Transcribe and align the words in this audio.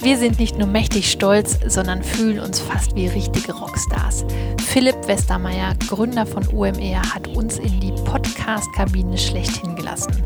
Wir 0.00 0.16
sind 0.16 0.38
nicht 0.38 0.56
nur 0.56 0.68
mächtig 0.68 1.10
stolz, 1.10 1.58
sondern 1.66 2.04
fühlen 2.04 2.38
uns 2.38 2.60
fast 2.60 2.94
wie 2.94 3.08
richtige 3.08 3.52
Rockstars. 3.52 4.24
Philipp 4.68 5.08
Westermeier, 5.08 5.74
Gründer 5.88 6.24
von 6.24 6.46
OMR, 6.48 7.02
hat 7.14 7.26
uns 7.28 7.58
in 7.58 7.80
die 7.80 7.90
Podcast-Kabine 8.04 9.18
schlechthin 9.18 9.74
gelassen. 9.74 10.24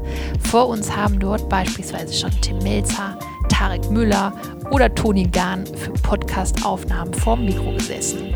Vor 0.50 0.68
uns 0.68 0.94
haben 0.94 1.18
dort 1.18 1.48
beispielsweise 1.48 2.12
schon 2.12 2.30
Tim 2.42 2.58
Melzer, 2.58 3.18
Tarek 3.62 3.88
Müller 3.92 4.32
oder 4.72 4.92
Toni 4.92 5.22
Gahn 5.28 5.64
für 5.66 5.92
Podcast-Aufnahmen 5.92 7.14
vorm 7.14 7.44
Mikro 7.44 7.70
gesessen. 7.74 8.34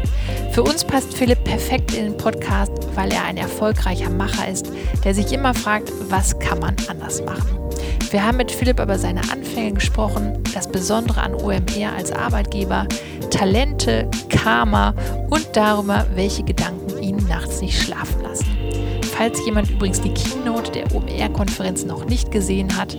Für 0.52 0.62
uns 0.62 0.84
passt 0.84 1.14
Philipp 1.14 1.42
perfekt 1.42 1.94
in 1.94 2.04
den 2.04 2.16
Podcast, 2.16 2.70
weil 2.94 3.10
er 3.12 3.24
ein 3.24 3.36
erfolgreicher 3.36 4.08
Macher 4.08 4.46
ist, 4.48 4.70
der 5.02 5.14
sich 5.14 5.32
immer 5.32 5.52
fragt, 5.52 5.90
was 6.08 6.38
kann 6.38 6.60
man 6.60 6.76
anders 6.86 7.24
machen. 7.24 7.58
Wir 8.12 8.24
haben 8.24 8.36
mit 8.36 8.52
Philipp 8.52 8.78
über 8.78 9.00
seine 9.00 9.20
Anfänge 9.32 9.72
gesprochen, 9.72 10.44
das 10.54 10.70
Besondere 10.70 11.20
an 11.22 11.34
OMR 11.34 11.92
als 11.96 12.12
Arbeitgeber, 12.12 12.86
Talente, 13.30 14.08
Karma 14.28 14.94
und 15.28 15.48
darüber, 15.54 16.06
welche 16.14 16.44
Gedanken 16.44 17.02
ihn 17.02 17.16
nachts 17.26 17.60
nicht 17.60 17.82
schlafen 17.82 18.22
lassen. 18.22 18.46
Falls 19.16 19.44
jemand 19.44 19.70
übrigens 19.70 20.00
die 20.00 20.14
Keynote 20.14 20.70
der 20.70 20.94
OMR-Konferenz 20.94 21.84
noch 21.84 22.04
nicht 22.04 22.30
gesehen 22.30 22.76
hat, 22.76 22.96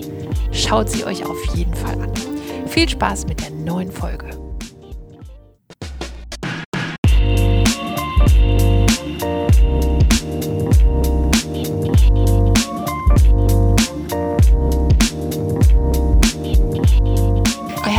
schaut 0.52 0.90
sie 0.90 1.06
euch 1.06 1.26
auf 1.26 1.44
jeden 1.56 1.74
Fall 1.74 2.00
an. 2.02 2.12
Viel 2.68 2.90
Spaß 2.90 3.28
mit 3.28 3.42
der 3.42 3.52
neuen 3.52 3.92
Folge. 3.92 4.30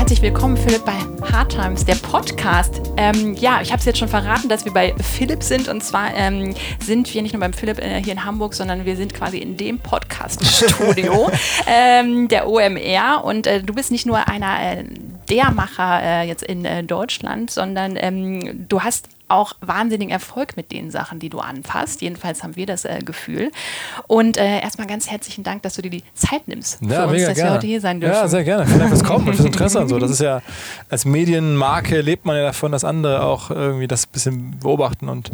Herzlich 0.08 0.22
willkommen, 0.22 0.56
Philipp, 0.56 0.86
bei 0.86 0.92
Hard 1.38 1.52
Times, 1.52 1.84
der 1.84 1.94
Podcast. 1.94 2.82
Ähm, 2.96 3.34
ja, 3.34 3.60
ich 3.62 3.70
habe 3.70 3.78
es 3.78 3.84
jetzt 3.84 4.00
schon 4.00 4.08
verraten, 4.08 4.48
dass 4.48 4.64
wir 4.64 4.72
bei 4.72 4.92
Philipp 5.00 5.44
sind. 5.44 5.68
Und 5.68 5.84
zwar 5.84 6.12
ähm, 6.16 6.52
sind 6.80 7.14
wir 7.14 7.22
nicht 7.22 7.32
nur 7.32 7.38
beim 7.38 7.52
Philipp 7.52 7.78
äh, 7.78 8.02
hier 8.02 8.14
in 8.14 8.24
Hamburg, 8.24 8.54
sondern 8.54 8.84
wir 8.84 8.96
sind 8.96 9.14
quasi 9.14 9.38
in 9.38 9.56
dem 9.56 9.78
Podcast-Studio 9.78 11.30
ähm, 11.68 12.26
der 12.26 12.48
OMR. 12.48 13.22
Und 13.22 13.46
äh, 13.46 13.62
du 13.62 13.72
bist 13.72 13.92
nicht 13.92 14.04
nur 14.04 14.26
einer 14.26 14.78
äh, 14.78 14.84
der 15.30 15.52
Macher 15.52 16.02
äh, 16.02 16.26
jetzt 16.26 16.42
in 16.42 16.64
äh, 16.64 16.82
Deutschland, 16.82 17.52
sondern 17.52 17.96
ähm, 17.96 18.66
du 18.68 18.82
hast 18.82 19.08
auch 19.28 19.54
wahnsinnigen 19.60 20.12
Erfolg 20.12 20.56
mit 20.56 20.72
den 20.72 20.90
Sachen, 20.90 21.18
die 21.18 21.28
du 21.28 21.38
anpasst. 21.38 22.00
Jedenfalls 22.02 22.42
haben 22.42 22.56
wir 22.56 22.66
das 22.66 22.84
äh, 22.84 23.00
Gefühl. 23.04 23.50
Und 24.06 24.36
äh, 24.36 24.60
erstmal 24.60 24.86
ganz 24.86 25.10
herzlichen 25.10 25.44
Dank, 25.44 25.62
dass 25.62 25.74
du 25.74 25.82
dir 25.82 25.90
die 25.90 26.04
Zeit 26.14 26.48
nimmst 26.48 26.80
ja, 26.82 27.06
für 27.06 27.14
uns, 27.14 27.24
dass 27.24 27.34
gerne. 27.34 27.50
wir 27.50 27.54
heute 27.56 27.66
hier 27.66 27.80
sein 27.80 28.00
dürfen. 28.00 28.14
Ja, 28.14 28.28
sehr 28.28 28.44
gerne. 28.44 28.66
Vielen 28.66 28.78
Dank 28.78 28.90
fürs 28.90 29.04
Kommen 29.04 29.28
und 29.28 29.34
fürs 29.34 29.46
Interesse 29.52 29.80
und 29.80 29.88
so. 29.88 29.98
Das 29.98 30.10
ist 30.10 30.20
ja, 30.20 30.42
als 30.88 31.04
Medienmarke 31.04 32.00
lebt 32.00 32.24
man 32.24 32.36
ja 32.36 32.42
davon, 32.42 32.72
dass 32.72 32.84
andere 32.84 33.22
auch 33.22 33.50
irgendwie 33.50 33.88
das 33.88 34.06
ein 34.06 34.12
bisschen 34.12 34.60
beobachten 34.60 35.08
und 35.08 35.30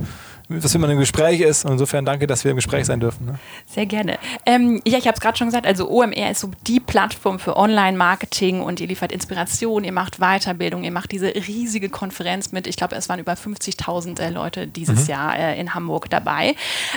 was 0.48 0.74
immer 0.74 0.88
ein 0.88 0.98
Gespräch 0.98 1.40
ist. 1.40 1.64
Und 1.64 1.72
insofern 1.72 2.04
danke, 2.04 2.26
dass 2.26 2.44
wir 2.44 2.50
im 2.50 2.56
Gespräch 2.56 2.84
sein 2.84 3.00
dürfen. 3.00 3.26
Ne? 3.26 3.38
Sehr 3.66 3.86
gerne. 3.86 4.18
Ähm, 4.44 4.82
ja, 4.86 4.98
ich 4.98 5.06
habe 5.06 5.14
es 5.14 5.20
gerade 5.20 5.36
schon 5.38 5.48
gesagt, 5.48 5.66
also 5.66 5.88
OMR 5.88 6.30
ist 6.30 6.40
so 6.40 6.50
die 6.66 6.80
Plattform 6.80 7.38
für 7.38 7.56
Online-Marketing 7.56 8.60
und 8.60 8.80
ihr 8.80 8.86
liefert 8.86 9.12
Inspiration, 9.12 9.84
ihr 9.84 9.92
macht 9.92 10.18
Weiterbildung, 10.18 10.84
ihr 10.84 10.90
macht 10.90 11.12
diese 11.12 11.34
riesige 11.34 11.88
Konferenz 11.88 12.52
mit, 12.52 12.66
ich 12.66 12.76
glaube, 12.76 12.94
es 12.96 13.08
waren 13.08 13.20
über 13.20 13.32
50.000 13.32 14.20
äh, 14.20 14.30
Leute 14.30 14.66
dieses 14.66 15.04
mhm. 15.04 15.10
Jahr 15.10 15.38
äh, 15.38 15.58
in 15.58 15.74
Hamburg 15.74 16.10
dabei. 16.10 16.54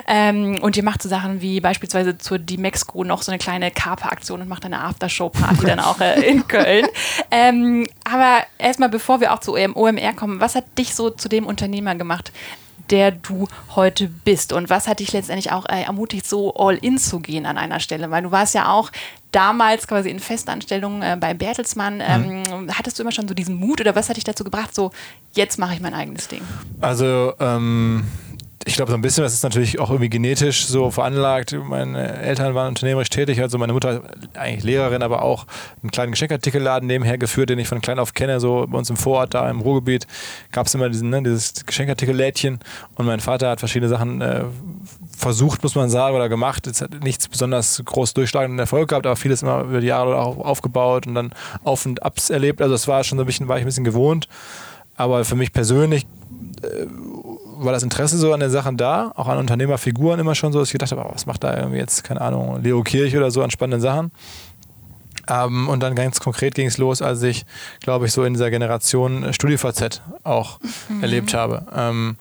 Ähm, 0.07 0.59
und 0.61 0.75
ihr 0.75 0.83
macht 0.83 1.01
so 1.01 1.09
Sachen 1.09 1.41
wie 1.41 1.61
beispielsweise 1.61 2.17
zur 2.17 2.39
Dimexco 2.39 3.03
noch 3.03 3.21
so 3.21 3.31
eine 3.31 3.39
kleine 3.39 3.71
Carpe-Aktion 3.71 4.41
und 4.41 4.49
macht 4.49 4.65
eine 4.65 4.81
Aftershow-Party 4.81 5.65
dann 5.65 5.79
auch 5.79 6.01
äh, 6.01 6.21
in 6.21 6.47
Köln. 6.47 6.87
Ähm, 7.29 7.87
aber 8.03 8.43
erstmal, 8.57 8.89
bevor 8.89 9.19
wir 9.19 9.33
auch 9.33 9.39
zu 9.39 9.55
OMR 9.55 10.13
kommen, 10.13 10.39
was 10.39 10.55
hat 10.55 10.65
dich 10.77 10.95
so 10.95 11.09
zu 11.09 11.27
dem 11.27 11.45
Unternehmer 11.45 11.95
gemacht? 11.95 12.31
Der 12.89 13.11
du 13.11 13.47
heute 13.75 14.07
bist? 14.07 14.53
Und 14.53 14.69
was 14.69 14.87
hat 14.87 14.99
dich 14.99 15.13
letztendlich 15.13 15.51
auch 15.51 15.65
äh, 15.65 15.83
ermutigt, 15.83 16.27
so 16.27 16.53
all 16.55 16.75
in 16.75 16.97
zu 16.97 17.19
gehen 17.19 17.45
an 17.45 17.57
einer 17.57 17.79
Stelle? 17.79 18.11
Weil 18.11 18.23
du 18.23 18.31
warst 18.31 18.53
ja 18.55 18.71
auch 18.71 18.91
damals 19.31 19.87
quasi 19.87 20.09
in 20.09 20.19
Festanstellung 20.19 21.01
äh, 21.01 21.17
bei 21.19 21.33
Bertelsmann. 21.33 22.01
Ähm, 22.01 22.43
mhm. 22.43 22.77
Hattest 22.77 22.97
du 22.97 23.03
immer 23.03 23.11
schon 23.11 23.27
so 23.27 23.33
diesen 23.33 23.55
Mut 23.55 23.81
oder 23.81 23.95
was 23.95 24.09
hat 24.09 24.17
dich 24.17 24.23
dazu 24.23 24.43
gebracht, 24.43 24.73
so 24.73 24.91
jetzt 25.33 25.59
mache 25.59 25.73
ich 25.73 25.81
mein 25.81 25.93
eigenes 25.93 26.27
Ding? 26.27 26.41
Also 26.81 27.33
ähm, 27.39 28.05
ich 28.67 28.75
glaube, 28.75 28.91
so 28.91 28.97
ein 28.97 29.01
bisschen, 29.01 29.23
das 29.23 29.33
ist 29.33 29.43
natürlich 29.43 29.79
auch 29.79 29.89
irgendwie 29.89 30.09
genetisch 30.09 30.67
so 30.67 30.91
veranlagt. 30.91 31.55
Meine 31.67 32.17
Eltern 32.17 32.53
waren 32.53 32.67
unternehmerisch 32.69 33.09
tätig, 33.09 33.41
also 33.41 33.57
meine 33.57 33.71
Mutter 33.71 34.01
eigentlich 34.33 34.63
Lehrerin, 34.63 35.01
aber 35.01 35.21
auch 35.21 35.45
einen 35.81 35.89
kleinen 35.89 36.11
Geschenkartikelladen 36.11 36.85
nebenher 36.85 37.17
geführt, 37.17 37.49
den 37.49 37.59
ich 37.59 37.67
von 37.69 37.79
klein 37.79 37.97
auf 37.97 38.13
kenne. 38.13 38.41
So 38.41 38.67
bei 38.69 38.77
uns 38.77 38.89
im 38.89 38.97
Vorort, 38.97 39.33
da 39.33 39.49
im 39.49 39.61
Ruhrgebiet, 39.61 40.05
gab 40.51 40.67
es 40.67 40.75
immer 40.75 40.89
diesen, 40.89 41.09
ne, 41.09 41.23
dieses 41.23 41.65
Geschenkartikellädchen 41.65 42.59
und 42.95 43.05
mein 43.05 43.21
Vater 43.21 43.49
hat 43.49 43.59
verschiedene 43.59 43.89
Sachen 43.89 44.19
äh, 44.19 44.43
versucht, 45.15 45.63
muss 45.63 45.75
man 45.75 45.89
sagen, 45.89 46.17
oder 46.17 46.27
gemacht. 46.27 46.67
Es 46.67 46.81
hat 46.81 47.03
nichts 47.03 47.29
besonders 47.29 47.81
groß 47.85 48.13
durchschlagenden 48.15 48.59
Erfolg 48.59 48.89
gehabt, 48.89 49.05
aber 49.05 49.15
vieles 49.15 49.43
immer 49.43 49.61
über 49.61 49.79
die 49.79 49.87
Jahre 49.87 50.17
aufgebaut 50.17 51.07
und 51.07 51.15
dann 51.15 51.31
Auf 51.63 51.85
und 51.85 52.03
Abs 52.03 52.29
erlebt. 52.29 52.61
Also 52.61 52.73
das 52.73 52.87
war 52.89 53.05
schon 53.05 53.17
so 53.17 53.23
ein 53.23 53.27
bisschen, 53.27 53.47
war 53.47 53.57
ich 53.57 53.63
ein 53.63 53.67
bisschen 53.67 53.85
gewohnt. 53.85 54.27
Aber 54.97 55.23
für 55.25 55.35
mich 55.35 55.53
persönlich 55.53 56.05
äh, 56.63 56.85
war 57.59 57.73
das 57.73 57.83
Interesse 57.83 58.17
so 58.17 58.33
an 58.33 58.39
den 58.39 58.49
Sachen 58.49 58.77
da, 58.77 59.11
auch 59.15 59.27
an 59.27 59.37
Unternehmerfiguren 59.37 60.19
immer 60.19 60.35
schon 60.35 60.53
so, 60.53 60.59
dass 60.59 60.69
ich 60.69 60.73
gedacht 60.73 60.91
habe, 60.91 61.03
oh, 61.05 61.11
was 61.13 61.25
macht 61.25 61.43
da 61.43 61.55
irgendwie 61.55 61.77
jetzt, 61.77 62.03
keine 62.03 62.21
Ahnung, 62.21 62.61
Leo 62.61 62.83
Kirch 62.83 63.15
oder 63.15 63.31
so 63.31 63.41
an 63.41 63.51
spannenden 63.51 63.81
Sachen. 63.81 64.11
Ähm, 65.29 65.67
und 65.67 65.81
dann 65.81 65.95
ganz 65.95 66.19
konkret 66.19 66.55
ging 66.55 66.67
es 66.67 66.77
los, 66.77 67.01
als 67.01 67.21
ich, 67.23 67.45
glaube 67.81 68.05
ich, 68.05 68.13
so 68.13 68.23
in 68.23 68.33
dieser 68.33 68.49
Generation 68.49 69.33
StudiVZ 69.33 70.01
auch 70.23 70.59
mhm. 70.89 71.03
erlebt 71.03 71.33
habe. 71.33 71.65
Ähm, 71.75 72.17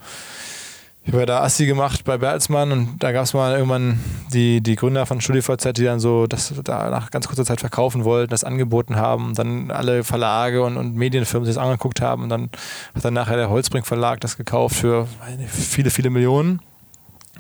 ich 1.07 1.13
habe 1.13 1.25
da 1.25 1.43
Assi 1.43 1.67
gemacht 1.67 2.03
bei 2.05 2.19
Bertelsmann 2.19 2.73
und 2.73 2.99
da 2.99 3.13
gab 3.13 3.25
es 3.25 3.33
mal 3.33 3.55
irgendwann 3.55 4.01
die, 4.33 4.61
die 4.61 4.75
Gründer 4.75 5.07
von 5.07 5.21
StudiVZ, 5.21 5.73
die 5.77 5.85
dann 5.85 6.01
so 6.01 6.27
das 6.27 6.53
da 6.65 6.91
nach 6.91 7.13
ganz 7.13 7.29
kurzer 7.29 7.45
Zeit 7.45 7.61
verkaufen 7.61 8.03
wollten, 8.03 8.31
das 8.31 8.43
angeboten 8.43 8.97
haben, 8.97 9.33
dann 9.35 9.71
alle 9.71 10.03
Verlage 10.03 10.65
und, 10.65 10.77
und 10.77 10.97
Medienfirmen 10.97 11.47
sich 11.47 11.55
das 11.55 11.63
angeguckt 11.63 12.01
haben 12.01 12.25
und 12.25 12.29
dann 12.29 12.51
hat 12.95 13.05
dann 13.05 13.15
nachher 13.15 13.37
der 13.37 13.51
Holzbrink 13.51 13.87
Verlag 13.87 14.21
das 14.21 14.37
gekauft 14.37 14.75
für 14.75 15.07
viele, 15.49 15.91
viele 15.91 16.11
Millionen. 16.11 16.61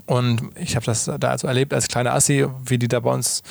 Und 0.04 0.42
ich 0.54 0.76
habe 0.76 0.86
das 0.86 1.06
da 1.06 1.30
also 1.30 1.48
erlebt 1.48 1.74
als 1.74 1.88
kleiner 1.88 2.14
Assi, 2.14 2.46
wie 2.64 2.78
die 2.78 2.86
da 2.86 3.00
bei 3.00 3.10
uns 3.10 3.42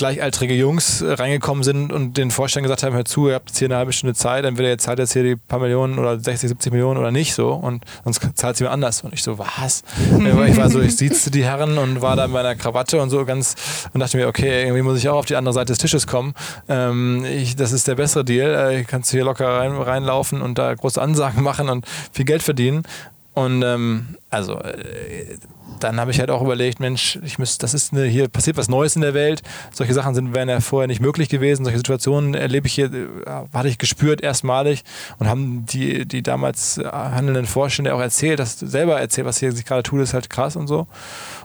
gleichaltrige 0.00 0.54
Jungs 0.54 1.02
äh, 1.02 1.12
reingekommen 1.12 1.62
sind 1.62 1.92
und 1.92 2.16
den 2.16 2.30
Vorstand 2.30 2.64
gesagt 2.64 2.82
haben, 2.82 2.94
hör 2.94 3.04
zu, 3.04 3.28
ihr 3.28 3.34
habt 3.34 3.50
jetzt 3.50 3.58
hier 3.58 3.68
eine 3.68 3.76
halbe 3.76 3.92
Stunde 3.92 4.14
Zeit, 4.14 4.46
entweder 4.46 4.70
ihr 4.70 4.78
zahlt 4.78 4.98
jetzt 4.98 5.12
hier 5.12 5.22
die 5.22 5.36
paar 5.36 5.58
Millionen 5.58 5.98
oder 5.98 6.18
60, 6.18 6.48
70 6.48 6.72
Millionen 6.72 6.98
oder 6.98 7.10
nicht 7.10 7.34
so 7.34 7.52
und 7.52 7.84
sonst 8.02 8.26
zahlt 8.34 8.56
sie 8.56 8.64
mir 8.64 8.70
anders. 8.70 9.02
Und 9.02 9.12
ich 9.12 9.22
so, 9.22 9.38
was? 9.38 9.82
ich 10.48 10.56
war 10.56 10.70
so, 10.70 10.80
ich 10.80 10.96
siezte 10.96 11.30
die 11.30 11.44
Herren 11.44 11.76
und 11.76 12.00
war 12.00 12.16
da 12.16 12.24
in 12.24 12.30
meiner 12.30 12.54
Krawatte 12.54 13.00
und 13.00 13.10
so 13.10 13.26
ganz 13.26 13.54
und 13.92 14.00
dachte 14.00 14.16
mir, 14.16 14.26
okay, 14.26 14.62
irgendwie 14.62 14.80
muss 14.80 14.96
ich 14.96 15.06
auch 15.10 15.18
auf 15.18 15.26
die 15.26 15.36
andere 15.36 15.52
Seite 15.52 15.66
des 15.66 15.78
Tisches 15.78 16.06
kommen. 16.06 16.32
Ähm, 16.70 17.26
ich, 17.26 17.54
das 17.54 17.72
ist 17.72 17.86
der 17.86 17.96
bessere 17.96 18.24
Deal. 18.24 18.72
Äh, 18.72 18.84
kannst 18.84 19.12
du 19.12 19.18
hier 19.18 19.24
locker 19.24 19.48
rein, 19.48 19.72
reinlaufen 19.72 20.40
und 20.40 20.56
da 20.56 20.74
große 20.74 21.00
Ansagen 21.00 21.42
machen 21.42 21.68
und 21.68 21.84
viel 22.10 22.24
Geld 22.24 22.42
verdienen. 22.42 22.84
Und 23.32 23.62
ähm, 23.62 24.16
also 24.28 24.58
äh, 24.60 25.36
dann 25.78 26.00
habe 26.00 26.10
ich 26.10 26.18
halt 26.18 26.30
auch 26.30 26.42
überlegt, 26.42 26.80
Mensch, 26.80 27.18
ich 27.24 27.38
müsste, 27.38 27.58
das 27.60 27.74
ist 27.74 27.92
eine, 27.92 28.04
hier 28.04 28.28
passiert 28.28 28.56
was 28.56 28.68
Neues 28.68 28.96
in 28.96 29.02
der 29.02 29.14
Welt. 29.14 29.42
Solche 29.72 29.94
Sachen 29.94 30.14
sind, 30.14 30.34
wären 30.34 30.48
ja 30.48 30.60
vorher 30.60 30.88
nicht 30.88 31.00
möglich 31.00 31.28
gewesen. 31.28 31.64
Solche 31.64 31.78
Situationen 31.78 32.34
erlebe 32.34 32.66
ich 32.66 32.74
hier, 32.74 32.92
äh, 32.92 33.46
hatte 33.54 33.68
ich 33.68 33.78
gespürt 33.78 34.20
erstmalig 34.20 34.82
und 35.18 35.28
haben 35.28 35.64
die, 35.66 36.06
die 36.06 36.22
damals 36.22 36.78
äh, 36.78 36.84
handelnden 36.84 37.46
Vorstände 37.46 37.94
auch 37.94 38.00
erzählt, 38.00 38.40
das 38.40 38.58
selber 38.58 39.00
erzählt, 39.00 39.26
was 39.26 39.38
hier 39.38 39.52
sich 39.52 39.64
gerade 39.64 39.82
tut, 39.82 40.00
ist 40.00 40.14
halt 40.14 40.28
krass 40.28 40.56
und 40.56 40.66
so. 40.66 40.86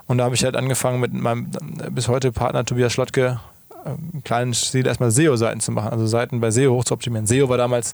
Und 0.07 0.17
da 0.17 0.25
habe 0.25 0.35
ich 0.35 0.43
halt 0.43 0.55
angefangen 0.55 0.99
mit 0.99 1.13
meinem 1.13 1.49
bis 1.91 2.07
heute 2.07 2.31
Partner 2.31 2.65
Tobias 2.65 2.93
Schlottke 2.93 3.39
im 3.85 4.23
kleinen 4.23 4.53
Stil 4.53 4.87
erstmal 4.87 5.11
SEO-Seiten 5.11 5.59
zu 5.59 5.71
machen, 5.71 5.89
also 5.89 6.07
Seiten 6.07 6.39
bei 6.39 6.51
SEO 6.51 6.73
hoch 6.73 6.83
zu 6.83 6.93
optimieren. 6.93 7.27
SEO 7.27 7.49
war 7.49 7.57
damals 7.57 7.93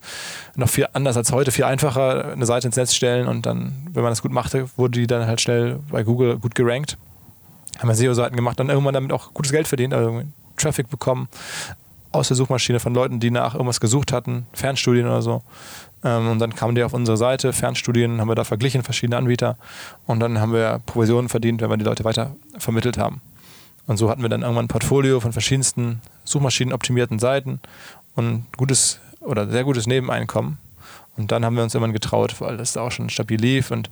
noch 0.56 0.70
viel 0.70 0.88
anders 0.94 1.18
als 1.18 1.32
heute, 1.32 1.52
viel 1.52 1.66
einfacher, 1.66 2.32
eine 2.32 2.46
Seite 2.46 2.68
ins 2.68 2.78
Netz 2.78 2.94
stellen 2.94 3.28
und 3.28 3.46
dann, 3.46 3.74
wenn 3.92 4.04
man 4.04 4.12
das 4.12 4.22
gut 4.22 4.32
machte, 4.32 4.70
wurde 4.78 5.00
die 5.00 5.08
dann 5.08 5.28
halt 5.28 5.42
schnell 5.42 5.80
bei 5.90 6.04
Google 6.04 6.38
gut 6.38 6.56
gerankt. 6.56 6.98
Haben 7.80 7.90
wir 7.90 7.96
SEO-Seiten 7.96 8.36
gemacht, 8.36 8.60
dann 8.60 8.70
irgendwann 8.70 8.94
damit 8.94 9.12
auch 9.12 9.34
gutes 9.34 9.52
Geld 9.52 9.68
verdient, 9.68 9.94
also 9.94 10.22
Traffic 10.58 10.90
bekommen 10.90 11.28
aus 12.12 12.28
der 12.28 12.36
Suchmaschine 12.36 12.80
von 12.80 12.94
Leuten, 12.94 13.20
die 13.20 13.32
nach 13.32 13.54
irgendwas 13.54 13.80
gesucht 13.80 14.12
hatten, 14.12 14.46
Fernstudien 14.54 15.06
oder 15.06 15.22
so. 15.22 15.42
Ähm, 16.04 16.30
und 16.30 16.40
dann 16.40 16.56
kamen 16.56 16.76
die 16.76 16.84
auf 16.84 16.94
unsere 16.94 17.18
Seite, 17.18 17.54
Fernstudien, 17.54 18.20
haben 18.20 18.28
wir 18.28 18.36
da 18.36 18.44
verglichen, 18.44 18.84
verschiedene 18.84 19.18
Anbieter. 19.18 19.58
Und 20.08 20.20
dann 20.20 20.40
haben 20.40 20.54
wir 20.54 20.82
Provisionen 20.86 21.30
verdient, 21.30 21.62
wenn 21.62 21.70
wir 21.70 21.78
die 21.78 21.86
Leute 21.86 22.04
weiter 22.04 22.36
vermittelt 22.58 22.98
haben. 22.98 23.22
Und 23.88 23.98
so 23.98 24.10
hatten 24.10 24.22
wir 24.22 24.30
dann 24.30 24.42
irgendwann 24.42 24.66
ein 24.66 24.70
Portfolio 24.70 25.20
von 25.20 25.34
verschiedensten 25.34 26.02
suchmaschinenoptimierten 26.24 27.20
Seiten 27.20 27.60
und 28.16 28.46
gutes 28.58 29.00
oder 29.20 29.50
sehr 29.50 29.64
gutes 29.64 29.88
Nebeneinkommen. 29.88 30.58
Und 31.18 31.32
dann 31.32 31.44
haben 31.44 31.56
wir 31.56 31.64
uns 31.64 31.74
irgendwann 31.74 31.94
getraut, 31.94 32.40
weil 32.40 32.58
das 32.58 32.78
auch 32.78 32.92
schon 32.92 33.10
stabil 33.10 33.40
lief 33.40 33.72
und 33.72 33.90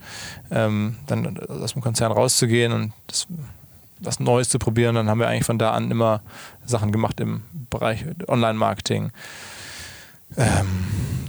ähm, 0.52 0.96
dann 1.08 1.38
aus 1.38 1.74
dem 1.74 1.82
Konzern 1.82 2.12
rauszugehen 2.12 2.72
und 2.72 2.94
das, 3.08 3.28
was 4.00 4.20
Neues 4.20 4.50
zu 4.50 4.58
probieren. 4.58 4.96
Dann 4.96 5.10
haben 5.10 5.20
wir 5.20 5.28
eigentlich 5.28 5.46
von 5.46 5.60
da 5.60 5.72
an 5.72 5.92
immer 5.92 6.22
Sachen 6.66 6.92
gemacht 6.92 7.20
im 7.20 7.42
Bereich 7.70 8.06
Online-Marketing, 8.28 9.12
ähm, 10.38 10.68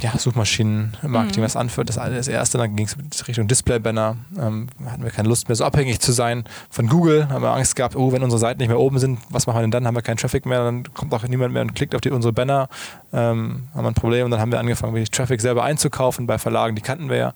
ja, 0.03 0.17
Suchmaschinenmarketing 0.17 1.43
Mhm. 1.43 1.45
was 1.45 1.57
anführt. 1.57 1.89
Das 1.89 1.99
alles 1.99 2.29
erste, 2.29 2.59
dann 2.59 2.75
ging 2.75 2.87
es 2.87 3.29
Richtung 3.29 3.49
Display-Banner. 3.49 4.17
Ähm, 4.39 4.69
hatten 4.87 5.03
wir 5.03 5.11
keine 5.11 5.29
Lust 5.29 5.49
mehr, 5.49 5.57
so 5.57 5.65
abhängig 5.65 6.01
zu 6.01 6.13
sein 6.13 6.45
von 6.71 6.87
Google. 6.87 7.29
Haben 7.29 7.43
wir 7.43 7.53
Angst 7.53 7.77
gehabt, 7.77 7.97
oh, 7.97 8.13
wenn 8.13 8.23
unsere 8.23 8.41
Seiten 8.41 8.61
nicht 8.61 8.69
mehr 8.69 8.79
oben 8.79 8.99
sind, 8.99 9.21
was 9.29 9.47
machen 9.47 9.59
wir 9.59 9.63
denn 9.63 9.71
dann? 9.71 9.87
Haben 9.87 9.95
wir 9.95 10.03
keinen 10.03 10.17
Traffic 10.17 10.47
mehr, 10.47 10.65
dann 10.65 10.85
kommt 10.95 11.13
auch 11.13 11.23
niemand 11.25 11.53
mehr 11.53 11.63
und 11.63 11.75
klickt 11.75 11.95
auf 11.95 12.01
die, 12.01 12.11
unsere 12.11 12.33
Banner. 12.33 12.69
Ähm, 13.13 13.65
haben 13.75 13.85
wir 13.85 13.89
ein 13.91 13.95
Problem 13.95 14.25
und 14.25 14.31
dann 14.31 14.41
haben 14.41 14.53
wir 14.53 14.59
angefangen, 14.59 14.95
wirklich 14.95 15.11
Traffic 15.11 15.41
selber 15.41 15.65
einzukaufen 15.65 16.27
bei 16.27 16.39
Verlagen, 16.39 16.77
die 16.77 16.83
kannten 16.83 17.09
wir 17.11 17.17
ja. 17.17 17.35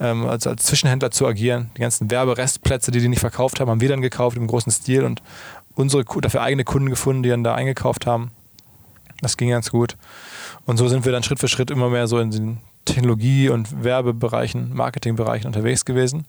Ähm, 0.00 0.26
also 0.26 0.50
als 0.50 0.64
Zwischenhändler 0.64 1.10
zu 1.10 1.26
agieren. 1.26 1.70
Die 1.76 1.80
ganzen 1.80 2.10
Werberestplätze, 2.10 2.90
die 2.90 3.00
die 3.00 3.08
nicht 3.08 3.20
verkauft 3.20 3.60
haben, 3.60 3.70
haben 3.70 3.80
wir 3.80 3.88
dann 3.88 4.00
gekauft 4.00 4.36
im 4.36 4.46
großen 4.46 4.72
Stil 4.72 5.04
und 5.04 5.22
unsere 5.74 6.04
dafür 6.20 6.42
eigene 6.42 6.64
Kunden 6.64 6.88
gefunden, 6.90 7.22
die 7.22 7.28
dann 7.28 7.44
da 7.44 7.54
eingekauft 7.54 8.06
haben. 8.06 8.30
Das 9.20 9.36
ging 9.36 9.50
ganz 9.50 9.70
gut. 9.70 9.96
Und 10.68 10.76
so 10.76 10.86
sind 10.86 11.06
wir 11.06 11.12
dann 11.12 11.22
Schritt 11.22 11.38
für 11.38 11.48
Schritt 11.48 11.70
immer 11.70 11.88
mehr 11.88 12.06
so 12.08 12.18
in 12.18 12.30
den 12.30 12.58
Technologie- 12.84 13.48
und 13.48 13.84
Werbebereichen, 13.84 14.74
Marketingbereichen 14.74 15.46
unterwegs 15.46 15.86
gewesen. 15.86 16.26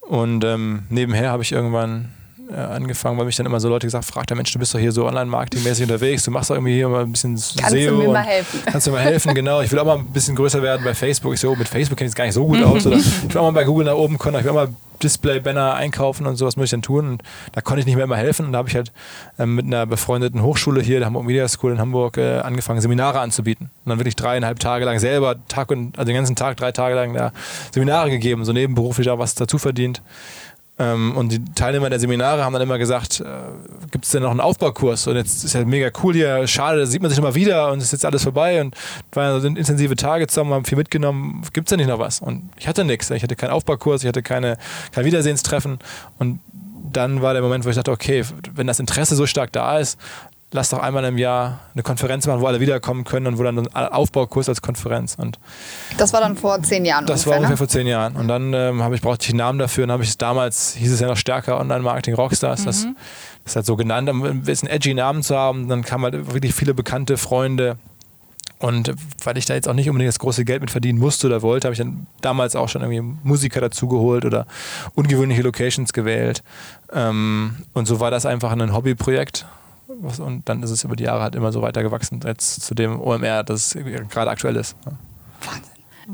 Und 0.00 0.44
ähm, 0.44 0.84
nebenher 0.88 1.30
habe 1.30 1.42
ich 1.42 1.52
irgendwann 1.52 2.10
äh, 2.52 2.56
angefangen, 2.56 3.18
weil 3.18 3.26
mich 3.26 3.36
dann 3.36 3.46
immer 3.46 3.60
so 3.60 3.68
Leute 3.68 3.86
gesagt 3.86 4.04
fragt 4.04 4.30
der 4.30 4.36
Mensch, 4.36 4.52
du 4.52 4.58
bist 4.58 4.74
doch 4.74 4.78
hier 4.78 4.92
so 4.92 5.06
online-marketingmäßig 5.06 5.84
unterwegs, 5.84 6.24
du 6.24 6.30
machst 6.30 6.50
doch 6.50 6.56
irgendwie 6.56 6.74
hier 6.74 6.88
mal 6.88 7.02
ein 7.02 7.12
bisschen 7.12 7.34
Kannst 7.34 7.70
SEO. 7.70 7.90
du 7.90 7.96
mir 7.96 8.08
mal 8.08 8.22
helfen? 8.22 8.60
Kannst 8.66 8.86
du 8.86 8.90
mir 8.92 8.98
helfen, 9.00 9.34
genau. 9.34 9.60
Ich 9.60 9.70
will 9.70 9.78
auch 9.78 9.84
mal 9.84 9.98
ein 9.98 10.06
bisschen 10.06 10.36
größer 10.36 10.62
werden 10.62 10.82
bei 10.84 10.94
Facebook. 10.94 11.34
Ich 11.34 11.40
so, 11.40 11.50
oh, 11.50 11.56
mit 11.56 11.68
Facebook 11.68 11.98
kenne 11.98 12.06
ich 12.06 12.12
es 12.12 12.16
gar 12.16 12.24
nicht 12.24 12.34
so 12.34 12.46
gut 12.46 12.62
aus. 12.62 12.86
Oder 12.86 12.96
ich 12.96 13.28
will 13.28 13.38
auch 13.38 13.44
mal 13.44 13.52
bei 13.52 13.64
Google 13.64 13.86
nach 13.86 13.94
oben 13.94 14.18
kommen, 14.18 14.38
ich 14.38 14.44
will 14.44 14.50
auch 14.50 14.54
mal 14.54 14.68
Display-Banner 15.02 15.74
einkaufen 15.74 16.26
und 16.26 16.36
so, 16.36 16.46
was 16.46 16.56
muss 16.56 16.64
ich 16.64 16.70
denn 16.70 16.82
tun? 16.82 17.08
Und 17.08 17.22
da 17.52 17.60
konnte 17.60 17.80
ich 17.80 17.86
nicht 17.86 17.96
mehr 17.96 18.04
immer 18.04 18.16
helfen. 18.16 18.46
Und 18.46 18.52
da 18.52 18.58
habe 18.58 18.68
ich 18.68 18.74
halt 18.74 18.92
ähm, 19.38 19.54
mit 19.54 19.66
einer 19.66 19.86
befreundeten 19.86 20.42
Hochschule 20.42 20.82
hier, 20.82 20.98
der 20.98 21.06
Hamburg 21.06 21.24
Media 21.24 21.48
School 21.48 21.72
in 21.72 21.78
Hamburg, 21.78 22.16
äh, 22.18 22.38
angefangen, 22.40 22.80
Seminare 22.80 23.20
anzubieten. 23.20 23.70
Und 23.84 23.90
dann 23.90 23.98
wirklich 23.98 24.16
dreieinhalb 24.16 24.58
Tage 24.58 24.84
lang 24.84 24.98
selber, 24.98 25.36
Tag 25.48 25.70
und, 25.70 25.98
also 25.98 26.06
den 26.06 26.16
ganzen 26.16 26.36
Tag, 26.36 26.56
drei 26.56 26.72
Tage 26.72 26.94
lang 26.94 27.14
da 27.14 27.32
Seminare 27.72 28.10
gegeben, 28.10 28.44
so 28.44 28.52
nebenberuflich 28.52 29.06
da 29.06 29.18
was 29.18 29.34
dazu 29.34 29.58
verdient. 29.58 30.02
Ähm, 30.80 31.14
und 31.14 31.30
die 31.30 31.44
Teilnehmer 31.54 31.90
der 31.90 32.00
Seminare 32.00 32.42
haben 32.42 32.54
dann 32.54 32.62
immer 32.62 32.78
gesagt, 32.78 33.20
äh, 33.20 33.24
gibt 33.90 34.06
es 34.06 34.12
denn 34.12 34.22
noch 34.22 34.30
einen 34.30 34.40
Aufbaukurs? 34.40 35.06
Und 35.06 35.16
jetzt 35.16 35.44
ist 35.44 35.52
ja 35.52 35.62
mega 35.66 35.90
cool 36.02 36.14
hier, 36.14 36.46
schade, 36.46 36.78
da 36.80 36.86
sieht 36.86 37.02
man 37.02 37.10
sich 37.10 37.18
immer 37.18 37.34
wieder 37.34 37.70
und 37.70 37.82
ist 37.82 37.92
jetzt 37.92 38.06
alles 38.06 38.22
vorbei 38.22 38.62
und 38.62 38.74
waren 39.12 39.38
so 39.42 39.46
intensive 39.46 39.94
Tage 39.94 40.26
zusammen, 40.26 40.54
haben 40.54 40.64
viel 40.64 40.78
mitgenommen, 40.78 41.42
gibt 41.52 41.68
es 41.68 41.70
denn 41.70 41.80
nicht 41.80 41.88
noch 41.88 41.98
was? 41.98 42.20
Und 42.20 42.48
ich 42.56 42.66
hatte 42.66 42.84
nichts, 42.84 43.10
ich 43.10 43.22
hatte 43.22 43.36
keinen 43.36 43.50
Aufbaukurs, 43.50 44.02
ich 44.02 44.08
hatte 44.08 44.22
keine, 44.22 44.56
kein 44.92 45.04
Wiedersehenstreffen 45.04 45.80
und 46.18 46.40
dann 46.92 47.20
war 47.20 47.34
der 47.34 47.42
Moment, 47.42 47.64
wo 47.64 47.68
ich 47.68 47.76
dachte, 47.76 47.90
okay, 47.90 48.24
wenn 48.54 48.66
das 48.66 48.80
Interesse 48.80 49.14
so 49.14 49.26
stark 49.26 49.52
da 49.52 49.78
ist, 49.78 49.98
lass 50.52 50.70
doch 50.70 50.80
einmal 50.80 51.04
im 51.04 51.18
Jahr 51.18 51.60
eine 51.74 51.82
Konferenz 51.82 52.26
machen, 52.26 52.40
wo 52.40 52.46
alle 52.46 52.60
wiederkommen 52.60 53.04
können 53.04 53.26
und 53.26 53.38
wo 53.38 53.42
dann 53.42 53.58
ein 53.58 53.68
Aufbaukurs 53.68 54.48
als 54.48 54.62
Konferenz 54.62 55.14
und 55.16 55.38
Das 55.96 56.12
war 56.12 56.20
dann 56.20 56.36
vor 56.36 56.60
zehn 56.62 56.84
Jahren 56.84 57.06
das 57.06 57.26
war 57.26 57.36
ungefähr, 57.36 57.36
ungefähr 57.36 57.50
ne? 57.50 57.56
vor 57.56 57.68
zehn 57.68 57.86
Jahren. 57.86 58.16
Und 58.16 58.28
dann 58.28 58.52
ähm, 58.52 58.82
habe 58.82 58.94
ich, 58.94 59.00
brauchte 59.00 59.24
ich 59.24 59.30
einen 59.30 59.38
Namen 59.38 59.58
dafür. 59.58 59.84
Und 59.84 59.92
habe 59.92 60.02
ich 60.02 60.10
es 60.10 60.18
damals, 60.18 60.74
hieß 60.74 60.92
es 60.92 61.00
ja 61.00 61.06
noch 61.06 61.16
stärker 61.16 61.58
Online-Marketing 61.60 62.14
Rockstars. 62.14 62.64
Das, 62.64 62.82
das 62.82 62.92
ist 63.44 63.56
halt 63.56 63.66
so 63.66 63.76
genannt, 63.76 64.08
um 64.08 64.24
ein 64.24 64.42
bisschen 64.42 64.68
edgy 64.68 64.94
Namen 64.94 65.22
zu 65.22 65.36
haben. 65.36 65.68
Dann 65.68 65.82
kamen 65.82 66.04
halt 66.04 66.32
wirklich 66.32 66.54
viele 66.54 66.74
bekannte 66.74 67.16
Freunde. 67.16 67.76
Und 68.58 68.92
weil 69.24 69.38
ich 69.38 69.46
da 69.46 69.54
jetzt 69.54 69.68
auch 69.68 69.74
nicht 69.74 69.88
unbedingt 69.88 70.08
das 70.08 70.18
große 70.18 70.44
Geld 70.44 70.60
mit 70.60 70.70
verdienen 70.70 70.98
musste 70.98 71.28
oder 71.28 71.40
wollte, 71.40 71.66
habe 71.66 71.72
ich 71.72 71.78
dann 71.78 72.06
damals 72.20 72.56
auch 72.56 72.68
schon 72.68 72.82
irgendwie 72.82 73.16
Musiker 73.22 73.60
dazugeholt 73.60 74.26
oder 74.26 74.46
ungewöhnliche 74.94 75.40
Locations 75.40 75.94
gewählt. 75.94 76.42
Ähm, 76.92 77.56
und 77.72 77.86
so 77.86 78.00
war 78.00 78.10
das 78.10 78.26
einfach 78.26 78.52
ein 78.52 78.74
Hobbyprojekt. 78.74 79.46
Und 80.00 80.48
dann 80.48 80.62
ist 80.62 80.70
es 80.70 80.84
über 80.84 80.96
die 80.96 81.04
Jahre 81.04 81.22
halt 81.22 81.34
immer 81.34 81.52
so 81.52 81.62
weiter 81.62 81.82
gewachsen, 81.82 82.20
jetzt 82.24 82.62
zu 82.62 82.74
dem 82.74 83.00
OMR, 83.00 83.44
das 83.44 83.76
gerade 84.08 84.30
aktuell 84.30 84.56
ist. 84.56 84.76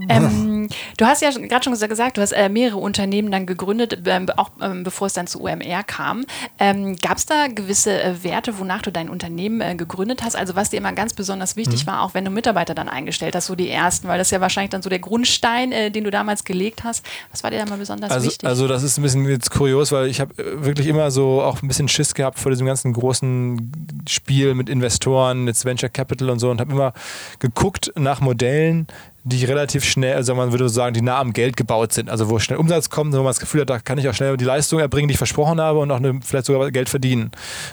Ähm, 0.09 0.69
du 0.97 1.05
hast 1.07 1.23
ja 1.23 1.31
gerade 1.31 1.63
schon 1.65 1.79
gesagt, 1.79 2.17
du 2.17 2.21
hast 2.23 2.33
äh, 2.33 2.49
mehrere 2.49 2.79
Unternehmen 2.79 3.31
dann 3.31 3.47
gegründet, 3.47 4.01
ähm, 4.07 4.27
auch 4.37 4.51
ähm, 4.61 4.83
bevor 4.85 5.07
es 5.07 5.13
dann 5.13 5.27
zu 5.27 5.41
UMR 5.43 5.83
kam. 5.85 6.25
Ähm, 6.59 6.97
Gab 6.97 7.19
es 7.19 7.27
da 7.27 7.47
gewisse 7.49 8.03
äh, 8.03 8.23
Werte, 8.25 8.59
wonach 8.59 8.83
du 8.83 8.91
dein 8.93 9.09
Unternehmen 9.09 9.61
äh, 9.61 9.75
gegründet 9.75 10.23
hast? 10.23 10.37
Also 10.37 10.57
was 10.57 10.71
dir 10.71 10.79
immer 10.79 10.93
ganz 10.93 11.15
besonders 11.15 11.57
wichtig 11.57 11.85
Mhm. 11.85 11.91
war, 11.91 12.03
auch 12.03 12.15
wenn 12.15 12.25
du 12.25 12.31
Mitarbeiter 12.31 12.75
dann 12.75 12.89
eingestellt 12.89 13.35
hast, 13.35 13.47
so 13.47 13.55
die 13.55 13.69
ersten, 13.69 14.09
weil 14.09 14.19
das 14.19 14.29
ist 14.29 14.33
ja 14.33 14.41
wahrscheinlich 14.41 14.71
dann 14.71 14.83
so 14.83 14.89
der 14.91 14.99
Grundstein, 14.99 15.73
äh, 15.73 15.91
den 15.91 16.05
du 16.05 16.11
damals 16.11 16.45
gelegt 16.45 16.85
hast. 16.85 17.05
Was 17.31 17.43
war 17.43 17.51
dir 17.51 17.59
da 17.59 17.67
mal 17.67 17.79
besonders 17.79 18.11
Also, 18.11 18.27
wichtig? 18.29 18.49
also 18.49 18.69
das 18.69 18.83
ist 18.83 18.99
ein 18.99 19.03
bisschen 19.03 19.29
jetzt 19.29 19.51
kurios, 19.51 19.93
weil 19.93 20.07
ich 20.09 20.21
habe 20.21 20.35
äh, 20.43 20.65
wirklich 20.65 20.87
immer 20.87 21.11
so 21.11 21.43
auch 21.43 21.63
ein 21.63 21.69
bisschen 21.69 21.89
Schiss 21.89 22.15
gehabt 22.15 22.39
vor 22.39 22.51
diesem 22.51 22.67
ganzen 22.67 22.93
großen 22.93 23.73
Spiel 24.09 24.55
mit 24.55 24.69
Investoren, 24.69 25.47
jetzt 25.47 25.65
Venture 25.65 25.89
Capital 25.89 26.31
und 26.31 26.39
so 26.39 26.51
und 26.51 26.61
habe 26.61 26.73
immer 26.73 26.93
geguckt 27.39 27.93
nach 27.97 28.21
Modellen, 28.21 28.87
die 29.27 29.45
relativ 29.45 29.85
schnell, 29.85 30.15
also 30.15 30.37
man 30.37 30.53
würde 30.53 30.69
sagen, 30.69 30.95
die 30.95 31.03
nah 31.03 31.19
am 31.19 31.33
Geld 31.33 31.57
gebaut 31.57 31.93
sind, 31.93 32.09
also 32.09 32.31
wo 32.31 32.39
schnell 32.39 32.61
Umsatz 32.61 32.91
kommt, 32.91 33.13
wo 33.13 33.17
man 33.17 33.27
das 33.27 33.41
Gefühl 33.41 33.63
hat, 33.63 33.71
da 33.71 33.81
kann 33.81 33.99
ich 33.99 34.09
auch 34.09 34.15
schnell 34.15 34.37
die 34.37 34.45
Leistung 34.45 34.79
erbringen, 34.79 35.09
die 35.09 35.13
ich 35.13 35.19
versprochen 35.19 35.61
habe 35.61 35.81
und 35.81 35.91
auch 35.91 35.97
eine, 35.97 36.21
vielleicht 36.23 36.47
sogar 36.47 36.71
Geld 36.71 36.89
verdienen. 36.89 37.33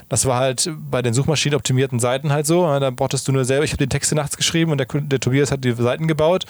Das 0.09 0.25
war 0.25 0.39
halt 0.39 0.71
bei 0.89 1.03
den 1.03 1.13
suchmaschinenoptimierten 1.13 1.99
Seiten 1.99 2.31
halt 2.31 2.47
so. 2.47 2.63
Da 2.79 2.89
brauchtest 2.89 3.27
du 3.27 3.31
nur 3.31 3.45
selber, 3.45 3.65
ich 3.65 3.71
habe 3.71 3.83
die 3.83 3.87
Texte 3.87 4.15
nachts 4.15 4.35
geschrieben 4.35 4.71
und 4.71 4.79
der, 4.79 4.87
der 4.87 5.19
Tobias 5.19 5.51
hat 5.51 5.63
die 5.63 5.73
Seiten 5.73 6.07
gebaut 6.07 6.45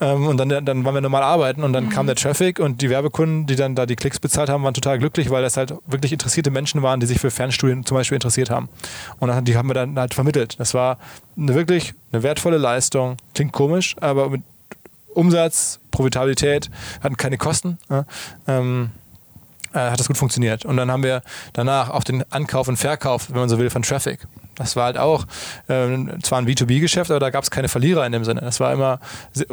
ähm, 0.00 0.26
und 0.26 0.38
dann, 0.38 0.48
dann 0.48 0.84
waren 0.84 0.94
wir 0.94 1.02
normal 1.02 1.22
arbeiten 1.22 1.62
und 1.62 1.72
dann 1.72 1.88
kam 1.88 2.06
der 2.06 2.16
Traffic 2.16 2.58
und 2.58 2.82
die 2.82 2.90
Werbekunden, 2.90 3.46
die 3.46 3.54
dann 3.54 3.76
da 3.76 3.86
die 3.86 3.94
Klicks 3.94 4.18
bezahlt 4.18 4.48
haben, 4.48 4.64
waren 4.64 4.74
total 4.74 4.98
glücklich, 4.98 5.30
weil 5.30 5.42
das 5.42 5.56
halt 5.56 5.72
wirklich 5.86 6.12
interessierte 6.12 6.50
Menschen 6.50 6.82
waren, 6.82 6.98
die 6.98 7.06
sich 7.06 7.20
für 7.20 7.30
Fernstudien 7.30 7.86
zum 7.86 7.96
Beispiel 7.96 8.16
interessiert 8.16 8.50
haben. 8.50 8.68
Und 9.20 9.46
die 9.46 9.56
haben 9.56 9.68
wir 9.68 9.74
dann 9.74 9.96
halt 9.96 10.14
vermittelt. 10.14 10.58
Das 10.58 10.74
war 10.74 10.98
eine 11.36 11.54
wirklich 11.54 11.94
eine 12.12 12.22
wertvolle 12.22 12.58
Leistung. 12.58 13.16
Klingt 13.34 13.52
komisch, 13.52 13.96
aber 14.00 14.30
mit 14.30 14.42
Umsatz, 15.08 15.80
Profitabilität, 15.90 16.70
hatten 17.02 17.16
keine 17.16 17.38
Kosten. 17.38 17.78
Ja, 17.90 18.04
ähm, 18.46 18.90
äh, 19.72 19.90
hat 19.90 20.00
das 20.00 20.08
gut 20.08 20.16
funktioniert. 20.16 20.64
Und 20.64 20.76
dann 20.76 20.90
haben 20.90 21.02
wir 21.02 21.22
danach 21.52 21.90
auch 21.90 22.04
den 22.04 22.24
Ankauf 22.32 22.68
und 22.68 22.76
Verkauf, 22.76 23.30
wenn 23.30 23.38
man 23.38 23.48
so 23.48 23.58
will, 23.58 23.70
von 23.70 23.82
Traffic. 23.82 24.26
Das 24.54 24.74
war 24.74 24.86
halt 24.86 24.98
auch 24.98 25.24
ähm, 25.68 26.18
zwar 26.22 26.38
ein 26.38 26.46
B2B-Geschäft, 26.46 27.10
aber 27.10 27.20
da 27.20 27.30
gab 27.30 27.44
es 27.44 27.50
keine 27.50 27.68
Verlierer 27.68 28.04
in 28.04 28.12
dem 28.12 28.24
Sinne. 28.24 28.40
Das 28.40 28.58
war 28.60 28.72
immer 28.72 28.98
äh, 29.36 29.44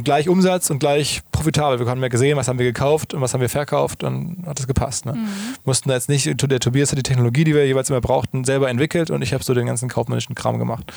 gleich 0.00 0.28
Umsatz 0.28 0.70
und 0.70 0.80
gleich 0.80 1.22
profitabel. 1.46 1.78
Wir 1.78 1.86
haben 1.86 2.02
ja 2.02 2.08
gesehen, 2.08 2.36
was 2.36 2.48
haben 2.48 2.58
wir 2.58 2.66
gekauft 2.66 3.14
und 3.14 3.20
was 3.20 3.32
haben 3.32 3.40
wir 3.40 3.48
verkauft 3.48 4.02
und 4.02 4.44
hat 4.46 4.58
das 4.58 4.66
gepasst. 4.66 5.06
Ne? 5.06 5.16
Mussten 5.64 5.88
da 5.88 5.94
jetzt 5.94 6.08
nicht, 6.08 6.26
der 6.50 6.60
Tobias 6.60 6.90
hat 6.90 6.98
die 6.98 7.02
Technologie, 7.02 7.44
die 7.44 7.54
wir 7.54 7.66
jeweils 7.66 7.88
immer 7.88 8.00
brauchten, 8.00 8.44
selber 8.44 8.68
entwickelt 8.68 9.10
und 9.10 9.22
ich 9.22 9.32
habe 9.32 9.44
so 9.44 9.54
den 9.54 9.66
ganzen 9.66 9.88
kaufmännischen 9.88 10.34
Kram 10.34 10.58
gemacht. 10.58 10.92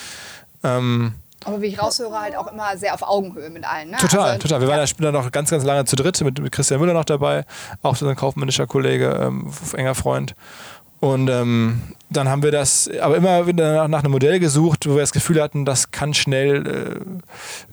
Ähm, 0.63 1.13
Aber 1.45 1.61
wie 1.61 1.68
ich 1.68 1.81
raushöre, 1.81 2.19
halt 2.19 2.35
auch 2.35 2.51
immer 2.51 2.75
sehr 2.77 2.94
auf 2.94 3.03
Augenhöhe 3.03 3.49
mit 3.49 3.63
allen. 3.63 3.91
Ne? 3.91 3.97
Total, 3.97 4.31
Also, 4.31 4.39
total. 4.39 4.61
Wir 4.61 4.68
waren 4.68 4.79
ja 4.79 4.87
später 4.87 5.11
noch 5.11 5.31
ganz, 5.31 5.51
ganz 5.51 5.63
lange 5.63 5.85
zu 5.85 5.95
dritt 5.95 6.19
mit, 6.21 6.39
mit 6.39 6.51
Christian 6.51 6.79
Müller 6.79 6.94
noch 6.94 7.06
dabei, 7.06 7.45
auch 7.83 7.95
so 7.95 8.07
ein 8.07 8.15
kaufmännischer 8.15 8.65
Kollege, 8.65 9.19
ähm, 9.21 9.51
enger 9.73 9.95
Freund. 9.95 10.35
Und 10.99 11.29
ähm, 11.29 11.81
dann 12.09 12.27
haben 12.27 12.44
wir 12.44 12.51
das 12.51 12.89
aber 13.01 13.18
immer 13.18 13.47
wieder 13.47 13.73
nach, 13.75 13.87
nach 13.87 13.99
einem 13.99 14.11
Modell 14.11 14.39
gesucht, 14.39 14.87
wo 14.89 14.95
wir 14.95 15.01
das 15.01 15.11
Gefühl 15.11 15.41
hatten, 15.41 15.63
das 15.63 15.91
kann 15.91 16.13
schnell 16.13 17.01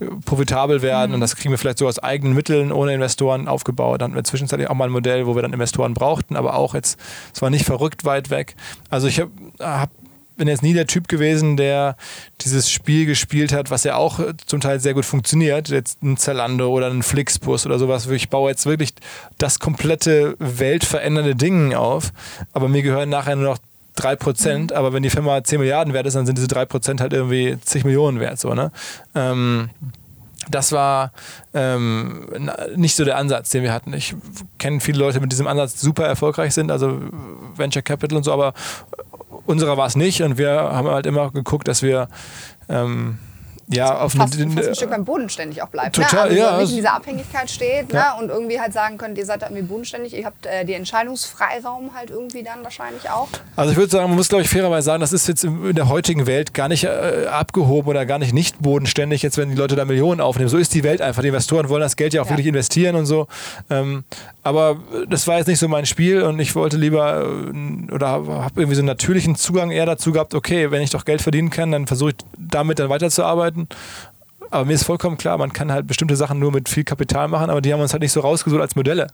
äh, 0.00 0.04
profitabel 0.24 0.82
werden 0.82 1.14
und 1.14 1.20
das 1.20 1.36
kriegen 1.36 1.50
wir 1.50 1.58
vielleicht 1.58 1.78
so 1.78 1.88
aus 1.88 1.98
eigenen 1.98 2.34
Mitteln 2.34 2.70
ohne 2.70 2.94
Investoren 2.94 3.48
aufgebaut. 3.48 4.00
Dann 4.00 4.10
hatten 4.10 4.16
wir 4.16 4.24
zwischenzeitlich 4.24 4.68
auch 4.68 4.74
mal 4.74 4.84
ein 4.84 4.92
Modell, 4.92 5.26
wo 5.26 5.34
wir 5.34 5.42
dann 5.42 5.52
Investoren 5.52 5.94
brauchten, 5.94 6.36
aber 6.36 6.54
auch 6.54 6.74
jetzt, 6.74 7.00
es 7.34 7.42
war 7.42 7.50
nicht 7.50 7.64
verrückt 7.64 8.04
weit 8.04 8.30
weg. 8.30 8.54
Also 8.90 9.08
ich 9.08 9.20
habe 9.20 9.30
hab 9.58 9.90
bin 10.36 10.48
jetzt 10.48 10.62
nie 10.62 10.74
der 10.74 10.86
Typ 10.86 11.08
gewesen, 11.08 11.56
der 11.56 11.96
dieses 12.42 12.70
Spiel 12.70 13.06
gespielt 13.06 13.52
hat, 13.52 13.70
was 13.70 13.84
ja 13.84 13.96
auch 13.96 14.20
zum 14.46 14.60
Teil 14.60 14.80
sehr 14.80 14.94
gut 14.94 15.04
funktioniert. 15.04 15.68
Jetzt 15.68 16.02
ein 16.02 16.16
Zalando 16.16 16.68
oder 16.70 16.88
ein 16.88 17.02
Flixbus 17.02 17.66
oder 17.66 17.78
sowas. 17.78 18.06
Ich 18.08 18.28
baue 18.28 18.50
jetzt 18.50 18.66
wirklich 18.66 18.94
das 19.38 19.58
komplette 19.58 20.36
weltverändernde 20.38 21.34
Ding 21.34 21.74
auf. 21.74 22.12
Aber 22.52 22.68
mir 22.68 22.82
gehören 22.82 23.08
nachher 23.08 23.36
nur 23.36 23.46
noch 23.46 23.58
3%. 23.98 24.72
Aber 24.72 24.92
wenn 24.92 25.02
die 25.02 25.10
Firma 25.10 25.42
10 25.42 25.58
Milliarden 25.58 25.94
wert 25.94 26.06
ist, 26.06 26.14
dann 26.14 26.26
sind 26.26 26.38
diese 26.38 26.48
3% 26.48 27.00
halt 27.00 27.12
irgendwie 27.12 27.58
zig 27.62 27.84
Millionen 27.84 28.20
wert. 28.20 28.38
So, 28.38 28.54
ne? 28.54 28.70
ähm, 29.14 29.70
das 30.50 30.72
war 30.72 31.12
ähm, 31.54 32.28
nicht 32.76 32.94
so 32.94 33.04
der 33.04 33.16
Ansatz, 33.16 33.50
den 33.50 33.62
wir 33.62 33.72
hatten. 33.72 33.92
Ich 33.94 34.14
kenne 34.58 34.80
viele 34.80 34.98
Leute 34.98 35.20
mit 35.20 35.32
diesem 35.32 35.46
Ansatz, 35.46 35.74
die 35.74 35.80
super 35.80 36.06
erfolgreich 36.06 36.54
sind, 36.54 36.70
also 36.70 37.00
Venture 37.56 37.82
Capital 37.82 38.16
und 38.16 38.22
so, 38.22 38.32
aber 38.32 38.54
unserer 39.46 39.76
war 39.76 39.86
es 39.86 39.96
nicht 39.96 40.22
und 40.22 40.38
wir 40.38 40.50
haben 40.50 40.88
halt 40.88 41.06
immer 41.06 41.30
geguckt, 41.30 41.68
dass 41.68 41.82
wir 41.82 42.08
ähm, 42.68 43.18
ja 43.68 43.98
auf 43.98 44.12
Fast, 44.12 44.38
eine, 44.40 44.50
fast 44.52 44.68
ein 44.68 44.74
Stück 44.74 44.90
weit 44.90 45.04
bodenständig 45.04 45.62
auch 45.62 45.68
bleibt. 45.68 45.96
Total, 45.96 46.32
ne? 46.32 46.40
also 46.40 46.54
ja, 46.54 46.60
nicht 46.60 46.70
in 46.70 46.76
dieser 46.76 46.94
Abhängigkeit 46.94 47.50
steht 47.50 47.92
Ja. 47.92 48.14
ne? 48.16 48.22
und 48.22 48.30
irgendwie 48.30 48.60
halt 48.60 48.72
sagen 48.72 48.96
könnt, 48.98 49.18
ihr 49.18 49.26
seid 49.26 49.42
da 49.42 49.46
irgendwie 49.46 49.62
bodenständig, 49.64 50.14
ihr 50.16 50.24
habt 50.26 50.46
äh, 50.46 50.64
den 50.64 50.76
Entscheidungsfreiraum 50.76 51.90
halt 51.94 52.10
irgendwie 52.10 52.42
dann 52.42 52.62
wahrscheinlich 52.62 53.08
auch. 53.10 53.28
Also 53.56 53.72
ich 53.72 53.76
würde 53.78 53.90
sagen, 53.90 54.08
man 54.08 54.16
muss 54.16 54.28
glaube 54.28 54.42
ich 54.42 54.50
fairerweise 54.50 54.84
sagen, 54.86 55.00
das 55.00 55.12
ist 55.12 55.26
jetzt 55.28 55.44
in 55.44 55.74
der 55.74 55.88
heutigen 55.88 56.26
Welt 56.26 56.54
gar 56.54 56.68
nicht 56.68 56.84
äh, 56.84 57.26
abgehoben 57.30 57.88
oder 57.88 58.06
gar 58.06 58.18
nicht 58.18 58.32
nicht 58.32 58.60
bodenständig, 58.60 59.22
jetzt 59.22 59.38
wenn 59.38 59.50
die 59.50 59.56
Leute 59.56 59.76
da 59.76 59.84
Millionen 59.84 60.20
aufnehmen. 60.20 60.48
So 60.48 60.58
ist 60.58 60.74
die 60.74 60.84
Welt 60.84 61.00
einfach. 61.00 61.22
Die 61.22 61.28
Investoren 61.28 61.68
wollen 61.68 61.80
das 61.82 61.96
Geld 61.96 62.14
ja 62.14 62.22
auch 62.22 62.26
Ja. 62.26 62.30
wirklich 62.32 62.46
investieren 62.46 62.96
und 62.96 63.06
so. 63.06 63.26
Ähm, 63.70 64.04
aber 64.42 64.76
das 65.08 65.26
war 65.26 65.38
jetzt 65.38 65.46
nicht 65.48 65.58
so 65.58 65.68
mein 65.68 65.86
Spiel 65.86 66.22
und 66.22 66.38
ich 66.38 66.54
wollte 66.54 66.76
lieber 66.76 67.22
äh, 67.24 67.92
oder 67.92 68.08
habe 68.08 68.60
irgendwie 68.60 68.74
so 68.74 68.80
einen 68.80 68.86
natürlichen 68.86 69.34
Zugang 69.36 69.70
eher 69.70 69.86
dazu 69.86 70.12
gehabt, 70.12 70.34
okay, 70.34 70.70
wenn 70.70 70.82
ich 70.82 70.90
doch 70.90 71.04
Geld 71.04 71.22
verdienen 71.22 71.50
kann, 71.50 71.72
dann 71.72 71.86
versuche 71.86 72.10
ich 72.10 72.16
damit 72.38 72.78
dann 72.78 72.88
weiterzuarbeiten 72.90 73.55
Leuten. 73.56 73.68
Aber 74.50 74.64
mir 74.64 74.74
ist 74.74 74.84
vollkommen 74.84 75.16
klar, 75.16 75.38
man 75.38 75.52
kann 75.52 75.72
halt 75.72 75.88
bestimmte 75.88 76.14
Sachen 76.14 76.38
nur 76.38 76.52
mit 76.52 76.68
viel 76.68 76.84
Kapital 76.84 77.26
machen, 77.26 77.50
aber 77.50 77.60
die 77.60 77.72
haben 77.72 77.80
uns 77.80 77.92
halt 77.92 78.02
nicht 78.02 78.12
so 78.12 78.20
rausgesucht 78.20 78.60
als 78.60 78.76
Modelle. 78.76 79.08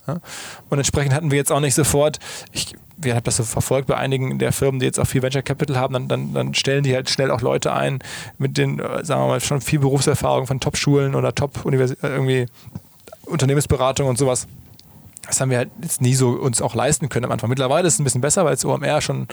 Und 0.69 0.77
entsprechend 0.77 1.13
hatten 1.13 1.31
wir 1.31 1.37
jetzt 1.37 1.51
auch 1.51 1.59
nicht 1.59 1.73
sofort, 1.73 2.19
ich, 2.51 2.75
wir 2.97 3.15
haben 3.15 3.23
das 3.23 3.37
so 3.37 3.43
verfolgt 3.43 3.87
bei 3.87 3.97
einigen 3.97 4.37
der 4.37 4.51
Firmen, 4.51 4.79
die 4.79 4.85
jetzt 4.85 4.99
auch 4.99 5.07
viel 5.07 5.23
Venture 5.23 5.41
Capital 5.41 5.77
haben, 5.77 5.93
dann, 5.93 6.07
dann, 6.07 6.33
dann 6.33 6.53
stellen 6.53 6.83
die 6.83 6.93
halt 6.93 7.09
schnell 7.09 7.31
auch 7.31 7.41
Leute 7.41 7.73
ein 7.73 7.99
mit 8.37 8.57
den, 8.57 8.79
äh, 8.79 9.03
sagen 9.03 9.23
wir 9.23 9.27
mal, 9.27 9.41
schon 9.41 9.59
viel 9.59 9.79
Berufserfahrung 9.79 10.45
von 10.45 10.59
Top-Schulen 10.59 11.15
oder 11.15 11.33
Top-Universitäten, 11.33 12.05
äh, 12.05 12.11
irgendwie 12.11 12.45
Unternehmensberatung 13.25 14.07
und 14.07 14.19
sowas. 14.19 14.47
Das 15.25 15.41
haben 15.41 15.49
wir 15.49 15.57
halt 15.57 15.71
jetzt 15.81 16.01
nie 16.01 16.13
so 16.13 16.29
uns 16.31 16.61
auch 16.61 16.75
leisten 16.75 17.09
können 17.09 17.25
am 17.25 17.31
Anfang. 17.31 17.49
Mittlerweile 17.49 17.87
ist 17.87 17.95
es 17.95 17.99
ein 17.99 18.03
bisschen 18.03 18.21
besser, 18.21 18.45
weil 18.45 18.53
es 18.53 18.65
OMR 18.65 19.01
schon 19.01 19.27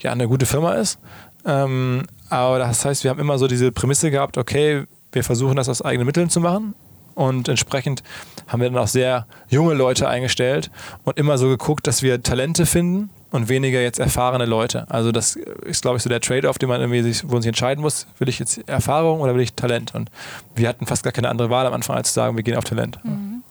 ja, 0.00 0.12
eine 0.12 0.26
gute 0.26 0.46
Firma 0.46 0.74
ist. 0.74 0.98
Ähm, 1.44 2.04
aber 2.30 2.58
das 2.58 2.84
heißt, 2.84 3.04
wir 3.04 3.10
haben 3.10 3.20
immer 3.20 3.38
so 3.38 3.46
diese 3.46 3.72
Prämisse 3.72 4.10
gehabt, 4.10 4.38
okay, 4.38 4.84
wir 5.12 5.24
versuchen 5.24 5.56
das 5.56 5.68
aus 5.68 5.82
eigenen 5.82 6.06
Mitteln 6.06 6.30
zu 6.30 6.40
machen. 6.40 6.74
Und 7.14 7.48
entsprechend 7.48 8.02
haben 8.48 8.60
wir 8.60 8.68
dann 8.68 8.78
auch 8.78 8.88
sehr 8.88 9.26
junge 9.48 9.74
Leute 9.74 10.08
eingestellt 10.08 10.70
und 11.04 11.16
immer 11.16 11.38
so 11.38 11.48
geguckt, 11.48 11.86
dass 11.86 12.02
wir 12.02 12.22
Talente 12.22 12.66
finden 12.66 13.10
und 13.30 13.48
weniger 13.48 13.80
jetzt 13.80 13.98
erfahrene 13.98 14.46
Leute. 14.46 14.86
Also 14.90 15.12
das 15.12 15.36
ist, 15.36 15.82
glaube 15.82 15.96
ich, 15.96 16.02
so 16.02 16.08
der 16.08 16.20
Trade-off, 16.20 16.58
den 16.58 16.68
man 16.68 16.80
irgendwie 16.80 17.02
sich, 17.02 17.24
wo 17.24 17.32
man 17.32 17.42
sich 17.42 17.48
entscheiden 17.48 17.82
muss, 17.82 18.06
will 18.18 18.28
ich 18.28 18.38
jetzt 18.38 18.68
Erfahrung 18.68 19.20
oder 19.20 19.34
will 19.34 19.42
ich 19.42 19.54
Talent? 19.54 19.94
Und 19.94 20.10
wir 20.54 20.68
hatten 20.68 20.86
fast 20.86 21.04
gar 21.04 21.12
keine 21.12 21.28
andere 21.28 21.50
Wahl 21.50 21.66
am 21.66 21.72
Anfang, 21.72 21.96
als 21.96 22.08
zu 22.08 22.14
sagen, 22.14 22.36
wir 22.36 22.42
gehen 22.42 22.56
auf 22.56 22.64
Talent. 22.64 22.98
Mhm. 23.04 23.42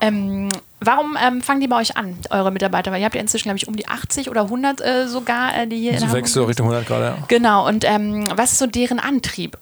Ähm, 0.00 0.48
warum 0.84 1.16
ähm, 1.22 1.40
fangen 1.42 1.60
die 1.60 1.68
bei 1.68 1.80
euch 1.80 1.96
an, 1.96 2.16
eure 2.30 2.50
Mitarbeiter? 2.50 2.92
Weil 2.92 3.00
ihr 3.00 3.06
habt 3.06 3.14
ja 3.14 3.20
inzwischen, 3.20 3.44
glaube 3.44 3.58
ich, 3.58 3.68
um 3.68 3.76
die 3.76 3.88
80 3.88 4.30
oder 4.30 4.42
100 4.42 4.80
äh, 4.80 5.08
sogar, 5.08 5.56
äh, 5.56 5.66
die 5.66 5.78
hier 5.78 5.92
also 5.92 6.06
in 6.06 6.12
wächst 6.12 6.34
so 6.34 6.44
Richtung 6.44 6.66
100 6.66 6.86
gerade, 6.86 7.04
ja. 7.04 7.18
Genau, 7.28 7.66
und 7.66 7.84
ähm, 7.84 8.28
was 8.34 8.52
ist 8.52 8.58
so 8.58 8.66
deren 8.66 8.98
Antrieb? 8.98 9.58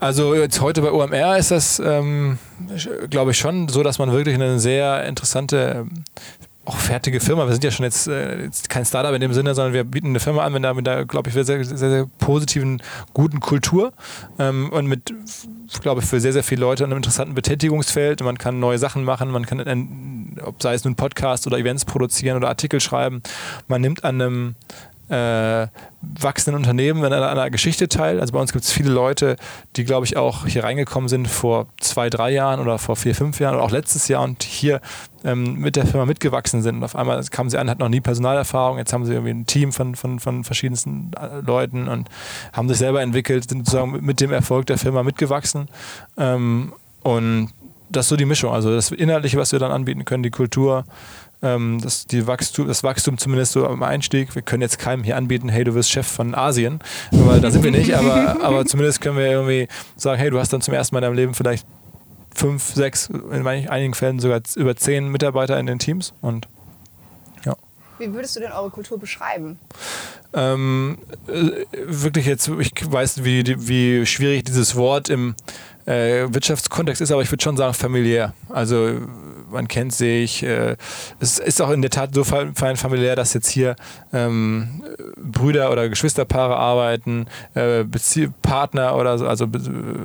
Also 0.00 0.34
jetzt 0.34 0.60
heute 0.60 0.82
bei 0.82 0.90
OMR 0.90 1.38
ist 1.38 1.50
das, 1.50 1.78
ähm, 1.78 2.38
glaube 3.08 3.30
ich, 3.30 3.38
schon 3.38 3.68
so, 3.68 3.82
dass 3.82 3.98
man 3.98 4.12
wirklich 4.12 4.34
eine 4.34 4.58
sehr 4.58 5.04
interessante 5.04 5.86
auch 6.64 6.76
fertige 6.76 7.20
Firma. 7.20 7.46
Wir 7.46 7.52
sind 7.52 7.64
ja 7.64 7.70
schon 7.70 7.84
jetzt, 7.84 8.06
äh, 8.08 8.42
jetzt 8.44 8.68
kein 8.68 8.84
Startup 8.84 9.14
in 9.14 9.20
dem 9.20 9.32
Sinne, 9.32 9.54
sondern 9.54 9.74
wir 9.74 9.84
bieten 9.84 10.08
eine 10.08 10.20
Firma 10.20 10.44
an 10.44 10.52
mit 10.52 10.64
einer, 10.64 10.74
mit 10.74 10.88
einer 10.88 11.04
glaube 11.04 11.28
ich, 11.28 11.34
sehr, 11.34 11.44
sehr, 11.44 11.64
sehr, 11.64 12.06
positiven, 12.18 12.82
guten 13.12 13.40
Kultur 13.40 13.92
ähm, 14.38 14.70
und 14.70 14.86
mit, 14.86 15.12
glaube 15.82 16.00
ich, 16.00 16.06
für 16.06 16.20
sehr, 16.20 16.32
sehr 16.32 16.44
viele 16.44 16.62
Leute 16.62 16.84
einem 16.84 16.96
interessanten 16.96 17.34
Betätigungsfeld. 17.34 18.22
Man 18.22 18.38
kann 18.38 18.60
neue 18.60 18.78
Sachen 18.78 19.04
machen, 19.04 19.30
man 19.30 19.46
kann, 19.46 20.36
ob 20.42 20.62
sei 20.62 20.74
es 20.74 20.84
nun 20.84 20.96
Podcast 20.96 21.46
oder 21.46 21.58
Events 21.58 21.84
produzieren 21.84 22.36
oder 22.36 22.48
Artikel 22.48 22.80
schreiben. 22.80 23.22
Man 23.68 23.80
nimmt 23.80 24.04
an 24.04 24.20
einem 24.20 24.54
äh, 25.08 25.66
wachsenden 26.00 26.56
Unternehmen 26.56 27.04
an 27.04 27.12
einer, 27.12 27.28
einer 27.28 27.50
Geschichte 27.50 27.88
teil. 27.88 28.20
Also 28.20 28.32
bei 28.32 28.40
uns 28.40 28.52
gibt 28.52 28.64
es 28.64 28.72
viele 28.72 28.90
Leute, 28.90 29.36
die, 29.76 29.84
glaube 29.84 30.06
ich, 30.06 30.16
auch 30.16 30.46
hier 30.46 30.64
reingekommen 30.64 31.08
sind 31.08 31.28
vor 31.28 31.66
zwei, 31.80 32.10
drei 32.10 32.30
Jahren 32.30 32.60
oder 32.60 32.78
vor 32.78 32.96
vier, 32.96 33.14
fünf 33.14 33.40
Jahren 33.40 33.54
oder 33.54 33.64
auch 33.64 33.70
letztes 33.70 34.08
Jahr 34.08 34.22
und 34.22 34.42
hier 34.42 34.80
ähm, 35.24 35.58
mit 35.58 35.76
der 35.76 35.86
Firma 35.86 36.06
mitgewachsen 36.06 36.62
sind. 36.62 36.76
Und 36.76 36.84
auf 36.84 36.96
einmal 36.96 37.22
kamen 37.24 37.50
sie 37.50 37.58
an, 37.58 37.68
hatten 37.68 37.82
noch 37.82 37.88
nie 37.88 38.00
Personalerfahrung. 38.00 38.78
Jetzt 38.78 38.92
haben 38.92 39.04
sie 39.04 39.12
irgendwie 39.12 39.32
ein 39.32 39.46
Team 39.46 39.72
von, 39.72 39.94
von, 39.94 40.20
von 40.20 40.44
verschiedensten 40.44 41.10
äh, 41.20 41.40
Leuten 41.40 41.88
und 41.88 42.08
haben 42.52 42.68
sich 42.68 42.78
selber 42.78 43.02
entwickelt, 43.02 43.48
sind 43.48 43.66
sozusagen 43.66 44.04
mit 44.04 44.20
dem 44.20 44.32
Erfolg 44.32 44.66
der 44.66 44.78
Firma 44.78 45.02
mitgewachsen. 45.02 45.68
Ähm, 46.16 46.72
und 47.02 47.50
das 47.90 48.06
ist 48.06 48.10
so 48.10 48.16
die 48.16 48.24
Mischung. 48.24 48.52
Also 48.52 48.74
das 48.74 48.90
Inhaltliche, 48.90 49.38
was 49.38 49.52
wir 49.52 49.58
dann 49.58 49.72
anbieten 49.72 50.04
können, 50.04 50.22
die 50.22 50.30
Kultur, 50.30 50.84
ähm, 51.44 51.78
das, 51.80 52.06
die 52.06 52.26
Wachstum, 52.26 52.66
das 52.66 52.82
Wachstum 52.82 53.18
zumindest 53.18 53.52
so 53.52 53.66
am 53.66 53.82
Einstieg. 53.82 54.34
Wir 54.34 54.42
können 54.42 54.62
jetzt 54.62 54.78
keinem 54.78 55.04
hier 55.04 55.16
anbieten, 55.16 55.48
hey, 55.48 55.62
du 55.62 55.74
wirst 55.74 55.90
Chef 55.90 56.06
von 56.06 56.34
Asien, 56.34 56.80
weil 57.12 57.40
da 57.40 57.50
sind 57.50 57.62
wir 57.62 57.70
nicht, 57.70 57.94
aber, 57.94 58.38
aber 58.42 58.64
zumindest 58.64 59.00
können 59.00 59.18
wir 59.18 59.26
irgendwie 59.26 59.68
sagen, 59.96 60.18
hey, 60.18 60.30
du 60.30 60.38
hast 60.40 60.52
dann 60.52 60.62
zum 60.62 60.74
ersten 60.74 60.94
Mal 60.94 61.00
in 61.00 61.04
deinem 61.04 61.16
Leben 61.16 61.34
vielleicht 61.34 61.66
fünf, 62.34 62.74
sechs, 62.74 63.08
in 63.08 63.46
einigen 63.46 63.94
Fällen 63.94 64.18
sogar 64.18 64.40
über 64.56 64.74
zehn 64.74 65.08
Mitarbeiter 65.08 65.58
in 65.60 65.66
den 65.66 65.78
Teams 65.78 66.14
und 66.20 66.48
ja. 67.44 67.54
Wie 67.98 68.12
würdest 68.12 68.34
du 68.34 68.40
denn 68.40 68.50
eure 68.50 68.70
Kultur 68.70 68.98
beschreiben? 68.98 69.58
Ähm, 70.32 70.98
äh, 71.28 71.64
wirklich 71.86 72.26
jetzt, 72.26 72.48
ich 72.58 72.72
weiß, 72.84 73.22
wie, 73.22 73.44
wie 73.68 74.04
schwierig 74.04 74.44
dieses 74.44 74.74
Wort 74.74 75.10
im 75.10 75.36
äh, 75.86 76.26
Wirtschaftskontext 76.28 77.02
ist, 77.02 77.12
aber 77.12 77.22
ich 77.22 77.30
würde 77.30 77.42
schon 77.42 77.56
sagen 77.56 77.74
familiär. 77.74 78.32
Also 78.48 78.98
man 79.54 79.68
kennt 79.68 79.94
sich. 79.94 80.42
Äh, 80.42 80.76
es 81.20 81.38
ist 81.38 81.62
auch 81.62 81.70
in 81.70 81.80
der 81.80 81.90
Tat 81.90 82.14
so 82.14 82.24
fein 82.24 82.54
familiär, 82.54 83.16
dass 83.16 83.32
jetzt 83.32 83.48
hier 83.48 83.76
ähm, 84.12 84.82
Brüder 85.16 85.72
oder 85.72 85.88
Geschwisterpaare 85.88 86.56
arbeiten, 86.56 87.26
äh, 87.54 87.84
Partner 88.42 88.96
oder 88.96 89.18
so, 89.18 89.26
also 89.26 89.48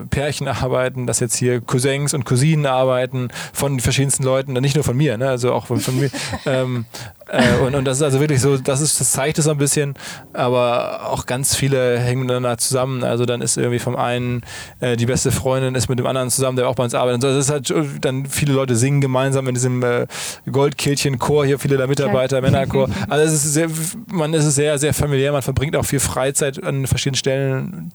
Pärchen 0.10 0.48
arbeiten, 0.48 1.06
dass 1.06 1.20
jetzt 1.20 1.36
hier 1.36 1.62
Cousins 1.62 2.14
und 2.14 2.26
Cousinen 2.26 2.66
arbeiten 2.66 3.30
von 3.54 3.80
verschiedensten 3.80 4.24
Leuten, 4.24 4.54
nicht 4.54 4.76
nur 4.76 4.84
von 4.84 4.96
mir, 4.96 5.18
ne? 5.18 5.30
also 5.30 5.54
auch 5.54 5.68
von, 5.68 5.80
von 5.80 6.00
mir. 6.00 6.10
ähm, 6.46 6.86
äh, 7.32 7.58
und, 7.66 7.76
und 7.76 7.86
das 7.86 7.98
ist 7.98 8.04
also 8.04 8.20
wirklich 8.20 8.42
so, 8.42 8.58
das 8.58 8.82
ist, 8.82 9.00
das 9.00 9.12
zeigt 9.12 9.38
es 9.38 9.46
so 9.46 9.52
ein 9.52 9.58
bisschen, 9.58 9.94
aber 10.34 11.08
auch 11.08 11.26
ganz 11.26 11.56
viele 11.56 12.00
hängen 12.00 12.22
miteinander 12.22 12.58
zusammen. 12.58 13.04
Also 13.04 13.26
dann 13.26 13.42
ist 13.42 13.58
irgendwie 13.58 13.80
vom 13.80 13.96
einen 13.96 14.42
äh, 14.80 14.98
die 14.98 15.06
beste 15.06 15.32
Freundin 15.32 15.76
ist 15.76 15.90
mit 15.90 16.00
dem 16.00 16.08
anderen 16.08 16.30
zusammen, 16.30 16.58
der 16.58 16.68
auch 16.68 16.76
bei 16.76 16.84
uns 16.84 16.96
arbeitet. 16.96 17.16
Und 17.16 17.22
so, 17.22 17.28
das 17.36 17.46
ist 17.46 17.52
halt 17.52 18.04
dann 18.04 18.26
viele 18.26 18.54
Leute 18.54 18.76
singen 18.76 19.02
gemeinsam 19.02 19.48
in 19.48 19.54
diesem 19.54 19.84
äh, 19.84 20.08
Goldkehlchen-Chor 20.52 21.46
hier, 21.46 21.60
viele 21.60 21.78
der 21.78 21.88
Mitarbeiter, 21.88 22.38
ja. 22.38 22.42
Männerchor. 22.50 22.90
Also 23.08 23.26
es 23.26 23.46
ist 23.46 23.54
sehr, 23.54 23.70
man 24.12 24.34
ist 24.34 24.56
sehr, 24.56 24.78
sehr 24.80 24.94
familiär, 24.94 25.32
man 25.32 25.42
verbringt 25.42 25.76
auch 25.76 25.86
viel 25.86 26.00
Freizeit 26.00 26.64
an 26.64 26.88
verschiedenen 26.88 27.18
Stellen. 27.18 27.92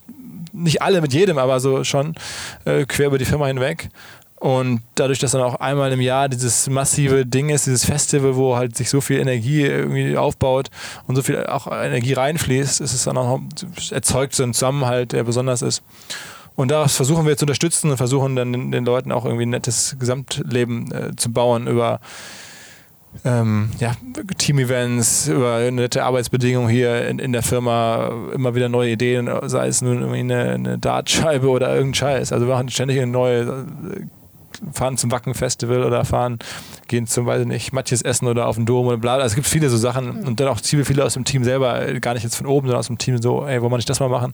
Nicht 0.53 0.81
alle 0.81 1.01
mit 1.01 1.13
jedem, 1.13 1.37
aber 1.37 1.59
so 1.59 1.83
schon 1.83 2.15
äh, 2.63 2.85
quer 2.85 3.07
über 3.07 3.17
die 3.17 3.25
Firma 3.25 3.47
hinweg. 3.47 3.89
Und 4.45 4.83
dadurch, 4.93 5.17
dass 5.17 5.31
dann 5.31 5.41
auch 5.41 5.55
einmal 5.55 5.91
im 5.91 6.01
Jahr 6.01 6.29
dieses 6.29 6.69
massive 6.69 7.25
Ding 7.25 7.49
ist, 7.49 7.65
dieses 7.65 7.83
Festival, 7.83 8.35
wo 8.35 8.55
halt 8.55 8.77
sich 8.77 8.91
so 8.91 9.01
viel 9.01 9.17
Energie 9.17 9.63
irgendwie 9.63 10.15
aufbaut 10.17 10.69
und 11.07 11.15
so 11.15 11.23
viel 11.23 11.47
auch 11.47 11.65
Energie 11.65 12.13
reinfließt, 12.13 12.79
ist 12.79 12.93
es 12.93 13.05
dann 13.05 13.17
auch 13.17 13.39
erzeugt 13.89 14.35
so 14.35 14.43
einen 14.43 14.53
Zusammenhalt, 14.53 15.13
der 15.13 15.23
besonders 15.23 15.63
ist. 15.63 15.81
Und 16.55 16.69
das 16.69 16.95
versuchen 16.95 17.25
wir 17.25 17.35
zu 17.37 17.45
unterstützen 17.45 17.89
und 17.89 17.97
versuchen 17.97 18.35
dann 18.35 18.53
den, 18.53 18.71
den 18.71 18.85
Leuten 18.85 19.11
auch 19.11 19.25
irgendwie 19.25 19.47
ein 19.47 19.49
nettes 19.49 19.95
Gesamtleben 19.97 20.91
äh, 20.91 21.15
zu 21.15 21.31
bauen 21.31 21.65
über 21.65 21.99
ähm, 23.23 23.69
ja, 23.79 23.93
Team-Events, 24.37 25.27
über 25.27 25.71
nette 25.71 26.03
Arbeitsbedingungen 26.03 26.69
hier 26.69 27.07
in, 27.07 27.19
in, 27.19 27.31
der 27.31 27.43
Firma, 27.43 28.11
immer 28.33 28.55
wieder 28.55 28.69
neue 28.69 28.91
Ideen, 28.91 29.29
sei 29.45 29.67
es 29.67 29.81
nun 29.81 30.01
irgendwie 30.01 30.19
eine, 30.19 30.49
eine 30.51 30.77
Dartscheibe 30.77 31.47
oder 31.47 31.69
irgendein 31.73 31.95
Scheiß. 31.95 32.33
Also 32.33 32.47
wir 32.47 32.53
machen 32.53 32.69
ständig 32.69 33.03
neue, 33.05 33.41
äh, 33.41 34.01
fahren 34.71 34.97
zum 34.97 35.11
Wacken-Festival 35.11 35.83
oder 35.83 36.05
fahren, 36.05 36.39
gehen 36.87 37.07
zum, 37.07 37.25
weiß 37.25 37.41
ich 37.41 37.47
nicht, 37.47 37.73
Matjes 37.73 38.01
essen 38.01 38.27
oder 38.27 38.47
auf 38.47 38.55
den 38.55 38.65
Dom 38.65 38.87
oder 38.87 38.97
bla. 38.97 39.15
Also 39.15 39.27
es 39.27 39.35
gibt 39.35 39.47
viele 39.47 39.69
so 39.69 39.77
Sachen 39.77 40.21
mhm. 40.21 40.27
und 40.27 40.39
dann 40.39 40.47
auch 40.47 40.61
ziemlich 40.61 40.87
viele 40.87 41.03
aus 41.03 41.13
dem 41.13 41.25
Team 41.25 41.43
selber, 41.43 41.93
gar 41.99 42.13
nicht 42.13 42.23
jetzt 42.23 42.35
von 42.35 42.47
oben, 42.47 42.67
sondern 42.67 42.79
aus 42.79 42.87
dem 42.87 42.97
Team 42.97 43.21
so, 43.21 43.45
ey, 43.45 43.61
wollen 43.61 43.71
wir 43.71 43.77
nicht 43.77 43.89
das 43.89 43.99
mal 43.99 44.09
machen? 44.09 44.33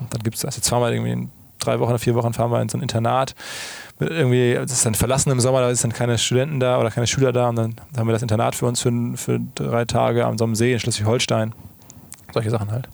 Und 0.00 0.12
dann 0.12 0.22
gibt 0.22 0.36
es 0.36 0.42
jetzt 0.42 0.64
zweimal 0.64 0.92
irgendwie 0.92 1.12
in 1.12 1.30
drei 1.58 1.78
Wochen 1.78 1.90
oder 1.90 1.98
vier 1.98 2.14
Wochen 2.14 2.32
fahren 2.32 2.50
wir 2.50 2.60
in 2.60 2.68
so 2.68 2.76
ein 2.76 2.82
Internat 2.82 3.34
irgendwie, 4.00 4.54
das 4.54 4.72
ist 4.72 4.86
dann 4.86 4.94
verlassen 4.94 5.30
im 5.30 5.40
Sommer, 5.40 5.60
da 5.60 5.74
sind 5.74 5.92
dann 5.92 5.98
keine 5.98 6.18
Studenten 6.18 6.60
da 6.60 6.78
oder 6.78 6.90
keine 6.90 7.06
Schüler 7.06 7.32
da 7.32 7.48
und 7.48 7.56
dann 7.56 7.76
haben 7.96 8.08
wir 8.08 8.12
das 8.12 8.22
Internat 8.22 8.54
für 8.54 8.66
uns 8.66 8.80
für, 8.80 8.92
für 9.16 9.40
drei 9.54 9.84
Tage 9.84 10.24
am 10.24 10.38
so 10.38 10.44
einem 10.44 10.54
See 10.54 10.72
in 10.72 10.80
Schleswig-Holstein. 10.80 11.54
Solche 12.32 12.50
Sachen 12.50 12.70
halt. 12.70 12.88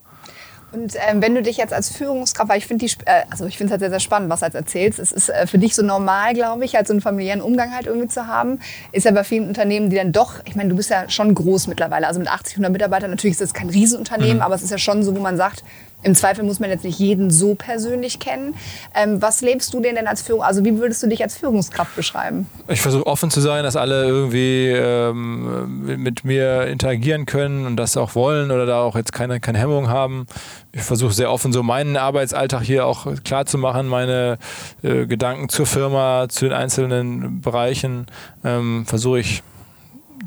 Und 0.71 0.95
ähm, 1.09 1.23
wenn 1.23 1.35
du 1.35 1.43
dich 1.43 1.57
jetzt 1.57 1.73
als 1.73 1.91
Führungskraft, 1.97 2.51
weil 2.51 2.59
ich 2.59 2.67
finde 2.67 2.85
äh, 2.85 3.23
also 3.31 3.47
ich 3.47 3.57
finde 3.57 3.69
es 3.69 3.71
halt 3.73 3.81
sehr, 3.81 3.91
sehr 3.91 4.01
spannend, 4.01 4.29
was 4.29 4.41
du 4.41 4.47
jetzt 4.47 4.55
erzählst. 4.55 4.99
Es 4.99 5.13
ist 5.13 5.31
äh, 5.31 5.47
für 5.47 5.59
dich 5.59 5.75
so 5.75 5.83
normal, 5.83 6.35
glaube 6.35 6.65
ich, 6.65 6.75
halt 6.75 6.87
so 6.87 6.93
einen 6.93 7.01
familiären 7.01 7.41
Umgang 7.41 7.75
halt 7.75 7.87
irgendwie 7.87 8.09
zu 8.09 8.27
haben. 8.27 8.61
Ist 8.93 9.05
ja 9.05 9.13
bei 9.13 9.25
vielen 9.25 9.49
Unternehmen, 9.49 9.89
die 9.89 9.97
dann 9.97 10.13
doch, 10.13 10.35
ich 10.45 10.57
meine, 10.57 10.69
du 10.69 10.77
bist 10.77 10.91
ja 10.91 11.09
schon 11.09 11.35
groß 11.35 11.69
mittlerweile, 11.69 12.07
also 12.07 12.21
mit 12.21 12.29
80, 12.29 12.55
100 12.55 12.71
Mitarbeitern, 12.73 13.11
natürlich 13.11 13.33
ist 13.33 13.41
das 13.41 13.55
kein 13.55 13.71
Riesenunternehmen, 13.71 14.37
mhm. 14.37 14.43
aber 14.43 14.55
es 14.55 14.63
ist 14.63 14.71
ja 14.71 14.79
schon 14.79 15.03
so, 15.03 15.17
wo 15.17 15.21
man 15.21 15.39
sagt, 15.39 15.65
im 16.03 16.15
Zweifel 16.15 16.45
muss 16.45 16.61
man 16.61 16.71
jetzt 16.71 16.85
nicht 16.85 16.99
jeden 16.99 17.31
so 17.31 17.55
persönlich 17.55 18.21
kennen. 18.21 18.55
Ähm, 18.95 19.21
was 19.21 19.41
lebst 19.41 19.75
du 19.75 19.81
denn 19.81 19.97
denn 19.97 20.07
als 20.07 20.23
Führung? 20.23 20.43
Also 20.43 20.65
wie 20.65 20.79
würdest 20.79 21.03
du 21.03 21.09
dich 21.09 21.23
als 21.23 21.37
Führungskraft 21.37 21.97
beschreiben? 21.97 22.47
Ich 22.69 22.81
versuche 22.81 23.07
offen 23.07 23.31
zu 23.31 23.41
sein, 23.41 23.65
dass 23.65 23.75
alle 23.75 24.05
irgendwie 24.05 24.69
ähm, 24.69 25.87
mit 26.03 26.25
mir 26.25 26.67
interagieren 26.67 27.27
können 27.27 27.67
und 27.67 27.77
das 27.77 27.97
auch 27.97 28.15
wollen 28.15 28.51
oder 28.51 28.65
da 28.65 28.81
auch 28.81 28.95
jetzt 28.95 29.13
keine, 29.13 29.41
keine 29.41 29.59
Hemmung 29.59 29.89
haben. 29.89 30.27
Ich 30.73 30.83
versuche 30.83 31.13
sehr 31.13 31.33
offen 31.33 31.53
so 31.53 31.63
meinen 31.63 31.97
Arbeitsalltag 31.97 32.63
hier 32.63 32.87
auch 32.87 33.07
klar 33.25 33.47
zu 33.47 33.59
machen, 33.59 33.89
meine 33.89 34.39
äh, 34.83 35.07
Gedanken 35.07 35.49
zur 35.49 35.67
Firma, 35.67 36.27
zu 36.29 36.45
den 36.45 36.55
einzelnen 36.55 37.41
Bereichen 37.41 38.07
ähm, 38.45 38.87
versuche 38.87 39.19
ich 39.19 39.43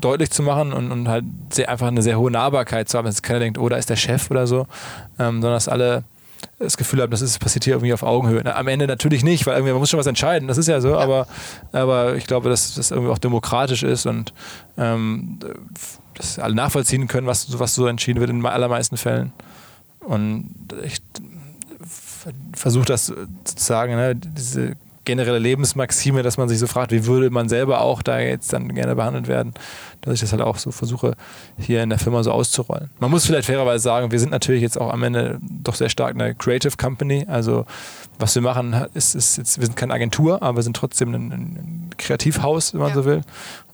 deutlich 0.00 0.30
zu 0.30 0.42
machen 0.42 0.72
und, 0.72 0.90
und 0.90 1.08
halt 1.08 1.24
sehr, 1.50 1.68
einfach 1.68 1.88
eine 1.88 2.02
sehr 2.02 2.18
hohe 2.18 2.30
Nahbarkeit 2.30 2.88
zu 2.88 2.98
haben, 2.98 3.06
dass 3.06 3.22
keiner 3.22 3.40
denkt, 3.40 3.58
oh, 3.58 3.68
da 3.68 3.76
ist 3.76 3.90
der 3.90 3.96
Chef 3.96 4.30
oder 4.30 4.46
so, 4.46 4.66
ähm, 5.18 5.40
sondern 5.42 5.54
dass 5.54 5.68
alle 5.68 6.04
das 6.58 6.76
Gefühl 6.76 7.02
haben, 7.02 7.10
das 7.10 7.22
ist, 7.22 7.38
passiert 7.38 7.64
hier 7.64 7.74
irgendwie 7.74 7.92
auf 7.92 8.02
Augenhöhe. 8.02 8.40
Na, 8.44 8.56
am 8.56 8.68
Ende 8.68 8.86
natürlich 8.86 9.22
nicht, 9.22 9.46
weil 9.46 9.54
irgendwie 9.54 9.72
man 9.72 9.80
muss 9.80 9.90
schon 9.90 10.00
was 10.00 10.06
entscheiden, 10.06 10.48
das 10.48 10.58
ist 10.58 10.68
ja 10.68 10.80
so, 10.80 10.90
ja. 10.90 10.98
Aber, 10.98 11.26
aber 11.72 12.16
ich 12.16 12.26
glaube, 12.26 12.48
dass 12.48 12.74
das 12.74 12.90
irgendwie 12.90 13.10
auch 13.10 13.18
demokratisch 13.18 13.82
ist 13.82 14.06
und 14.06 14.32
ähm, 14.76 15.38
dass 16.14 16.38
alle 16.38 16.54
nachvollziehen 16.54 17.08
können, 17.08 17.26
was, 17.26 17.58
was 17.58 17.74
so 17.74 17.86
entschieden 17.86 18.20
wird 18.20 18.30
in 18.30 18.40
den 18.40 18.46
allermeisten 18.46 18.96
Fällen. 18.96 19.32
Und 20.00 20.50
ich 20.84 20.98
versucht 22.54 22.90
das 22.90 23.06
sozusagen, 23.06 23.94
ne, 23.94 24.14
diese 24.14 24.76
generelle 25.04 25.38
Lebensmaxime, 25.38 26.22
dass 26.22 26.38
man 26.38 26.48
sich 26.48 26.58
so 26.58 26.66
fragt, 26.66 26.92
wie 26.92 27.06
würde 27.06 27.30
man 27.30 27.48
selber 27.48 27.80
auch 27.80 28.02
da 28.02 28.20
jetzt 28.20 28.52
dann 28.52 28.74
gerne 28.74 28.94
behandelt 28.94 29.28
werden, 29.28 29.52
dass 30.00 30.14
ich 30.14 30.20
das 30.20 30.32
halt 30.32 30.42
auch 30.42 30.58
so 30.58 30.70
versuche, 30.70 31.14
hier 31.58 31.82
in 31.82 31.90
der 31.90 31.98
Firma 31.98 32.22
so 32.22 32.32
auszurollen. 32.32 32.90
Man 33.00 33.10
muss 33.10 33.26
vielleicht 33.26 33.46
fairerweise 33.46 33.82
sagen, 33.82 34.12
wir 34.12 34.20
sind 34.20 34.30
natürlich 34.30 34.62
jetzt 34.62 34.80
auch 34.80 34.92
am 34.92 35.02
Ende 35.02 35.38
doch 35.42 35.74
sehr 35.74 35.88
stark 35.88 36.14
eine 36.14 36.34
Creative 36.34 36.76
Company. 36.76 37.26
Also 37.28 37.66
was 38.18 38.34
wir 38.34 38.42
machen, 38.42 38.74
ist, 38.94 39.14
ist 39.14 39.38
jetzt, 39.38 39.58
wir 39.58 39.66
sind 39.66 39.76
keine 39.76 39.94
Agentur, 39.94 40.42
aber 40.42 40.58
wir 40.58 40.62
sind 40.62 40.76
trotzdem 40.76 41.14
ein, 41.14 41.32
ein 41.32 41.90
Kreativhaus, 41.98 42.72
wenn 42.72 42.80
man 42.80 42.90
ja. 42.90 42.94
so 42.94 43.04
will. 43.04 43.22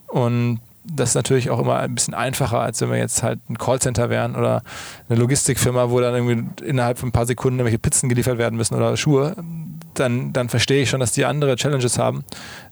Und 0.07 0.59
das 0.83 1.09
ist 1.09 1.15
natürlich 1.15 1.49
auch 1.49 1.59
immer 1.59 1.77
ein 1.77 1.93
bisschen 1.93 2.13
einfacher, 2.13 2.59
als 2.59 2.81
wenn 2.81 2.89
wir 2.89 2.97
jetzt 2.97 3.21
halt 3.21 3.39
ein 3.49 3.57
Callcenter 3.57 4.09
wären 4.09 4.35
oder 4.35 4.63
eine 5.07 5.19
Logistikfirma, 5.19 5.89
wo 5.91 5.99
dann 5.99 6.15
irgendwie 6.15 6.65
innerhalb 6.65 6.97
von 6.97 7.09
ein 7.09 7.11
paar 7.11 7.25
Sekunden 7.25 7.59
irgendwelche 7.59 7.79
Pizzen 7.79 8.09
geliefert 8.09 8.37
werden 8.37 8.55
müssen 8.55 8.75
oder 8.75 8.97
Schuhe 8.97 9.35
dann, 9.99 10.33
dann 10.33 10.49
verstehe 10.49 10.83
ich 10.83 10.89
schon, 10.89 10.99
dass 10.99 11.11
die 11.11 11.25
andere 11.25 11.55
Challenges 11.55 11.97
haben. 11.97 12.23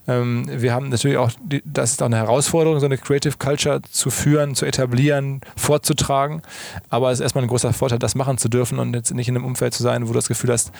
Ähm, 0.06 0.48
wir 0.50 0.72
haben 0.72 0.88
natürlich 0.88 1.16
auch, 1.16 1.30
die, 1.42 1.62
das 1.64 1.92
ist 1.92 2.02
auch 2.02 2.06
eine 2.06 2.16
Herausforderung, 2.16 2.80
so 2.80 2.86
eine 2.86 2.98
Creative 2.98 3.36
Culture 3.38 3.82
zu 3.82 4.10
führen, 4.10 4.54
zu 4.54 4.66
etablieren, 4.66 5.40
vorzutragen. 5.56 6.42
Aber 6.88 7.10
es 7.10 7.18
ist 7.18 7.22
erstmal 7.22 7.44
ein 7.44 7.48
großer 7.48 7.72
Vorteil, 7.72 7.98
das 7.98 8.14
machen 8.14 8.38
zu 8.38 8.48
dürfen 8.48 8.78
und 8.78 8.94
jetzt 8.94 9.12
nicht 9.14 9.28
in 9.28 9.36
einem 9.36 9.44
Umfeld 9.44 9.74
zu 9.74 9.82
sein, 9.82 10.04
wo 10.04 10.08
du 10.08 10.14
das 10.14 10.28
Gefühl 10.28 10.52
hast, 10.52 10.72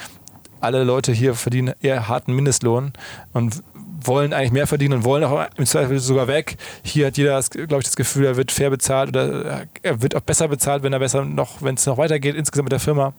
alle 0.60 0.84
Leute 0.84 1.12
hier 1.12 1.34
verdienen 1.34 1.74
eher 1.80 2.08
harten 2.08 2.34
Mindestlohn 2.34 2.92
und 3.32 3.62
wollen 4.04 4.32
eigentlich 4.32 4.52
mehr 4.52 4.66
verdienen 4.66 4.94
und 4.94 5.04
wollen 5.04 5.24
auch 5.24 5.46
im 5.56 5.66
Zweifel 5.66 5.98
sogar 5.98 6.28
weg. 6.28 6.56
Hier 6.82 7.06
hat 7.06 7.16
jeder, 7.16 7.40
glaube 7.42 7.78
ich, 7.78 7.84
das 7.84 7.96
Gefühl, 7.96 8.26
er 8.26 8.36
wird 8.36 8.52
fair 8.52 8.70
bezahlt 8.70 9.10
oder 9.10 9.66
er 9.82 10.02
wird 10.02 10.14
auch 10.14 10.20
besser 10.20 10.48
bezahlt, 10.48 10.82
wenn 10.82 10.92
er 10.92 10.98
besser 10.98 11.24
noch, 11.24 11.62
wenn 11.62 11.74
es 11.74 11.86
noch 11.86 11.98
weitergeht 11.98 12.36
insgesamt 12.36 12.66
mit 12.66 12.72
der 12.72 12.80
Firma. 12.80 13.12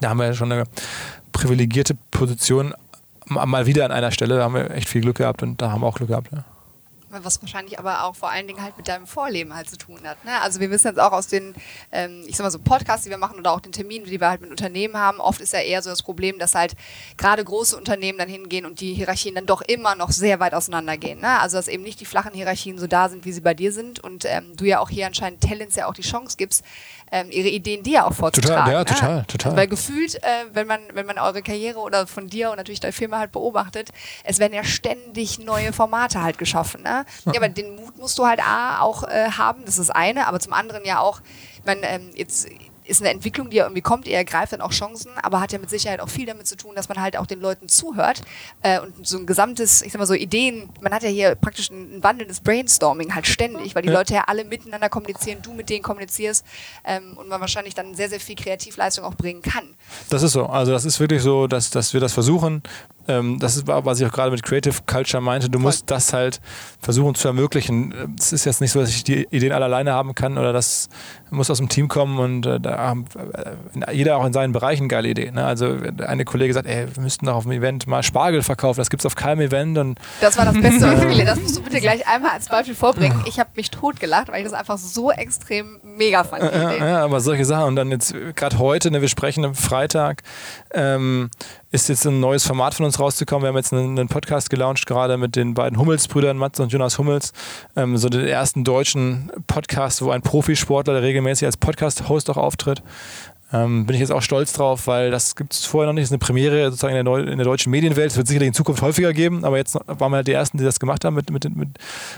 Da 0.00 0.10
haben 0.10 0.18
wir 0.18 0.26
ja 0.26 0.34
schon 0.34 0.52
eine 0.52 0.64
privilegierte 1.34 1.94
Position 2.10 2.72
mal 3.26 3.66
wieder 3.66 3.84
an 3.84 3.92
einer 3.92 4.10
Stelle. 4.10 4.38
Da 4.38 4.44
haben 4.44 4.54
wir 4.54 4.70
echt 4.70 4.88
viel 4.88 5.02
Glück 5.02 5.18
gehabt 5.18 5.42
und 5.42 5.60
da 5.60 5.70
haben 5.70 5.82
wir 5.82 5.86
auch 5.86 5.96
Glück 5.96 6.08
gehabt. 6.08 6.28
Ja. 6.32 6.44
Was 7.22 7.40
wahrscheinlich 7.40 7.78
aber 7.78 8.04
auch 8.04 8.16
vor 8.16 8.30
allen 8.30 8.48
Dingen 8.48 8.60
halt 8.60 8.76
mit 8.76 8.88
deinem 8.88 9.06
Vorleben 9.06 9.54
halt 9.54 9.70
zu 9.70 9.76
tun 9.76 10.00
hat. 10.04 10.24
Ne? 10.24 10.32
Also 10.42 10.58
wir 10.58 10.68
wissen 10.72 10.88
jetzt 10.88 10.98
auch 10.98 11.12
aus 11.12 11.28
den, 11.28 11.54
ähm, 11.92 12.24
ich 12.26 12.36
sag 12.36 12.42
mal 12.42 12.50
so 12.50 12.58
Podcasts, 12.58 13.04
die 13.04 13.10
wir 13.10 13.18
machen 13.18 13.38
oder 13.38 13.52
auch 13.52 13.60
den 13.60 13.70
Terminen, 13.70 14.04
die 14.04 14.20
wir 14.20 14.28
halt 14.28 14.40
mit 14.40 14.50
Unternehmen 14.50 14.96
haben, 14.96 15.20
oft 15.20 15.40
ist 15.40 15.52
ja 15.52 15.60
eher 15.60 15.80
so 15.80 15.90
das 15.90 16.02
Problem, 16.02 16.40
dass 16.40 16.56
halt 16.56 16.74
gerade 17.16 17.44
große 17.44 17.76
Unternehmen 17.76 18.18
dann 18.18 18.28
hingehen 18.28 18.66
und 18.66 18.80
die 18.80 18.94
Hierarchien 18.94 19.36
dann 19.36 19.46
doch 19.46 19.62
immer 19.62 19.94
noch 19.94 20.10
sehr 20.10 20.40
weit 20.40 20.54
auseinandergehen. 20.54 21.20
Ne? 21.20 21.38
Also 21.38 21.56
dass 21.56 21.68
eben 21.68 21.84
nicht 21.84 22.00
die 22.00 22.04
flachen 22.04 22.34
Hierarchien 22.34 22.78
so 22.78 22.88
da 22.88 23.08
sind, 23.08 23.24
wie 23.24 23.32
sie 23.32 23.42
bei 23.42 23.54
dir 23.54 23.70
sind 23.70 24.00
und 24.00 24.24
ähm, 24.24 24.56
du 24.56 24.64
ja 24.64 24.80
auch 24.80 24.90
hier 24.90 25.06
anscheinend 25.06 25.40
Talents 25.40 25.76
ja 25.76 25.86
auch 25.86 25.94
die 25.94 26.02
Chance 26.02 26.36
gibst, 26.36 26.64
ähm, 27.10 27.30
ihre 27.30 27.48
Ideen 27.48 27.82
dir 27.82 28.06
auch 28.06 28.12
vorzutragen. 28.12 28.64
Total, 28.64 28.72
ja, 28.72 28.84
total, 28.84 29.16
ne? 29.16 29.26
total. 29.26 29.56
Weil 29.56 29.68
gefühlt, 29.68 30.16
äh, 30.16 30.28
wenn 30.52 30.66
man, 30.66 30.80
wenn 30.92 31.06
man 31.06 31.18
eure 31.18 31.42
Karriere 31.42 31.78
oder 31.78 32.06
von 32.06 32.28
dir 32.28 32.50
und 32.50 32.56
natürlich 32.56 32.80
deine 32.80 32.92
Firma 32.92 33.18
halt 33.18 33.32
beobachtet, 33.32 33.90
es 34.24 34.38
werden 34.38 34.54
ja 34.54 34.64
ständig 34.64 35.38
neue 35.38 35.72
Formate 35.72 36.22
halt 36.22 36.38
geschaffen. 36.38 36.82
Ne? 36.82 37.04
Ja, 37.26 37.32
aber 37.36 37.48
den 37.48 37.76
Mut 37.76 37.98
musst 37.98 38.18
du 38.18 38.26
halt 38.26 38.40
A, 38.40 38.80
auch 38.80 39.04
äh, 39.04 39.30
haben, 39.30 39.64
das 39.64 39.78
ist 39.78 39.88
das 39.88 39.90
eine, 39.90 40.26
aber 40.26 40.40
zum 40.40 40.52
anderen 40.52 40.84
ja 40.84 41.00
auch, 41.00 41.20
ich 41.58 41.64
meine, 41.64 41.82
ähm, 41.88 42.10
jetzt 42.14 42.48
ist 42.86 43.00
eine 43.00 43.10
Entwicklung, 43.10 43.50
die 43.50 43.56
ja 43.56 43.64
irgendwie 43.64 43.82
kommt, 43.82 44.06
ihr 44.06 44.16
ergreift 44.16 44.52
dann 44.52 44.60
auch 44.60 44.72
Chancen, 44.72 45.10
aber 45.22 45.40
hat 45.40 45.52
ja 45.52 45.58
mit 45.58 45.70
Sicherheit 45.70 46.00
auch 46.00 46.08
viel 46.08 46.26
damit 46.26 46.46
zu 46.46 46.56
tun, 46.56 46.74
dass 46.74 46.88
man 46.88 47.00
halt 47.00 47.16
auch 47.16 47.26
den 47.26 47.40
Leuten 47.40 47.68
zuhört 47.68 48.22
äh, 48.62 48.80
und 48.80 49.06
so 49.06 49.18
ein 49.18 49.26
gesamtes, 49.26 49.82
ich 49.82 49.92
sag 49.92 49.98
mal 49.98 50.06
so 50.06 50.14
Ideen, 50.14 50.68
man 50.80 50.92
hat 50.92 51.02
ja 51.02 51.08
hier 51.08 51.34
praktisch 51.34 51.70
ein, 51.70 51.96
ein 51.96 52.02
wandelndes 52.02 52.40
Brainstorming 52.40 53.14
halt 53.14 53.26
ständig, 53.26 53.74
weil 53.74 53.82
die 53.82 53.88
ja. 53.88 53.94
Leute 53.94 54.14
ja 54.14 54.24
alle 54.26 54.44
miteinander 54.44 54.88
kommunizieren, 54.88 55.40
du 55.42 55.52
mit 55.52 55.70
denen 55.70 55.82
kommunizierst 55.82 56.44
ähm, 56.84 57.16
und 57.16 57.28
man 57.28 57.40
wahrscheinlich 57.40 57.74
dann 57.74 57.94
sehr, 57.94 58.08
sehr 58.08 58.20
viel 58.20 58.36
Kreativleistung 58.36 59.04
auch 59.04 59.14
bringen 59.14 59.42
kann. 59.42 59.74
Das 60.10 60.22
ist 60.22 60.32
so, 60.32 60.46
also 60.46 60.72
das 60.72 60.84
ist 60.84 61.00
wirklich 61.00 61.22
so, 61.22 61.46
dass, 61.46 61.70
dass 61.70 61.94
wir 61.94 62.00
das 62.00 62.12
versuchen, 62.12 62.62
ähm, 63.08 63.38
das 63.38 63.56
ist, 63.56 63.66
was 63.66 64.00
ich 64.00 64.06
auch 64.06 64.12
gerade 64.12 64.30
mit 64.30 64.42
Creative 64.42 64.74
Culture 64.86 65.22
meinte. 65.22 65.48
Du 65.48 65.58
musst 65.58 65.90
das 65.90 66.12
halt 66.12 66.40
versuchen 66.80 67.14
zu 67.14 67.28
ermöglichen. 67.28 68.14
Es 68.18 68.32
ist 68.32 68.44
jetzt 68.44 68.60
nicht 68.60 68.72
so, 68.72 68.80
dass 68.80 68.90
ich 68.90 69.04
die 69.04 69.26
Ideen 69.30 69.52
alle 69.52 69.64
alleine 69.64 69.92
haben 69.92 70.14
kann 70.14 70.38
oder 70.38 70.52
das 70.52 70.88
muss 71.30 71.50
aus 71.50 71.58
dem 71.58 71.68
Team 71.68 71.88
kommen 71.88 72.18
und 72.18 72.46
äh, 72.46 72.60
da 72.60 72.78
haben 72.78 73.04
äh, 73.86 73.92
jeder 73.92 74.16
auch 74.16 74.24
in 74.24 74.32
seinen 74.32 74.52
Bereichen 74.52 74.88
geile 74.88 75.08
Ideen. 75.08 75.34
Ne? 75.34 75.44
Also 75.44 75.76
eine 76.06 76.24
Kollegin 76.24 76.54
sagt, 76.54 76.68
ey, 76.68 76.86
wir 76.94 77.02
müssten 77.02 77.26
doch 77.26 77.34
auf 77.34 77.42
dem 77.42 77.52
Event 77.52 77.86
mal 77.86 78.02
Spargel 78.02 78.42
verkaufen. 78.42 78.80
Das 78.80 78.90
gibt 78.90 79.02
es 79.02 79.06
auf 79.06 79.14
keinem 79.14 79.40
Event. 79.40 79.76
Und, 79.78 79.98
das 80.20 80.38
war 80.38 80.44
das 80.44 80.54
Beste, 80.54 80.82
was 80.82 81.00
ich 81.00 81.08
gelesen 81.08 81.26
Das 81.34 81.40
musst 81.40 81.56
du 81.56 81.62
bitte 81.62 81.80
gleich 81.80 82.06
einmal 82.06 82.32
als 82.32 82.48
Beispiel 82.48 82.74
vorbringen. 82.74 83.22
Ich 83.26 83.38
habe 83.38 83.50
mich 83.56 83.70
totgelacht, 83.70 84.28
weil 84.28 84.38
ich 84.38 84.44
das 84.44 84.52
einfach 84.52 84.78
so 84.78 85.10
extrem 85.10 85.80
mega 85.82 86.24
fand. 86.24 86.44
Ja, 86.44 86.72
ja, 86.74 87.04
aber 87.04 87.20
solche 87.20 87.44
Sachen. 87.44 87.64
Und 87.64 87.76
dann 87.76 87.90
jetzt 87.90 88.14
gerade 88.36 88.58
heute, 88.58 88.90
ne, 88.90 89.00
wir 89.00 89.08
sprechen 89.08 89.44
am 89.44 89.54
Freitag, 89.54 90.22
ähm, 90.72 91.30
ist 91.74 91.88
jetzt 91.88 92.06
ein 92.06 92.20
neues 92.20 92.46
Format 92.46 92.72
von 92.74 92.86
uns 92.86 93.00
rausgekommen. 93.00 93.42
Wir 93.42 93.48
haben 93.48 93.56
jetzt 93.56 93.72
einen, 93.72 93.98
einen 93.98 94.08
Podcast 94.08 94.48
gelauncht, 94.48 94.86
gerade 94.86 95.16
mit 95.16 95.34
den 95.34 95.54
beiden 95.54 95.76
Hummels-Brüdern, 95.76 96.36
Mats 96.36 96.60
und 96.60 96.70
Jonas 96.70 96.98
Hummels. 96.98 97.32
Ähm, 97.74 97.96
so 97.96 98.08
den 98.08 98.28
ersten 98.28 98.62
deutschen 98.62 99.32
Podcast, 99.48 100.00
wo 100.00 100.10
ein 100.10 100.22
Profisportler 100.22 101.02
regelmäßig 101.02 101.46
als 101.46 101.56
Podcast-Host 101.56 102.30
auch 102.30 102.36
auftritt. 102.36 102.80
Ähm, 103.52 103.86
bin 103.86 103.94
ich 103.94 104.00
jetzt 104.00 104.12
auch 104.12 104.22
stolz 104.22 104.52
drauf, 104.52 104.86
weil 104.86 105.10
das 105.10 105.34
gibt 105.34 105.52
es 105.52 105.64
vorher 105.64 105.88
noch 105.88 105.94
nicht. 105.94 106.02
Das 106.02 106.10
ist 106.10 106.12
eine 106.12 106.20
Premiere 106.20 106.66
sozusagen 106.66 106.94
in 106.94 107.04
der, 107.04 107.18
in 107.26 107.38
der 107.38 107.44
deutschen 107.44 107.70
Medienwelt. 107.72 108.12
Es 108.12 108.16
wird 108.16 108.28
sicherlich 108.28 108.48
in 108.48 108.54
Zukunft 108.54 108.80
häufiger 108.80 109.12
geben, 109.12 109.44
aber 109.44 109.56
jetzt 109.56 109.74
waren 109.74 110.12
wir 110.12 110.16
halt 110.18 110.28
die 110.28 110.32
Ersten, 110.32 110.58
die 110.58 110.64
das 110.64 110.78
gemacht 110.78 111.04
haben 111.04 111.14
mit, 111.14 111.30
mit, 111.30 111.56
mit 111.56 111.70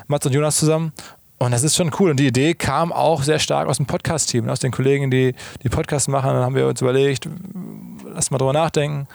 Mats 0.07 0.27
und 0.27 0.35
Jonas 0.35 0.59
zusammen. 0.59 0.93
Und 1.39 1.51
das 1.51 1.63
ist 1.63 1.77
schon 1.77 1.91
cool. 2.01 2.11
Und 2.11 2.19
die 2.19 2.27
Idee 2.27 2.55
kam 2.55 2.93
auch 2.93 3.23
sehr 3.23 3.39
stark 3.39 3.69
aus 3.69 3.77
dem 3.77 3.87
Podcast-Team, 3.87 4.49
aus 4.49 4.61
den 4.61 4.73
Kollegen, 4.73 5.11
die 5.11 5.35
die 5.63 5.69
Podcasts 5.69 6.09
machen. 6.09 6.31
Dann 6.33 6.43
haben 6.43 6.55
wir 6.55 6.67
uns 6.67 6.81
überlegt, 6.81 7.29
lass 8.05 8.31
mal 8.31 8.39
drüber 8.39 8.55
nachdenken 8.55 9.07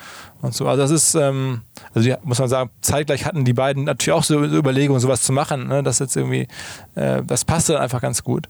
und 0.41 0.53
so. 0.53 0.67
Also 0.67 0.83
das 0.83 0.91
ist, 0.91 1.15
ähm, 1.15 1.61
also 1.93 2.09
die, 2.09 2.15
muss 2.23 2.39
man 2.39 2.47
sagen, 2.47 2.69
zeitgleich 2.81 3.25
hatten 3.25 3.45
die 3.45 3.53
beiden 3.53 3.83
natürlich 3.83 4.17
auch 4.17 4.23
so 4.23 4.43
Überlegungen, 4.43 4.99
sowas 4.99 5.21
zu 5.21 5.33
machen. 5.33 5.67
Ne? 5.67 5.83
Das 5.83 5.99
jetzt 5.99 6.15
irgendwie, 6.15 6.47
äh, 6.95 7.21
das 7.23 7.45
passte 7.45 7.73
dann 7.73 7.81
einfach 7.81 8.01
ganz 8.01 8.23
gut. 8.23 8.47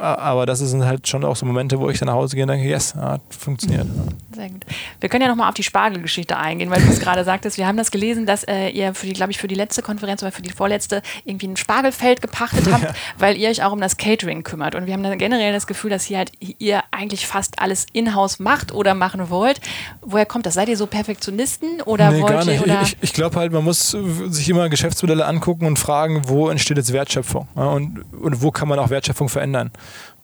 Aber 0.00 0.44
das 0.44 0.58
sind 0.58 0.84
halt 0.84 1.08
schon 1.08 1.24
auch 1.24 1.36
so 1.36 1.46
Momente, 1.46 1.80
wo 1.80 1.88
ich 1.88 1.98
dann 1.98 2.06
nach 2.06 2.14
Hause 2.14 2.36
gehe 2.36 2.44
und 2.44 2.50
denke, 2.50 2.68
yes, 2.68 2.94
hat 2.94 3.22
funktioniert. 3.30 3.86
Sehr 4.34 4.50
gut. 4.50 4.66
Wir 5.00 5.08
können 5.08 5.22
ja 5.22 5.28
nochmal 5.28 5.48
auf 5.48 5.54
die 5.54 5.62
Spargelgeschichte 5.62 6.36
eingehen, 6.36 6.70
weil 6.70 6.82
du 6.82 6.88
es 6.88 7.00
gerade 7.00 7.24
sagtest. 7.24 7.56
Wir 7.56 7.66
haben 7.66 7.78
das 7.78 7.90
gelesen, 7.90 8.26
dass 8.26 8.44
äh, 8.44 8.68
ihr 8.68 8.94
für 8.94 9.06
die, 9.06 9.14
glaube 9.14 9.32
ich, 9.32 9.38
für 9.38 9.48
die 9.48 9.54
letzte 9.54 9.80
Konferenz 9.80 10.22
oder 10.22 10.32
für 10.32 10.42
die 10.42 10.50
vorletzte 10.50 11.00
irgendwie 11.24 11.48
ein 11.48 11.56
Spargelfeld 11.56 12.20
gepachtet 12.20 12.70
habt, 12.70 12.84
ja. 12.84 12.94
weil 13.18 13.36
ihr 13.36 13.48
euch 13.48 13.62
auch 13.62 13.72
um 13.72 13.80
das 13.80 13.96
Catering 13.96 14.42
kümmert. 14.42 14.74
Und 14.74 14.86
wir 14.86 14.92
haben 14.92 15.02
dann 15.02 15.16
generell 15.16 15.52
das 15.52 15.66
Gefühl, 15.66 15.90
dass 15.90 16.04
hier 16.04 16.18
halt 16.18 16.32
ihr 16.40 16.82
eigentlich 16.90 17.26
fast 17.26 17.58
alles 17.58 17.86
in-house 17.92 18.38
macht 18.38 18.72
oder 18.72 18.94
machen 18.94 19.30
wollt. 19.30 19.60
Woher 20.02 20.26
kommt 20.26 20.44
das? 20.44 20.54
Seid 20.54 20.68
ihr 20.68 20.76
so 20.76 20.86
Perfektionisten 20.86 21.80
oder 21.82 22.10
nee, 22.10 22.20
wollt 22.20 22.32
gar 22.32 22.44
nicht. 22.44 22.66
Ich, 22.82 22.96
ich 23.00 23.12
glaube 23.12 23.36
halt, 23.36 23.52
man 23.52 23.64
muss 23.64 23.96
sich 24.28 24.48
immer 24.48 24.68
Geschäftsmodelle 24.68 25.24
angucken 25.24 25.66
und 25.66 25.78
fragen, 25.78 26.22
wo 26.26 26.48
entsteht 26.48 26.76
jetzt 26.76 26.92
Wertschöpfung 26.92 27.48
ja, 27.56 27.64
und, 27.64 28.00
und 28.12 28.42
wo 28.42 28.50
kann 28.50 28.68
man 28.68 28.78
auch 28.78 28.90
Wertschöpfung 28.90 29.28
verändern. 29.28 29.70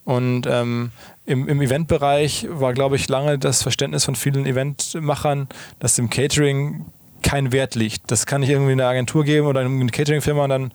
Und 0.04 0.46
ähm, 0.46 0.90
im, 1.26 1.48
im 1.48 1.60
Eventbereich 1.60 2.46
war, 2.50 2.72
glaube 2.72 2.96
ich, 2.96 3.08
lange 3.08 3.38
das 3.38 3.62
Verständnis 3.62 4.04
von 4.04 4.16
vielen 4.16 4.46
Eventmachern, 4.46 5.48
dass 5.78 5.98
im 5.98 6.10
Catering 6.10 6.86
kein 7.22 7.52
Wert 7.52 7.76
liegt. 7.76 8.10
Das 8.10 8.26
kann 8.26 8.42
ich 8.42 8.50
irgendwie 8.50 8.72
in 8.72 8.80
eine 8.80 8.90
Agentur 8.90 9.24
geben 9.24 9.46
oder 9.46 9.60
eine 9.60 9.86
Cateringfirma 9.86 10.44
und 10.44 10.50
dann 10.50 10.72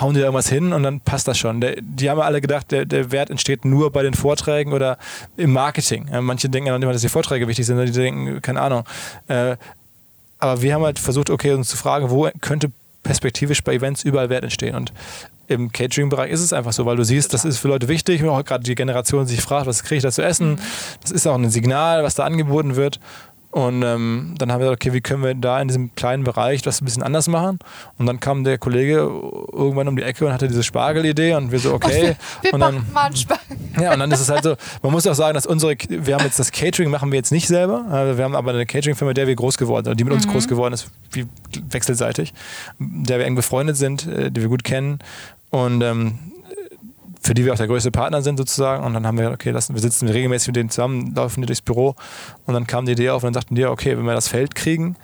hauen 0.00 0.14
die 0.14 0.20
da 0.20 0.26
irgendwas 0.26 0.48
hin 0.48 0.72
und 0.72 0.82
dann 0.82 1.00
passt 1.00 1.28
das 1.28 1.38
schon. 1.38 1.60
Der, 1.60 1.76
die 1.80 2.10
haben 2.10 2.20
alle 2.20 2.40
gedacht, 2.40 2.70
der, 2.70 2.84
der 2.84 3.12
Wert 3.12 3.30
entsteht 3.30 3.64
nur 3.64 3.90
bei 3.92 4.02
den 4.02 4.14
Vorträgen 4.14 4.72
oder 4.72 4.98
im 5.36 5.52
Marketing. 5.52 6.08
Manche 6.20 6.48
denken 6.48 6.68
ja 6.68 6.72
noch 6.72 6.78
nicht 6.78 6.86
mal, 6.86 6.92
dass 6.92 7.02
die 7.02 7.08
Vorträge 7.08 7.48
wichtig 7.48 7.66
sind, 7.66 7.82
die 7.84 7.92
denken, 7.92 8.40
keine 8.42 8.60
Ahnung. 8.60 8.84
Äh, 9.28 9.56
aber 10.38 10.62
wir 10.62 10.74
haben 10.74 10.84
halt 10.84 10.98
versucht, 10.98 11.30
okay, 11.30 11.52
uns 11.52 11.68
zu 11.68 11.76
fragen, 11.76 12.10
wo 12.10 12.28
könnte 12.40 12.70
perspektivisch 13.02 13.62
bei 13.62 13.74
Events 13.74 14.04
überall 14.04 14.28
Wert 14.28 14.44
entstehen. 14.44 14.74
Und 14.74 14.92
im 15.48 15.70
Catering-Bereich 15.70 16.30
ist 16.30 16.40
es 16.40 16.52
einfach 16.52 16.72
so, 16.72 16.86
weil 16.86 16.96
du 16.96 17.04
siehst, 17.04 17.32
das 17.32 17.44
ist 17.44 17.58
für 17.58 17.68
Leute 17.68 17.88
wichtig, 17.88 18.20
gerade 18.20 18.64
die 18.64 18.74
Generation 18.74 19.26
sich 19.26 19.40
fragt, 19.40 19.66
was 19.66 19.84
kriege 19.84 19.98
ich 19.98 20.02
da 20.02 20.10
zu 20.10 20.22
essen. 20.22 20.52
Mhm. 20.52 20.58
Das 21.00 21.12
ist 21.12 21.26
auch 21.26 21.36
ein 21.36 21.50
Signal, 21.50 22.02
was 22.02 22.16
da 22.16 22.24
angeboten 22.24 22.76
wird. 22.76 22.98
Und 23.56 23.82
ähm, 23.82 24.34
dann 24.36 24.52
haben 24.52 24.60
wir 24.60 24.66
gesagt, 24.66 24.84
okay, 24.84 24.92
wie 24.92 25.00
können 25.00 25.24
wir 25.24 25.34
da 25.34 25.58
in 25.62 25.68
diesem 25.68 25.94
kleinen 25.94 26.24
Bereich 26.24 26.60
das 26.60 26.82
ein 26.82 26.84
bisschen 26.84 27.02
anders 27.02 27.26
machen? 27.26 27.58
Und 27.96 28.04
dann 28.04 28.20
kam 28.20 28.44
der 28.44 28.58
Kollege 28.58 28.96
irgendwann 29.50 29.88
um 29.88 29.96
die 29.96 30.02
Ecke 30.02 30.26
und 30.26 30.32
hatte 30.34 30.46
diese 30.46 30.62
Spargelidee 30.62 31.32
und 31.32 31.52
wir 31.52 31.58
so, 31.58 31.72
okay. 31.72 32.16
wir 32.42 32.52
und 32.52 32.60
dann, 32.60 32.84
mal 32.92 33.06
einen 33.06 33.16
Spargel. 33.16 33.56
Ja, 33.80 33.94
und 33.94 34.00
dann 34.00 34.12
ist 34.12 34.20
es 34.20 34.28
halt 34.28 34.42
so, 34.42 34.56
man 34.82 34.92
muss 34.92 35.06
auch 35.06 35.14
sagen, 35.14 35.32
dass 35.32 35.46
unsere, 35.46 35.74
wir 35.88 36.14
haben 36.16 36.24
jetzt 36.24 36.38
das 36.38 36.52
Catering 36.52 36.90
machen 36.90 37.10
wir 37.10 37.16
jetzt 37.16 37.32
nicht 37.32 37.48
selber. 37.48 37.86
Wir 38.14 38.22
haben 38.24 38.36
aber 38.36 38.50
eine 38.50 38.66
Catering-Firma, 38.66 39.14
der 39.14 39.26
wir 39.26 39.34
groß 39.34 39.56
geworden 39.56 39.86
sind, 39.86 39.98
die 39.98 40.04
mit 40.04 40.12
uns 40.12 40.26
mhm. 40.26 40.32
groß 40.32 40.48
geworden 40.48 40.74
ist, 40.74 40.90
wie 41.12 41.26
wechselseitig, 41.70 42.34
der 42.78 43.18
wir 43.18 43.24
eng 43.24 43.36
befreundet 43.36 43.78
sind, 43.78 44.06
äh, 44.06 44.30
die 44.30 44.42
wir 44.42 44.50
gut 44.50 44.64
kennen. 44.64 44.98
Und 45.48 45.80
ähm, 45.80 46.18
für 47.26 47.34
die 47.34 47.44
wir 47.44 47.52
auch 47.52 47.58
der 47.58 47.66
größte 47.66 47.90
Partner 47.90 48.22
sind 48.22 48.36
sozusagen. 48.36 48.84
Und 48.84 48.94
dann 48.94 49.06
haben 49.06 49.18
wir, 49.18 49.30
okay, 49.30 49.50
lassen, 49.50 49.74
wir 49.74 49.80
sitzen 49.80 50.08
regelmäßig 50.08 50.48
mit 50.48 50.56
denen 50.56 50.70
zusammen, 50.70 51.14
laufen 51.14 51.40
die 51.40 51.46
durchs 51.46 51.62
Büro 51.62 51.94
und 52.46 52.54
dann 52.54 52.66
kam 52.66 52.86
die 52.86 52.92
Idee 52.92 53.10
auf 53.10 53.22
und 53.22 53.28
dann 53.28 53.34
sagten 53.34 53.54
die, 53.54 53.66
okay, 53.66 53.96
wenn 53.96 54.04
wir 54.04 54.14
das 54.14 54.28
Feld 54.28 54.54
kriegen, 54.54 54.96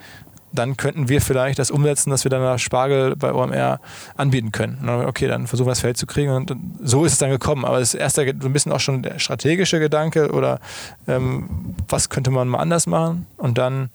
dann 0.53 0.77
könnten 0.77 1.09
wir 1.09 1.19
vielleicht 1.19 1.57
das 1.57 1.71
umsetzen, 1.71 2.11
dass 2.11 2.23
wir 2.23 2.29
dann 2.29 2.59
Spargel 2.59 3.15
bei 3.15 3.33
OMR 3.33 3.79
anbieten 4.15 4.51
können. 4.51 4.77
Dann, 4.85 5.05
okay, 5.05 5.27
dann 5.27 5.47
versuchen 5.47 5.67
wir 5.67 5.71
das 5.71 5.79
Feld 5.79 5.97
zu 5.97 6.05
kriegen 6.05 6.31
und 6.31 6.55
so 6.81 7.05
ist 7.05 7.13
es 7.13 7.17
dann 7.17 7.31
gekommen. 7.31 7.65
Aber 7.65 7.79
das 7.79 7.95
erste 7.95 8.23
so 8.39 8.47
ein 8.47 8.53
bisschen 8.53 8.71
auch 8.71 8.79
schon 8.79 9.01
der 9.01 9.19
strategische 9.19 9.79
Gedanke 9.79 10.31
oder 10.31 10.59
ähm, 11.07 11.75
was 11.89 12.09
könnte 12.09 12.29
man 12.29 12.47
mal 12.47 12.59
anders 12.59 12.85
machen 12.85 13.25
und 13.37 13.57
dann 13.57 13.89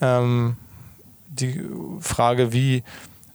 ähm, 0.00 0.56
die 1.28 1.62
Frage, 2.00 2.52
wie 2.52 2.82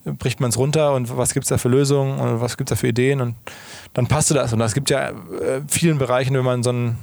bricht 0.05 0.39
man 0.39 0.49
es 0.49 0.57
runter 0.57 0.93
und 0.93 1.15
was 1.17 1.33
gibt 1.33 1.45
es 1.45 1.49
da 1.49 1.57
für 1.57 1.69
Lösungen 1.69 2.19
und 2.19 2.41
was 2.41 2.57
gibt 2.57 2.69
es 2.69 2.77
da 2.77 2.79
für 2.79 2.87
Ideen 2.87 3.21
und 3.21 3.35
dann 3.93 4.07
passte 4.07 4.33
das. 4.33 4.53
Und 4.53 4.61
es 4.61 4.73
gibt 4.73 4.89
ja 4.89 5.09
äh, 5.09 5.61
vielen 5.67 5.97
Bereichen, 5.97 6.35
wenn 6.35 6.45
man 6.45 6.63
so 6.63 6.71
ein 6.71 6.97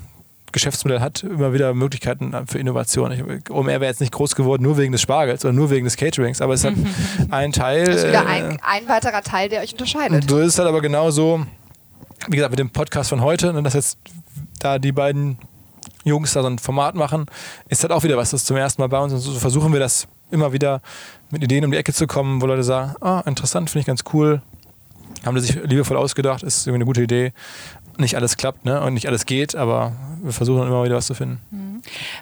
Geschäftsmodell 0.53 1.01
hat, 1.01 1.23
immer 1.23 1.53
wieder 1.53 1.73
Möglichkeiten 1.75 2.35
für 2.47 2.59
Innovation. 2.59 3.43
OMR 3.51 3.67
wäre 3.67 3.87
jetzt 3.87 4.01
nicht 4.01 4.12
groß 4.12 4.37
geworden 4.37 4.62
nur 4.62 4.77
wegen 4.77 4.93
des 4.93 5.01
Spargels 5.01 5.45
oder 5.45 5.53
nur 5.53 5.71
wegen 5.71 5.85
des 5.85 5.97
Caterings, 5.97 6.41
aber 6.41 6.55
es 6.55 6.65
hat 6.65 6.75
ein 7.31 7.53
Teil. 7.53 7.87
Das 7.87 7.97
ist 7.97 8.09
wieder 8.09 8.27
ein, 8.27 8.53
äh, 8.53 8.59
ein 8.62 8.88
weiterer 8.88 9.23
Teil, 9.23 9.49
der 9.49 9.62
euch 9.62 9.73
unterscheidet. 9.73 10.29
So 10.29 10.38
ist 10.38 10.49
es 10.49 10.59
halt 10.59 10.69
aber 10.69 10.83
genauso, 10.83 11.45
wie 12.29 12.37
gesagt, 12.37 12.53
mit 12.53 12.59
dem 12.59 12.71
Podcast 12.71 13.11
von 13.11 13.23
heute, 13.23 13.53
ne, 13.53 13.62
dass 13.62 13.75
jetzt 13.75 13.99
da 14.61 14.79
die 14.79 14.93
beiden 14.93 15.38
Jungs 16.05 16.35
da 16.35 16.43
so 16.43 16.49
ein 16.49 16.59
Format 16.59 16.95
machen, 16.95 17.27
ist 17.69 17.83
halt 17.83 17.93
auch 17.93 18.03
wieder 18.03 18.17
was, 18.17 18.31
das 18.31 18.45
zum 18.45 18.57
ersten 18.57 18.83
Mal 18.83 18.88
bei 18.88 18.99
uns 18.99 19.12
und 19.12 19.21
so 19.21 19.33
versuchen 19.38 19.73
wir 19.73 19.81
das 19.81 20.07
immer 20.31 20.53
wieder 20.53 20.83
mit 21.33 21.42
Ideen 21.42 21.64
um 21.64 21.73
die 21.73 21.79
Ecke 21.79 21.92
zu 21.92 22.07
kommen, 22.07 22.40
wo 22.40 22.47
Leute 22.47 22.62
sagen, 22.62 22.95
ah, 23.01 23.23
interessant, 23.27 23.71
finde 23.71 23.81
ich 23.81 23.87
ganz 23.87 24.05
cool, 24.12 24.40
haben 25.27 25.35
die 25.35 25.40
sich 25.40 25.57
liebevoll 25.64 25.97
ausgedacht, 25.97 26.45
ist 26.45 26.66
irgendwie 26.66 26.77
eine 26.77 26.85
gute 26.85 27.03
Idee 27.03 27.33
nicht 27.99 28.16
alles 28.16 28.37
klappt 28.37 28.64
ne? 28.64 28.81
und 28.83 28.95
nicht 28.95 29.07
alles 29.07 29.27
geht, 29.27 29.55
aber 29.55 29.92
wir 30.23 30.33
versuchen 30.33 30.66
immer 30.66 30.85
wieder 30.85 30.97
was 30.97 31.07
zu 31.07 31.14
finden. 31.14 31.40
Mhm. 31.51 31.72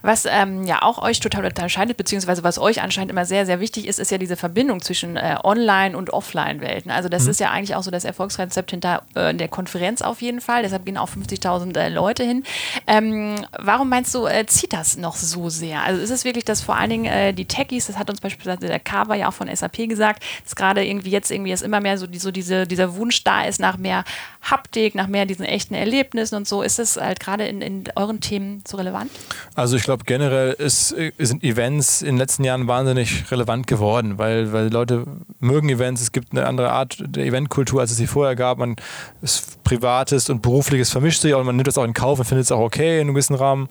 Was 0.02 0.26
ähm, 0.26 0.64
ja 0.64 0.82
auch 0.82 1.02
euch 1.02 1.20
total 1.20 1.44
unterscheidet, 1.44 1.96
beziehungsweise 1.96 2.42
was 2.42 2.58
euch 2.58 2.82
anscheinend 2.82 3.10
immer 3.10 3.24
sehr, 3.24 3.46
sehr 3.46 3.60
wichtig 3.60 3.86
ist, 3.86 3.98
ist 3.98 4.10
ja 4.10 4.18
diese 4.18 4.36
Verbindung 4.36 4.80
zwischen 4.80 5.16
äh, 5.16 5.36
Online- 5.42 5.96
und 5.96 6.10
Offline-Welten. 6.12 6.90
Also 6.90 7.08
das 7.08 7.24
mhm. 7.24 7.30
ist 7.30 7.40
ja 7.40 7.50
eigentlich 7.50 7.74
auch 7.74 7.82
so 7.82 7.90
das 7.90 8.04
Erfolgsrezept 8.04 8.70
hinter 8.70 9.02
äh, 9.14 9.34
der 9.34 9.48
Konferenz 9.48 10.02
auf 10.02 10.22
jeden 10.22 10.40
Fall. 10.40 10.62
Deshalb 10.62 10.84
gehen 10.84 10.96
auch 10.96 11.08
50.000 11.08 11.76
äh, 11.78 11.88
Leute 11.88 12.24
hin. 12.24 12.44
Ähm, 12.86 13.44
warum 13.58 13.88
meinst 13.88 14.14
du, 14.14 14.26
äh, 14.26 14.46
zieht 14.46 14.72
das 14.72 14.96
noch 14.96 15.16
so 15.16 15.48
sehr? 15.48 15.82
Also 15.82 16.00
ist 16.00 16.10
es 16.10 16.24
wirklich, 16.24 16.44
dass 16.44 16.60
vor 16.60 16.76
allen 16.76 16.90
Dingen 16.90 17.04
äh, 17.06 17.32
die 17.32 17.46
Techies, 17.46 17.86
das 17.86 17.98
hat 17.98 18.10
uns 18.10 18.20
beispielsweise 18.20 18.66
der 18.66 18.80
Carver 18.80 19.14
ja 19.14 19.28
auch 19.28 19.34
von 19.34 19.54
SAP 19.54 19.88
gesagt, 19.88 20.22
dass 20.44 20.56
gerade 20.56 20.84
irgendwie 20.84 21.10
jetzt 21.10 21.30
irgendwie 21.30 21.50
jetzt 21.50 21.62
immer 21.62 21.80
mehr 21.80 21.98
so, 21.98 22.06
die, 22.06 22.18
so 22.18 22.30
diese, 22.30 22.66
dieser 22.66 22.96
Wunsch 22.96 23.24
da 23.24 23.44
ist 23.44 23.60
nach 23.60 23.76
mehr 23.76 24.04
Haptik, 24.42 24.94
nach 24.94 25.06
mehr 25.06 25.26
diesen 25.26 25.44
echten 25.44 25.74
Erlebnissen 25.74 26.34
und 26.36 26.48
so. 26.48 26.62
Ist 26.62 26.78
das 26.78 26.96
halt 26.96 27.20
gerade 27.20 27.46
in, 27.46 27.60
in 27.60 27.84
euren 27.96 28.20
Themen 28.20 28.62
so 28.66 28.76
relevant? 28.76 29.10
Also 29.54 29.76
ich 29.76 29.82
glaube 29.82 30.04
generell 30.04 30.52
ist, 30.52 30.94
sind 31.18 31.42
Events 31.42 32.02
in 32.02 32.08
den 32.08 32.18
letzten 32.18 32.44
Jahren 32.44 32.66
wahnsinnig 32.66 33.30
relevant 33.30 33.66
geworden, 33.66 34.18
weil, 34.18 34.52
weil 34.52 34.68
Leute 34.68 35.04
mögen 35.38 35.68
Events. 35.68 36.02
Es 36.02 36.12
gibt 36.12 36.32
eine 36.32 36.46
andere 36.46 36.70
Art 36.70 37.02
der 37.06 37.24
Eventkultur, 37.24 37.80
als 37.80 37.90
es 37.90 37.96
sie 37.96 38.06
vorher 38.06 38.36
gab. 38.36 38.58
Man 38.58 38.76
ist 39.22 39.62
Privates 39.64 40.30
und 40.30 40.42
Berufliches 40.42 40.90
vermischt 40.90 41.20
sich 41.20 41.34
und 41.34 41.46
man 41.46 41.56
nimmt 41.56 41.68
das 41.68 41.78
auch 41.78 41.84
in 41.84 41.94
Kauf 41.94 42.18
und 42.18 42.24
findet 42.24 42.44
es 42.44 42.52
auch 42.52 42.60
okay 42.60 42.96
in 42.96 43.02
einem 43.02 43.14
gewissen 43.14 43.34
Rahmen. 43.34 43.68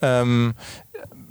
Ähm, 0.00 0.54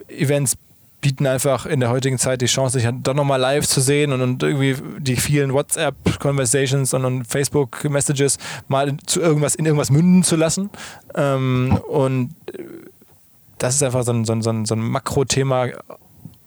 Events 0.08 0.58
bieten 1.02 1.26
einfach 1.26 1.66
in 1.66 1.80
der 1.80 1.90
heutigen 1.90 2.18
Zeit 2.20 2.42
die 2.42 2.46
Chance, 2.46 2.80
sich 2.80 2.88
dann 3.02 3.16
nochmal 3.16 3.40
live 3.40 3.68
zu 3.68 3.82
sehen 3.82 4.14
und, 4.14 4.22
und, 4.22 4.44
irgendwie 4.44 4.76
die 5.00 5.16
vielen 5.16 5.52
WhatsApp-Conversations 5.52 6.94
und, 6.94 7.06
und 7.06 7.26
Facebook-Messages 7.26 8.38
mal 8.68 8.96
zu 9.08 9.20
irgendwas 9.20 9.56
in 9.56 9.66
irgendwas 9.66 9.90
münden 9.90 10.24
zu 10.24 10.36
lassen. 10.36 10.70
Ähm, 11.16 11.80
und 11.90 12.36
das 13.62 13.76
ist 13.76 13.84
einfach 13.84 14.04
so 14.04 14.12
ein, 14.12 14.26
so 14.26 14.34
ein, 14.34 14.66
so 14.66 14.76
ein, 14.76 14.82
Makrothema 14.82 15.68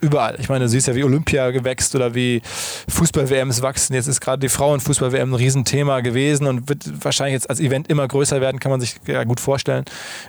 überall. 0.00 0.36
Ich 0.40 0.48
meine, 0.48 0.64
du 0.64 0.68
siehst 0.68 0.88
ja, 0.88 0.94
wie 0.96 1.04
Olympia 1.04 1.50
gewächst 1.52 1.94
oder 1.94 2.14
wie 2.14 2.42
Fußball-WMs 2.88 3.62
wachsen. 3.62 3.94
Jetzt 3.94 4.08
ist 4.08 4.20
gerade 4.20 4.40
die 4.40 4.48
Frauen-Fußball-WM 4.48 5.30
ein 5.30 5.34
Riesenthema 5.34 6.00
gewesen 6.00 6.48
und 6.48 6.68
wird 6.68 7.04
wahrscheinlich 7.04 7.34
jetzt 7.34 7.48
als 7.48 7.60
Event 7.60 7.88
immer 7.88 8.06
größer 8.08 8.40
werden, 8.40 8.58
kann 8.58 8.70
man 8.70 8.80
sich 8.80 8.96
ja 9.06 9.22
gut 9.22 9.38
vorstellen, 9.38 9.84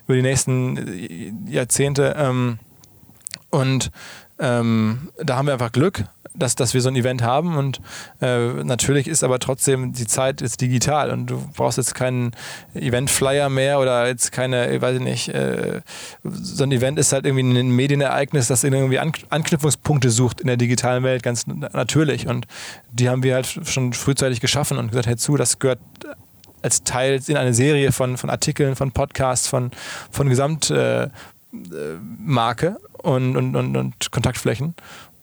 über 0.06 0.16
die 0.16 0.22
nächsten 0.22 1.48
Jahrzehnte. 1.48 2.16
Ähm, 2.18 2.60
und 3.50 3.90
ähm, 4.38 5.10
da 5.18 5.38
haben 5.38 5.48
wir 5.48 5.54
einfach 5.54 5.72
Glück, 5.72 6.04
dass, 6.38 6.56
dass 6.56 6.74
wir 6.74 6.82
so 6.82 6.90
ein 6.90 6.96
Event 6.96 7.22
haben. 7.22 7.58
Und 7.58 7.82
äh, 8.22 8.64
natürlich 8.64 9.08
ist 9.08 9.24
aber 9.24 9.40
trotzdem 9.40 9.94
die 9.94 10.08
Zeit 10.08 10.42
ist 10.42 10.62
digital 10.62 11.12
und 11.12 11.28
du 11.28 11.44
brauchst 11.56 11.78
jetzt 11.78 11.96
keinen 11.96 12.32
Event-Flyer 12.74 13.50
mehr 13.50 13.80
oder 13.80 14.08
jetzt 14.08 14.32
keine, 14.32 14.74
ich 14.74 14.82
weiß 14.82 15.00
nicht, 15.00 15.30
äh, 15.30 15.82
so 16.24 16.64
ein 16.64 16.72
Event 16.72 17.00
ist 17.00 17.14
halt 17.14 17.26
irgendwie 17.26 17.60
ein 17.60 17.70
Medienereignis, 17.70 18.48
das 18.48 18.64
irgendwie 18.64 19.00
An 19.00 19.12
Anknüpfungspunkte 19.30 20.10
sucht 20.10 20.42
in 20.42 20.48
der 20.48 20.58
digitalen 20.58 21.04
Welt, 21.04 21.24
ganz 21.24 21.46
natürlich. 21.48 22.28
Und 22.28 22.48
die 22.92 23.10
haben 23.10 23.24
wir 23.24 23.36
halt 23.36 23.48
schon 23.64 23.94
frühzeitig 23.94 24.42
geschaffen 24.42 24.78
und 24.78 24.90
gesagt, 24.90 25.08
hey 25.08 25.16
zu, 25.16 25.38
das 25.38 25.60
gehört 25.60 25.80
als 26.62 26.84
Teil 26.84 27.22
in 27.28 27.38
eine 27.38 27.54
Serie 27.54 27.92
von, 27.92 28.18
von 28.18 28.30
Artikeln, 28.30 28.76
von 28.76 28.92
Podcasts, 28.92 29.48
von, 29.48 29.72
von 30.10 30.30
Gesamtmarke. 30.30 31.12
Äh, 32.68 32.76
und, 33.06 33.38
und, 33.38 33.56
und, 33.56 33.78
und 33.78 34.12
Kontaktflächen. 34.12 34.74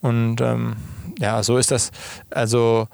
Und 0.01 0.41
ähm, 0.41 0.75
ja, 1.19 1.43
so 1.43 1.57
ist 1.57 1.71
das. 1.71 1.91
Also 2.29 2.87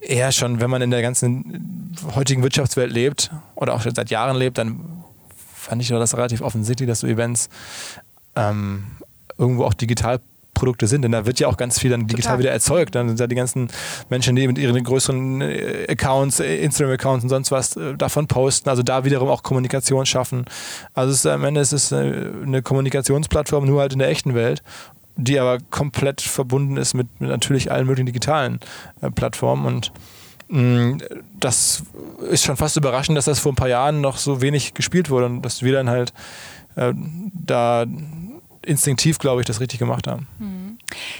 eher 0.00 0.32
schon, 0.32 0.60
wenn 0.60 0.70
man 0.70 0.82
in 0.82 0.90
der 0.90 1.02
ganzen 1.02 1.94
heutigen 2.14 2.42
Wirtschaftswelt 2.42 2.92
lebt 2.92 3.30
oder 3.54 3.74
auch 3.74 3.80
schon 3.80 3.94
seit 3.94 4.10
Jahren 4.10 4.36
lebt, 4.36 4.58
dann 4.58 5.04
fand 5.54 5.82
ich 5.82 5.88
das 5.88 6.16
relativ 6.16 6.42
offensichtlich, 6.42 6.88
dass 6.88 7.00
so 7.00 7.06
Events 7.06 7.48
ähm, 8.36 8.84
irgendwo 9.38 9.64
auch 9.64 9.74
digital 9.74 10.20
Produkte 10.56 10.86
sind, 10.86 11.02
denn 11.02 11.12
da 11.12 11.26
wird 11.26 11.38
ja 11.38 11.48
auch 11.48 11.58
ganz 11.58 11.78
viel 11.78 11.90
dann 11.90 12.06
digital 12.06 12.32
Total. 12.32 12.38
wieder 12.38 12.50
erzeugt. 12.50 12.94
Dann 12.94 13.08
sind 13.08 13.20
da 13.20 13.26
die 13.26 13.34
ganzen 13.34 13.68
Menschen, 14.08 14.34
die 14.34 14.48
mit 14.48 14.58
ihren 14.58 14.82
größeren 14.82 15.42
äh, 15.42 15.86
Accounts, 15.88 16.40
äh, 16.40 16.56
Instagram-Accounts 16.56 17.24
und 17.24 17.28
sonst 17.28 17.52
was 17.52 17.76
äh, 17.76 17.94
davon 17.94 18.26
posten, 18.26 18.70
also 18.70 18.82
da 18.82 19.04
wiederum 19.04 19.28
auch 19.28 19.42
Kommunikation 19.42 20.06
schaffen. 20.06 20.46
Also 20.94 21.12
es 21.12 21.18
ist, 21.18 21.26
am 21.26 21.44
Ende 21.44 21.60
ist 21.60 21.72
es 21.72 21.92
eine 21.92 22.62
Kommunikationsplattform, 22.62 23.66
nur 23.66 23.82
halt 23.82 23.92
in 23.92 23.98
der 23.98 24.08
echten 24.08 24.34
Welt 24.34 24.62
die 25.16 25.38
aber 25.38 25.58
komplett 25.70 26.20
verbunden 26.20 26.76
ist 26.76 26.94
mit, 26.94 27.08
mit 27.20 27.30
natürlich 27.30 27.70
allen 27.72 27.86
möglichen 27.86 28.06
digitalen 28.06 28.60
äh, 29.00 29.10
Plattformen. 29.10 29.66
Und 29.66 29.92
mm, 30.48 30.98
das 31.40 31.82
ist 32.30 32.44
schon 32.44 32.56
fast 32.56 32.76
überraschend, 32.76 33.16
dass 33.16 33.24
das 33.24 33.38
vor 33.38 33.52
ein 33.52 33.56
paar 33.56 33.68
Jahren 33.68 34.00
noch 34.00 34.18
so 34.18 34.40
wenig 34.40 34.74
gespielt 34.74 35.10
wurde 35.10 35.26
und 35.26 35.42
dass 35.42 35.62
wir 35.62 35.72
dann 35.72 35.90
halt 35.90 36.12
äh, 36.76 36.92
da 36.94 37.86
instinktiv, 38.66 39.18
glaube 39.18 39.40
ich, 39.40 39.46
das 39.46 39.60
richtig 39.60 39.78
gemacht 39.78 40.06
haben. 40.06 40.26
Mhm. 40.38 40.78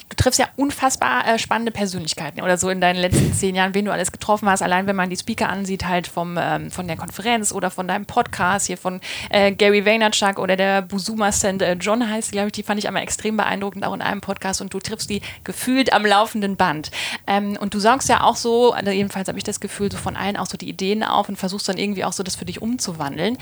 Du 0.08 0.16
triffst 0.16 0.38
ja 0.38 0.48
unfassbar 0.56 1.26
äh, 1.26 1.38
spannende 1.38 1.72
Persönlichkeiten 1.72 2.40
oder 2.40 2.56
so 2.56 2.68
in 2.68 2.80
deinen 2.80 2.96
letzten 2.96 3.32
zehn 3.32 3.54
Jahren, 3.54 3.74
wen 3.74 3.84
du 3.84 3.92
alles 3.92 4.12
getroffen 4.12 4.48
hast. 4.48 4.62
Allein 4.62 4.86
wenn 4.86 4.96
man 4.96 5.10
die 5.10 5.16
Speaker 5.16 5.48
ansieht, 5.48 5.86
halt 5.86 6.06
vom, 6.06 6.38
ähm, 6.40 6.70
von 6.70 6.86
der 6.86 6.96
Konferenz 6.96 7.52
oder 7.52 7.70
von 7.70 7.88
deinem 7.88 8.06
Podcast, 8.06 8.66
hier 8.66 8.78
von 8.78 9.00
äh, 9.30 9.52
Gary 9.52 9.84
Vaynerchuk 9.84 10.38
oder 10.38 10.56
der 10.56 10.82
Buzuma 10.82 11.32
St. 11.32 11.62
Äh, 11.62 11.74
John 11.74 12.08
heißt, 12.08 12.32
glaube 12.32 12.48
ich, 12.48 12.52
die 12.52 12.62
fand 12.62 12.78
ich 12.78 12.86
einmal 12.86 13.02
extrem 13.02 13.36
beeindruckend, 13.36 13.84
auch 13.84 13.94
in 13.94 14.02
einem 14.02 14.20
Podcast 14.20 14.60
und 14.60 14.72
du 14.72 14.78
triffst 14.78 15.10
die 15.10 15.20
gefühlt 15.44 15.92
am 15.92 16.06
laufenden 16.06 16.56
Band. 16.56 16.90
Ähm, 17.26 17.56
und 17.60 17.74
du 17.74 17.78
saugst 17.80 18.08
ja 18.08 18.22
auch 18.22 18.36
so, 18.36 18.72
also 18.72 18.90
jedenfalls 18.90 19.28
habe 19.28 19.38
ich 19.38 19.44
das 19.44 19.60
Gefühl, 19.60 19.90
so 19.90 19.98
von 19.98 20.16
allen 20.16 20.36
auch 20.36 20.46
so 20.46 20.56
die 20.56 20.68
Ideen 20.68 21.02
auf 21.02 21.28
und 21.28 21.36
versuchst 21.36 21.68
dann 21.68 21.78
irgendwie 21.78 22.04
auch 22.04 22.12
so 22.12 22.22
das 22.22 22.36
für 22.36 22.44
dich 22.44 22.62
umzuwandeln. 22.62 23.36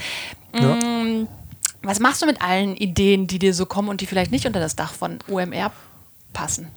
Ja. 0.55 0.75
Mm, 0.77 1.29
was 1.85 2.01
machst 2.01 2.23
du 2.23 2.27
mit 2.27 2.43
allen 2.43 2.77
Ideen, 2.77 3.27
die 3.27 3.39
dir 3.39 3.55
so 3.55 3.67
kommen 3.67 3.89
und 3.89 4.01
die 4.01 4.07
vielleicht 4.07 4.33
nicht 4.33 4.47
unter 4.47 4.61
das 4.61 4.77
Dach 4.77 4.93
von 4.93 5.19
OMR 5.29 5.71
passen? 6.33 6.69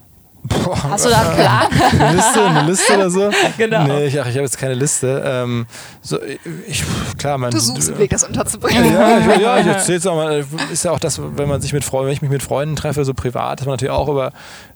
Boah, 0.44 0.82
Hast 0.84 1.06
du 1.06 1.10
da 1.10 1.22
einen 1.22 1.36
Plan? 1.36 1.68
Eine 2.00 2.16
Liste, 2.16 2.46
eine 2.46 2.70
Liste 2.70 2.94
oder 2.96 3.10
so? 3.10 3.30
Genau. 3.58 3.88
Nee, 3.88 4.06
ich, 4.06 4.14
ich 4.14 4.20
habe 4.20 4.32
jetzt 4.32 4.58
keine 4.58 4.76
Liste. 4.76 5.22
Ähm, 5.26 5.66
so, 6.02 6.20
ich, 6.68 6.84
klar, 7.18 7.38
man, 7.38 7.52
du 7.52 7.60
suchst 7.60 7.90
einen 7.90 7.98
Weg, 7.98 8.12
das 8.12 8.24
unterzubringen. 8.24 8.94
Ja, 8.94 9.20
ich, 9.20 9.42
ja, 9.42 9.60
ich 9.60 9.68
erzähle 9.68 9.98
es 9.98 10.08
auch 10.08 10.16
mal. 10.16 10.46
Ist 10.72 10.86
ja 10.86 10.92
auch 10.92 11.00
das, 11.00 11.20
wenn 11.20 11.50
man 11.50 11.60
sich 11.60 11.74
mit 11.74 11.84
Freunden, 11.84 12.08
wenn 12.08 12.14
ich 12.14 12.22
mich 12.22 12.32
mit 12.32 12.44
Freunden 12.44 12.76
treffe, 12.76 13.04
so 13.04 13.14
privat, 13.14 13.60
dass 13.60 13.66
man 13.66 13.74
natürlich 13.74 13.92
auch 13.92 14.08
über 14.08 14.32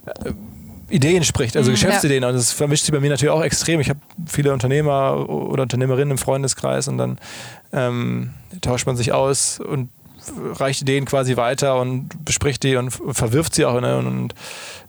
äh, 0.05 0.31
Ideen 0.89 1.23
spricht, 1.23 1.55
also 1.55 1.69
mhm, 1.69 1.75
Geschäftsideen. 1.75 2.23
Ja. 2.23 2.29
Und 2.29 2.35
das 2.35 2.51
vermischt 2.51 2.83
sich 2.83 2.93
bei 2.93 2.99
mir 2.99 3.09
natürlich 3.09 3.31
auch 3.31 3.43
extrem. 3.43 3.79
Ich 3.79 3.89
habe 3.89 3.99
viele 4.25 4.51
Unternehmer 4.51 5.29
oder 5.29 5.63
Unternehmerinnen 5.63 6.11
im 6.11 6.17
Freundeskreis 6.17 6.87
und 6.89 6.97
dann 6.97 7.17
ähm, 7.71 8.31
tauscht 8.61 8.87
man 8.87 8.97
sich 8.97 9.13
aus 9.13 9.59
und 9.59 9.89
reicht 10.53 10.81
Ideen 10.81 11.05
quasi 11.05 11.38
weiter 11.38 11.79
und 11.79 12.10
bespricht 12.25 12.63
die 12.63 12.75
und 12.75 12.91
verwirft 12.91 13.55
sie 13.55 13.65
auch. 13.65 13.79
Ne? 13.81 13.97
Und, 13.97 14.34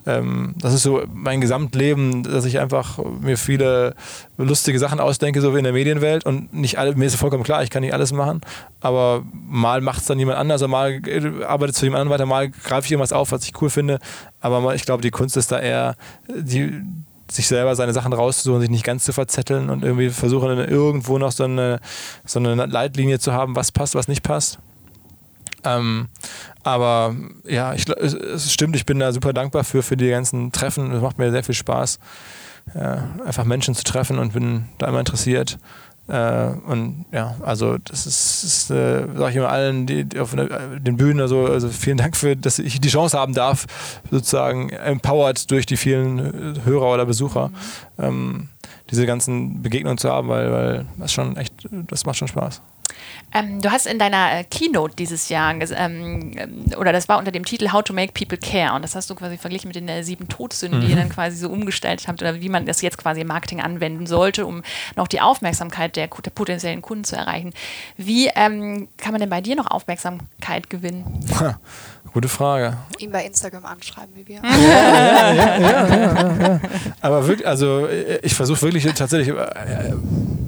ähm, 0.06 0.54
das 0.58 0.74
ist 0.74 0.82
so 0.82 1.02
mein 1.12 1.40
Gesamtleben, 1.40 2.22
dass 2.24 2.44
ich 2.44 2.58
einfach 2.58 2.98
mir 3.20 3.36
viele 3.36 3.94
lustige 4.36 4.78
Sachen 4.78 5.00
ausdenke, 5.00 5.40
so 5.40 5.54
wie 5.54 5.58
in 5.58 5.64
der 5.64 5.72
Medienwelt. 5.72 6.26
Und 6.26 6.52
nicht 6.52 6.78
alle, 6.78 6.94
mir 6.94 7.06
ist 7.06 7.16
vollkommen 7.16 7.44
klar, 7.44 7.62
ich 7.62 7.70
kann 7.70 7.82
nicht 7.82 7.94
alles 7.94 8.12
machen. 8.12 8.40
Aber 8.80 9.22
mal 9.32 9.80
macht 9.80 10.00
es 10.00 10.06
dann 10.06 10.18
jemand 10.18 10.38
anders, 10.38 10.66
mal 10.66 11.00
arbeitet 11.46 11.74
es 11.74 11.80
für 11.80 11.86
jemand 11.86 12.02
anderen 12.02 12.10
weiter, 12.10 12.26
mal 12.26 12.50
greife 12.50 12.86
ich 12.86 12.92
irgendwas 12.92 13.12
auf, 13.12 13.32
was 13.32 13.44
ich 13.44 13.60
cool 13.60 13.70
finde. 13.70 13.98
Aber 14.40 14.74
ich 14.74 14.84
glaube, 14.84 15.02
die 15.02 15.10
Kunst 15.10 15.36
ist 15.36 15.52
da 15.52 15.60
eher, 15.60 15.96
die, 16.28 16.82
sich 17.30 17.48
selber 17.48 17.74
seine 17.76 17.92
Sachen 17.92 18.12
rauszusuchen, 18.12 18.60
sich 18.60 18.70
nicht 18.70 18.84
ganz 18.84 19.04
zu 19.04 19.12
verzetteln 19.12 19.70
und 19.70 19.84
irgendwie 19.84 20.10
versuchen, 20.10 20.58
irgendwo 20.58 21.18
noch 21.18 21.32
so 21.32 21.44
eine, 21.44 21.80
so 22.24 22.38
eine 22.38 22.66
Leitlinie 22.66 23.18
zu 23.18 23.32
haben, 23.32 23.56
was 23.56 23.72
passt, 23.72 23.94
was 23.94 24.08
nicht 24.08 24.22
passt. 24.22 24.58
Ähm, 25.64 26.08
aber 26.62 27.14
ja, 27.44 27.74
ich, 27.74 27.88
es, 27.88 28.14
es, 28.14 28.52
stimmt, 28.52 28.76
ich 28.76 28.86
bin 28.86 28.98
da 28.98 29.12
super 29.12 29.32
dankbar 29.32 29.64
für, 29.64 29.82
für 29.82 29.96
die 29.96 30.10
ganzen 30.10 30.52
Treffen. 30.52 30.92
Es 30.92 31.02
macht 31.02 31.18
mir 31.18 31.30
sehr 31.30 31.44
viel 31.44 31.54
Spaß, 31.54 31.98
äh, 32.74 32.96
einfach 33.26 33.44
Menschen 33.44 33.74
zu 33.74 33.84
treffen 33.84 34.18
und 34.18 34.32
bin 34.32 34.66
da 34.78 34.88
immer 34.88 35.00
interessiert. 35.00 35.58
Äh, 36.08 36.48
und 36.66 37.06
ja, 37.12 37.36
also 37.42 37.78
das 37.78 38.06
ist, 38.06 38.42
ist 38.42 38.70
äh, 38.70 39.06
sage 39.16 39.30
ich 39.30 39.36
immer 39.36 39.50
allen, 39.50 39.86
die, 39.86 40.04
die 40.04 40.18
auf 40.18 40.34
den 40.34 40.96
Bühnen, 40.96 41.20
also, 41.20 41.46
also 41.46 41.68
vielen 41.68 41.96
Dank 41.96 42.16
für, 42.16 42.36
dass 42.36 42.58
ich 42.58 42.80
die 42.80 42.88
Chance 42.88 43.16
haben 43.16 43.34
darf, 43.34 43.66
sozusagen 44.10 44.70
empowered 44.70 45.48
durch 45.50 45.64
die 45.64 45.76
vielen 45.76 46.64
Hörer 46.64 46.92
oder 46.92 47.06
Besucher, 47.06 47.48
mhm. 47.98 48.04
ähm, 48.04 48.48
diese 48.90 49.06
ganzen 49.06 49.62
Begegnungen 49.62 49.96
zu 49.96 50.10
haben, 50.10 50.28
weil, 50.28 50.52
weil 50.52 50.86
das 50.98 51.12
schon 51.12 51.36
echt, 51.36 51.54
das 51.70 52.04
macht 52.04 52.18
schon 52.18 52.28
Spaß. 52.28 52.60
Ähm, 53.34 53.60
du 53.60 53.70
hast 53.70 53.86
in 53.86 53.98
deiner 53.98 54.40
äh, 54.40 54.44
Keynote 54.44 54.94
dieses 54.96 55.28
Jahr, 55.28 55.54
ähm, 55.54 56.32
oder 56.76 56.92
das 56.92 57.08
war 57.08 57.18
unter 57.18 57.30
dem 57.30 57.44
Titel 57.44 57.72
How 57.72 57.82
to 57.82 57.92
Make 57.92 58.12
People 58.12 58.38
Care, 58.38 58.74
und 58.74 58.82
das 58.82 58.94
hast 58.94 59.08
du 59.08 59.14
quasi 59.14 59.38
verglichen 59.38 59.68
mit 59.68 59.76
den 59.76 59.88
äh, 59.88 60.02
sieben 60.04 60.28
Todsünden, 60.28 60.80
mhm. 60.80 60.84
die 60.84 60.90
ihr 60.90 60.96
dann 60.96 61.08
quasi 61.08 61.36
so 61.36 61.48
umgestellt 61.48 62.04
habt, 62.08 62.20
oder 62.20 62.40
wie 62.40 62.48
man 62.48 62.66
das 62.66 62.82
jetzt 62.82 62.98
quasi 62.98 63.22
im 63.22 63.28
Marketing 63.28 63.60
anwenden 63.60 64.06
sollte, 64.06 64.46
um 64.46 64.62
noch 64.96 65.08
die 65.08 65.20
Aufmerksamkeit 65.20 65.96
der, 65.96 66.08
der 66.08 66.30
potenziellen 66.30 66.82
Kunden 66.82 67.04
zu 67.04 67.16
erreichen. 67.16 67.52
Wie 67.96 68.28
ähm, 68.34 68.88
kann 68.96 69.12
man 69.12 69.20
denn 69.20 69.30
bei 69.30 69.40
dir 69.40 69.56
noch 69.56 69.70
Aufmerksamkeit 69.70 70.68
gewinnen? 70.68 71.04
Ha, 71.40 71.58
gute 72.12 72.28
Frage. 72.28 72.76
Ihn 72.98 73.12
bei 73.12 73.24
Instagram 73.24 73.64
anschreiben, 73.64 74.14
wie 74.14 74.28
wir. 74.28 74.42
ja, 74.42 75.32
ja, 75.32 75.58
ja, 75.58 76.60
Aber 77.00 77.26
wirklich, 77.26 77.46
also 77.46 77.86
äh, 77.86 78.18
ich 78.22 78.34
versuche 78.34 78.62
wirklich 78.62 78.84
tatsächlich, 78.94 79.34
äh, 79.34 79.94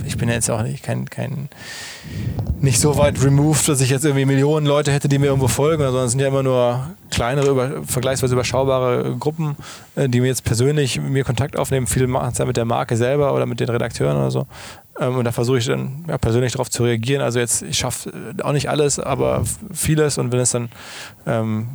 ich 0.07 0.17
bin 0.19 0.29
ja 0.29 0.35
jetzt 0.35 0.51
auch 0.51 0.63
nicht 0.63 0.83
kein, 0.83 1.09
kein 1.09 1.49
nicht 2.65 2.81
so 2.81 2.97
weit 2.97 3.23
removed, 3.23 3.69
dass 3.69 3.81
ich 3.81 3.91
jetzt 3.91 4.05
irgendwie 4.05 4.25
Millionen 4.25 4.67
Leute 4.67 4.91
hätte, 4.91 5.09
die 5.09 5.19
mir 5.19 5.27
irgendwo 5.27 5.49
folgen, 5.49 5.83
sondern 5.85 6.07
es 6.07 6.13
sind 6.13 6.21
ja 6.21 6.29
immer 6.29 6.43
nur 6.43 6.87
kleinere, 7.11 7.51
über, 7.51 7.83
vergleichsweise 7.85 8.35
überschaubare 8.35 9.17
Gruppen, 9.19 9.57
äh, 9.97 10.09
die 10.09 10.21
mir 10.21 10.29
jetzt 10.29 10.45
persönlich 10.45 11.01
mir 11.01 11.25
Kontakt 11.25 11.57
aufnehmen. 11.57 11.87
Viele 11.87 12.07
machen 12.07 12.31
es 12.33 12.39
ja 12.39 12.47
mit 12.47 12.57
der 12.57 12.65
Marke 12.65 12.97
selber 12.97 13.35
oder 13.35 13.47
mit 13.47 13.61
den 13.61 13.69
Redakteuren 13.69 14.17
oder 14.17 14.31
so. 14.31 14.47
Ähm, 14.99 15.17
und 15.17 15.25
da 15.25 15.33
versuche 15.33 15.59
ich 15.59 15.67
dann 15.67 16.05
ja, 16.09 16.19
persönlich 16.19 16.53
darauf 16.53 16.71
zu 16.71 16.85
reagieren. 16.85 17.23
Also 17.23 17.39
jetzt, 17.39 17.63
ich 17.63 17.79
schaffe 17.79 18.11
äh, 18.11 18.43
auch 18.43 18.53
nicht 18.53 18.71
alles, 18.71 18.99
aber 18.99 19.45
vieles. 19.73 20.19
Und 20.19 20.33
wenn 20.33 20.41
es 20.41 20.51
dann 20.51 20.71
ähm, 21.27 21.69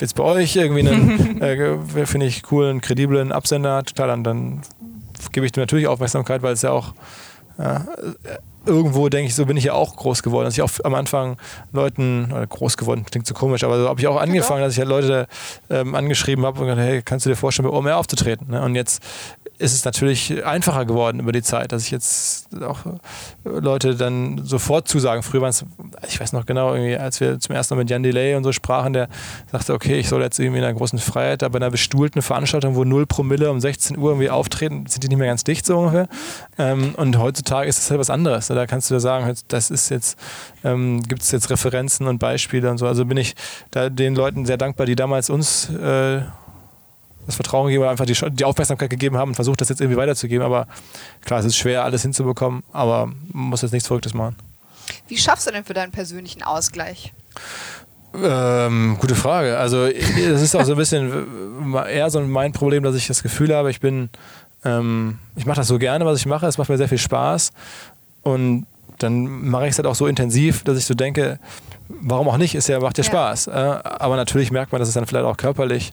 jetzt 0.00 0.14
bei 0.14 0.24
euch 0.24 0.56
irgendwie 0.56 0.88
einen, 0.88 1.42
äh, 1.96 2.06
finde 2.06 2.26
ich, 2.26 2.42
coolen, 2.42 2.80
krediblen 2.80 3.30
Absender 3.32 3.76
hat, 3.76 3.94
klar, 3.94 4.08
dann, 4.08 4.24
dann 4.24 4.62
gebe 5.32 5.44
ich 5.44 5.52
dem 5.52 5.62
natürlich 5.62 5.86
Aufmerksamkeit, 5.86 6.42
weil 6.42 6.54
es 6.54 6.62
ja 6.62 6.70
auch 6.70 6.94
äh, 7.60 7.80
irgendwo 8.66 9.08
denke 9.08 9.28
ich, 9.28 9.34
so 9.34 9.46
bin 9.46 9.56
ich 9.56 9.64
ja 9.64 9.72
auch 9.72 9.96
groß 9.96 10.22
geworden. 10.22 10.44
Dass 10.44 10.54
ich 10.54 10.62
auch 10.62 10.70
am 10.84 10.94
Anfang 10.94 11.36
Leuten, 11.72 12.30
oder 12.30 12.46
groß 12.46 12.76
geworden, 12.76 13.04
klingt 13.10 13.26
so 13.26 13.34
komisch, 13.34 13.64
aber 13.64 13.80
so 13.80 13.88
habe 13.88 14.00
ich 14.00 14.06
auch 14.06 14.20
angefangen, 14.20 14.62
dass 14.62 14.74
ich 14.74 14.78
halt 14.78 14.88
Leute 14.88 15.26
ähm, 15.70 15.94
angeschrieben 15.94 16.44
habe 16.44 16.60
und 16.60 16.66
gesagt, 16.66 16.80
hey, 16.80 17.02
kannst 17.02 17.26
du 17.26 17.30
dir 17.30 17.36
vorstellen, 17.36 17.68
bei 17.68 17.74
OMR 17.74 17.96
aufzutreten? 17.96 18.48
Ne? 18.50 18.62
Und 18.62 18.74
jetzt 18.74 19.02
ist 19.60 19.74
es 19.74 19.84
natürlich 19.84 20.44
einfacher 20.44 20.86
geworden 20.86 21.20
über 21.20 21.32
die 21.32 21.42
Zeit, 21.42 21.72
dass 21.72 21.84
ich 21.84 21.90
jetzt 21.90 22.48
auch 22.62 22.78
Leute 23.44 23.94
dann 23.94 24.40
sofort 24.44 24.88
zusagen. 24.88 25.22
Früher 25.22 25.42
waren 25.42 25.50
es, 25.50 25.64
ich 26.08 26.18
weiß 26.18 26.32
noch 26.32 26.46
genau, 26.46 26.72
irgendwie, 26.72 26.96
als 26.96 27.20
wir 27.20 27.38
zum 27.38 27.54
ersten 27.54 27.74
Mal 27.74 27.80
mit 27.80 27.90
Jan 27.90 28.02
Delay 28.02 28.34
und 28.36 28.44
so 28.44 28.52
sprachen, 28.52 28.94
der 28.94 29.08
sagte, 29.52 29.74
okay, 29.74 29.98
ich 29.98 30.08
soll 30.08 30.22
jetzt 30.22 30.38
irgendwie 30.38 30.58
in 30.58 30.64
einer 30.64 30.74
großen 30.74 30.98
Freiheit, 30.98 31.42
aber 31.42 31.52
bei 31.52 31.64
einer 31.64 31.70
bestuhlten 31.70 32.22
Veranstaltung, 32.22 32.74
wo 32.74 32.84
0 32.84 33.04
Promille 33.04 33.50
um 33.50 33.60
16 33.60 33.98
Uhr 33.98 34.12
irgendwie 34.12 34.30
auftreten, 34.30 34.86
sind 34.86 35.04
die 35.04 35.08
nicht 35.08 35.18
mehr 35.18 35.28
ganz 35.28 35.44
dicht 35.44 35.66
so 35.66 35.78
ungefähr. 35.78 36.08
Ähm, 36.58 36.94
und 36.96 37.18
heutzutage 37.18 37.68
ist 37.68 37.78
es 37.78 37.90
halt 37.90 38.00
was 38.00 38.08
anderes. 38.08 38.48
Da 38.48 38.66
kannst 38.66 38.90
du 38.90 38.94
dir 38.94 39.00
sagen, 39.00 39.30
das 39.48 39.70
ist 39.70 39.90
jetzt, 39.90 40.18
ähm, 40.64 41.02
gibt 41.02 41.20
es 41.20 41.30
jetzt 41.32 41.50
Referenzen 41.50 42.06
und 42.06 42.18
Beispiele 42.18 42.70
und 42.70 42.78
so. 42.78 42.86
Also 42.86 43.04
bin 43.04 43.18
ich 43.18 43.34
da 43.70 43.90
den 43.90 44.14
Leuten 44.14 44.46
sehr 44.46 44.56
dankbar, 44.56 44.86
die 44.86 44.96
damals 44.96 45.28
uns 45.28 45.68
äh, 45.68 46.22
das 47.26 47.34
Vertrauen 47.36 47.66
gegeben 47.66 47.82
oder 47.82 47.90
einfach 47.90 48.06
die, 48.06 48.16
die 48.32 48.44
Aufmerksamkeit 48.44 48.90
gegeben 48.90 49.16
haben 49.16 49.30
und 49.30 49.34
versucht, 49.34 49.60
das 49.60 49.68
jetzt 49.68 49.80
irgendwie 49.80 49.98
weiterzugeben. 49.98 50.44
Aber 50.44 50.66
klar, 51.24 51.40
es 51.40 51.46
ist 51.46 51.56
schwer, 51.56 51.84
alles 51.84 52.02
hinzubekommen, 52.02 52.62
aber 52.72 53.06
man 53.32 53.46
muss 53.50 53.62
jetzt 53.62 53.72
nichts 53.72 53.86
Verrücktes 53.86 54.14
machen. 54.14 54.36
Wie 55.08 55.16
schaffst 55.16 55.46
du 55.46 55.50
denn 55.50 55.64
für 55.64 55.74
deinen 55.74 55.92
persönlichen 55.92 56.42
Ausgleich? 56.42 57.12
Ähm, 58.12 58.96
gute 58.98 59.14
Frage. 59.14 59.56
Also 59.58 59.84
es 59.84 60.42
ist 60.42 60.56
auch 60.56 60.64
so 60.64 60.72
ein 60.72 60.78
bisschen 60.78 61.72
eher 61.88 62.10
so 62.10 62.20
mein 62.20 62.52
Problem, 62.52 62.82
dass 62.82 62.96
ich 62.96 63.06
das 63.06 63.22
Gefühl 63.22 63.54
habe, 63.54 63.70
ich 63.70 63.80
bin, 63.80 64.10
ähm, 64.64 65.18
ich 65.36 65.46
mache 65.46 65.58
das 65.58 65.68
so 65.68 65.78
gerne, 65.78 66.04
was 66.06 66.18
ich 66.18 66.26
mache. 66.26 66.46
Es 66.46 66.58
macht 66.58 66.68
mir 66.68 66.76
sehr 66.76 66.88
viel 66.88 66.98
Spaß 66.98 67.52
und 68.22 68.66
dann 68.98 69.48
mache 69.48 69.66
ich 69.66 69.70
es 69.70 69.78
halt 69.78 69.86
auch 69.86 69.94
so 69.94 70.06
intensiv, 70.06 70.64
dass 70.64 70.76
ich 70.76 70.84
so 70.84 70.94
denke, 70.94 71.38
warum 71.88 72.28
auch 72.28 72.36
nicht? 72.36 72.54
Ist 72.54 72.68
ja 72.68 72.80
macht 72.80 72.98
ja, 72.98 73.04
ja. 73.04 73.10
Spaß. 73.10 73.46
Äh, 73.46 73.50
aber 73.50 74.16
natürlich 74.16 74.50
merkt 74.50 74.72
man, 74.72 74.80
dass 74.80 74.88
es 74.88 74.94
dann 74.94 75.06
vielleicht 75.06 75.24
auch 75.24 75.36
körperlich 75.36 75.92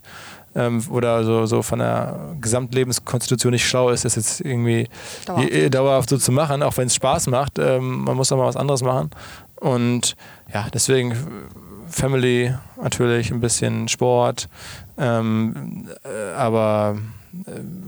ähm, 0.57 0.83
oder 0.89 1.23
so, 1.23 1.45
so 1.45 1.61
von 1.61 1.79
der 1.79 2.19
Gesamtlebenskonstitution 2.41 3.51
nicht 3.51 3.67
schlau 3.67 3.89
ist, 3.89 4.03
das 4.03 4.15
jetzt 4.15 4.41
irgendwie 4.41 4.89
dauerhaft, 5.25 5.73
dauerhaft 5.73 6.09
so 6.09 6.17
zu 6.17 6.31
machen, 6.31 6.63
auch 6.63 6.75
wenn 6.77 6.87
es 6.87 6.95
Spaß 6.95 7.27
macht. 7.27 7.59
Ähm, 7.59 8.03
man 8.03 8.17
muss 8.17 8.31
auch 8.31 8.37
mal 8.37 8.47
was 8.47 8.57
anderes 8.57 8.81
machen. 8.81 9.11
Und 9.59 10.15
ja, 10.53 10.67
deswegen 10.73 11.15
Family 11.89 12.53
natürlich, 12.81 13.31
ein 13.31 13.39
bisschen 13.39 13.87
Sport, 13.87 14.49
ähm, 14.97 15.87
äh, 16.03 16.33
aber 16.33 16.97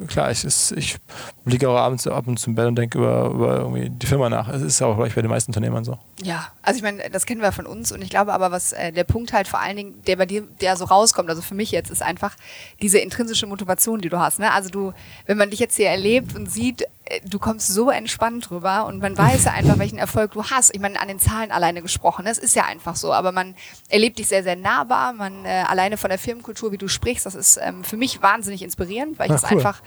klar, 0.08 0.32
ich, 0.32 0.46
ich 0.46 0.98
liege 1.46 1.70
auch 1.70 1.78
abends 1.78 2.08
ab 2.08 2.28
und 2.28 2.38
zu 2.38 2.50
im 2.50 2.56
Bett 2.56 2.68
und 2.68 2.76
denke 2.76 2.98
über, 2.98 3.30
über 3.30 3.58
irgendwie 3.58 3.90
die 3.90 4.06
Firma 4.06 4.30
nach. 4.30 4.48
Es 4.50 4.62
ist 4.62 4.82
auch, 4.82 4.96
glaube 4.96 5.08
ich, 5.08 5.16
bei 5.16 5.22
den 5.22 5.30
meisten 5.30 5.52
Unternehmern 5.52 5.84
so. 5.84 5.98
Ja, 6.22 6.48
also 6.62 6.78
ich 6.78 6.84
meine, 6.84 7.10
das 7.10 7.26
kennen 7.26 7.42
wir 7.42 7.52
von 7.52 7.66
uns 7.66 7.92
und 7.92 8.02
ich 8.02 8.10
glaube 8.10 8.34
aber, 8.34 8.52
was 8.52 8.74
äh, 8.74 8.92
der 8.92 9.04
Punkt 9.04 9.34
halt 9.34 9.48
vor 9.48 9.60
allen 9.60 9.78
Dingen, 9.78 10.02
der 10.06 10.16
bei 10.18 10.26
dir, 10.26 10.44
der 10.62 10.76
so 10.78 10.86
rauskommt, 10.86 11.30
also 11.30 11.42
für 11.42 11.56
mich 11.56 11.72
jetzt, 11.72 11.90
ist 11.90 12.02
einfach 12.02 12.36
diese 12.82 13.00
intrinsische 13.00 13.48
Motivation, 13.48 14.02
die 14.02 14.10
du 14.10 14.20
hast. 14.20 14.40
Ne? 14.40 14.52
Also 14.52 14.70
du, 14.70 14.94
wenn 15.26 15.38
man 15.38 15.50
dich 15.50 15.60
jetzt 15.60 15.76
hier 15.76 15.90
erlebt 15.90 16.36
und 16.36 16.52
sieht, 16.52 16.84
äh, 17.10 17.22
du 17.28 17.40
kommst 17.40 17.68
so 17.68 17.90
entspannt 17.90 18.50
drüber 18.50 18.86
und 18.86 19.02
man 19.02 19.18
weiß 19.18 19.46
ja 19.46 19.54
einfach, 19.54 19.80
welchen 19.80 19.98
Erfolg 19.98 20.32
du 20.32 20.44
hast. 20.44 20.74
Ich 20.74 20.80
meine, 20.80 21.00
an 21.00 21.08
den 21.08 21.20
Zahlen 21.20 21.52
alleine 21.52 21.82
gesprochen, 21.82 22.26
das 22.26 22.38
ist 22.38 22.56
ja 22.56 22.66
einfach 22.66 22.96
so, 22.96 23.14
aber 23.14 23.32
man 23.32 23.56
erlebt 23.90 24.20
dich 24.20 24.28
sehr, 24.28 24.44
sehr 24.44 24.56
nahbar. 24.56 25.14
Man 25.14 25.46
äh, 25.46 25.64
alleine 25.68 25.98
von 25.98 26.10
der 26.10 26.20
Firmenkultur, 26.20 26.72
wie 26.72 26.78
du 26.78 26.88
sprichst, 26.88 27.26
das 27.26 27.36
ist 27.36 27.60
ähm, 27.62 27.84
für 27.84 27.98
mich 27.98 28.22
wahnsinnig 28.22 28.62
inspirierend, 28.62 29.20
weil 29.20 29.32
ich 29.32 29.39
Das 29.42 29.52
cool. 29.52 29.58
einfach, 29.58 29.82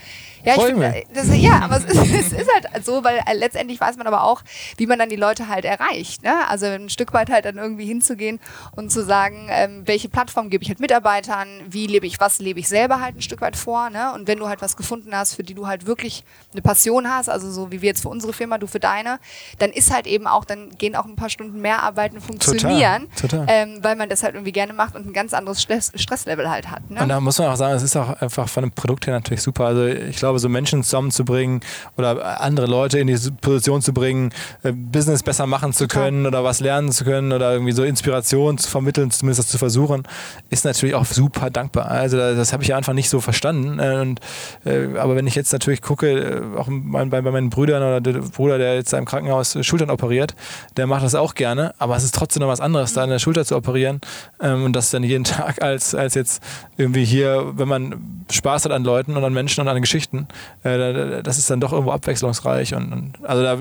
ja, 0.45 0.57
ich 0.57 0.63
finde, 0.63 1.05
das, 1.15 1.29
ja, 1.37 1.61
aber 1.61 1.77
es 1.77 1.85
ist, 1.85 1.97
es 2.13 2.33
ist, 2.33 2.51
halt 2.53 2.85
so, 2.85 3.05
weil 3.05 3.21
äh, 3.27 3.35
letztendlich 3.35 3.81
weiß 3.81 3.97
man 3.97 4.09
aber 4.09 4.25
auch, 4.25 4.43
wie 4.77 4.87
man 4.87 4.99
dann 4.99 5.09
die 5.09 5.17
Leute 5.17 5.49
halt 5.49 5.65
erreicht. 5.65 6.25
Ne? 6.25 6.33
Also 6.49 6.67
ein 6.67 6.89
Stück 6.89 7.13
weit 7.13 7.31
halt 7.31 7.45
dann 7.45 7.59
irgendwie 7.59 7.87
hinzugehen 7.87 8.41
und 8.75 8.91
zu 8.91 9.05
sagen, 9.05 9.47
ähm, 9.51 9.83
welche 9.87 10.09
Plattform 10.09 10.51
gebe 10.51 10.65
ich 10.65 10.69
halt 10.69 10.81
Mitarbeitern, 10.81 11.49
wie 11.69 11.87
lebe 11.87 12.07
ich, 12.07 12.19
was 12.19 12.41
lebe 12.41 12.59
ich 12.59 12.69
selber 12.69 13.01
halt 13.01 13.17
ein 13.17 13.23
Stück 13.23 13.41
weit 13.41 13.57
vor. 13.57 13.89
Ne? 13.91 14.13
Und 14.15 14.27
wenn 14.27 14.39
du 14.39 14.49
halt 14.49 14.61
was 14.63 14.77
gefunden 14.77 15.15
hast, 15.15 15.35
für 15.35 15.45
die 15.45 15.55
du 15.55 15.69
halt 15.69 15.87
wirklich 15.87 16.25
eine 16.53 16.63
Passion 16.63 17.09
hast, 17.09 17.13
hast, 17.13 17.29
also 17.29 17.51
so 17.51 17.71
wie 17.73 17.83
wir 17.83 17.89
jetzt 17.89 18.03
für 18.03 18.09
unsere 18.09 18.33
Firma, 18.33 18.59
du 18.59 18.67
für 18.67 18.81
deine, 18.81 19.19
dann 19.59 19.71
ist 19.71 19.93
halt 19.93 20.07
eben 20.07 20.27
auch, 20.27 20.45
dann 20.45 20.71
gehen 20.71 20.97
auch 20.97 21.05
ein 21.05 21.17
paar 21.17 21.29
Stunden 21.29 21.61
mehr 21.61 21.83
arbeiten 21.83 22.21
funktionieren, 22.21 23.09
total, 23.17 23.47
total. 23.47 23.47
Ähm, 23.49 23.79
weil 23.83 23.97
man 23.97 24.09
das 24.09 24.23
halt 24.23 24.35
irgendwie 24.35 24.53
gerne 24.53 24.73
macht 24.73 24.95
und 24.95 25.07
ein 25.07 25.13
ganz 25.13 25.35
anderes 25.35 25.63
Stress, 25.63 25.93
Stresslevel 25.95 26.51
halt 26.51 26.71
hat. 26.71 26.91
Ne? 26.91 27.01
Und 27.01 27.09
da 27.09 27.21
muss 27.21 27.39
man 27.39 27.49
auch 27.49 27.57
sagen, 27.57 27.75
es 27.75 27.83
ist 27.83 27.97
auch 27.97 28.21
einfach 28.21 28.49
von 28.49 28.65
dem 28.65 28.73
Produkt 28.73 29.07
her 29.07 29.15
natürlich 29.15 29.42
super. 29.43 29.67
Also 29.67 29.87
ich 29.87 30.17
glaube, 30.17 30.39
so 30.39 30.49
Menschen 30.49 30.83
zusammenzubringen 30.83 31.61
oder 31.97 32.41
andere 32.41 32.67
Leute 32.67 32.99
in 32.99 33.07
diese 33.07 33.33
Position 33.33 33.83
zu 33.83 33.93
bringen, 33.93 34.33
äh, 34.63 34.73
Business 34.73 35.23
besser 35.23 35.47
machen 35.47 35.73
zu 35.73 35.89
können 35.89 36.27
oder 36.27 36.45
was 36.45 36.61
lernen 36.61 36.93
zu 36.93 37.05
können 37.05 37.33
oder 37.33 37.53
irgendwie 37.53 37.73
so 37.73 37.85
Inspiration 37.85 38.59
zu 38.59 38.71
vermitteln, 38.71 39.11
zumindest 39.11 39.41
das 39.41 39.49
zu 39.49 39.59
versuchen, 39.59 40.05
ist 40.51 40.65
natürlich 40.65 40.95
auch 40.95 41.05
super 41.05 41.51
dankbar. 41.51 41.87
Also 41.91 42.17
das 42.17 42.53
habe 42.53 42.63
ich 42.63 42.75
einfach 42.75 42.93
nicht 42.93 43.09
so 43.09 43.21
verstanden. 43.21 43.79
Äh, 43.79 44.01
und, 44.01 44.21
äh, 44.65 44.99
aber 44.99 45.17
wenn 45.17 45.27
ich 45.27 45.35
jetzt 45.35 45.53
natürlich 45.53 45.83
gucke, 45.83 46.43
auch 46.57 46.69
bei, 46.71 47.05
bei 47.05 47.31
meinen 47.31 47.51
Brüdern 47.51 47.83
oder 47.83 48.01
der 48.01 48.21
Bruder, 48.21 48.59
der 48.59 48.75
jetzt 48.75 48.93
im 48.93 49.05
Krankenhaus 49.05 49.59
Schultern 49.63 49.91
operiert, 49.91 50.35
der 50.77 50.87
macht 50.87 51.05
das 51.05 51.15
auch 51.15 51.35
gerne, 51.35 51.75
aber 51.79 51.97
es 51.97 52.05
ist 52.05 52.15
trotzdem 52.15 52.43
noch 52.43 52.49
was 52.49 52.61
anderes, 52.61 52.93
da 52.93 53.03
eine 53.03 53.19
Schulter 53.19 53.45
zu 53.45 53.57
operieren 53.57 54.01
ähm, 54.41 54.65
und 54.65 54.75
das 54.75 54.91
dann 54.91 55.03
jeden 55.03 55.25
Tag 55.33 55.63
als, 55.63 55.95
als 55.95 56.15
jetzt 56.15 56.43
irgendwie 56.77 57.05
hier, 57.05 57.53
wenn 57.57 57.69
man 57.69 58.25
Spaß 58.31 58.65
hat 58.65 58.73
an 58.73 58.85
Leuten 58.85 59.17
und 59.17 59.22
an 59.25 59.33
Menschen 59.33 59.61
und 59.61 59.69
an 59.69 59.81
Geschichten, 59.81 60.27
äh, 60.63 61.23
das 61.23 61.39
ist 61.39 61.51
dann 61.51 61.61
doch 61.61 61.73
irgendwo 61.73 61.93
abwechslungsreich 61.93 62.75
und, 62.75 62.93
und 62.93 63.13
also 63.23 63.43
da 63.43 63.59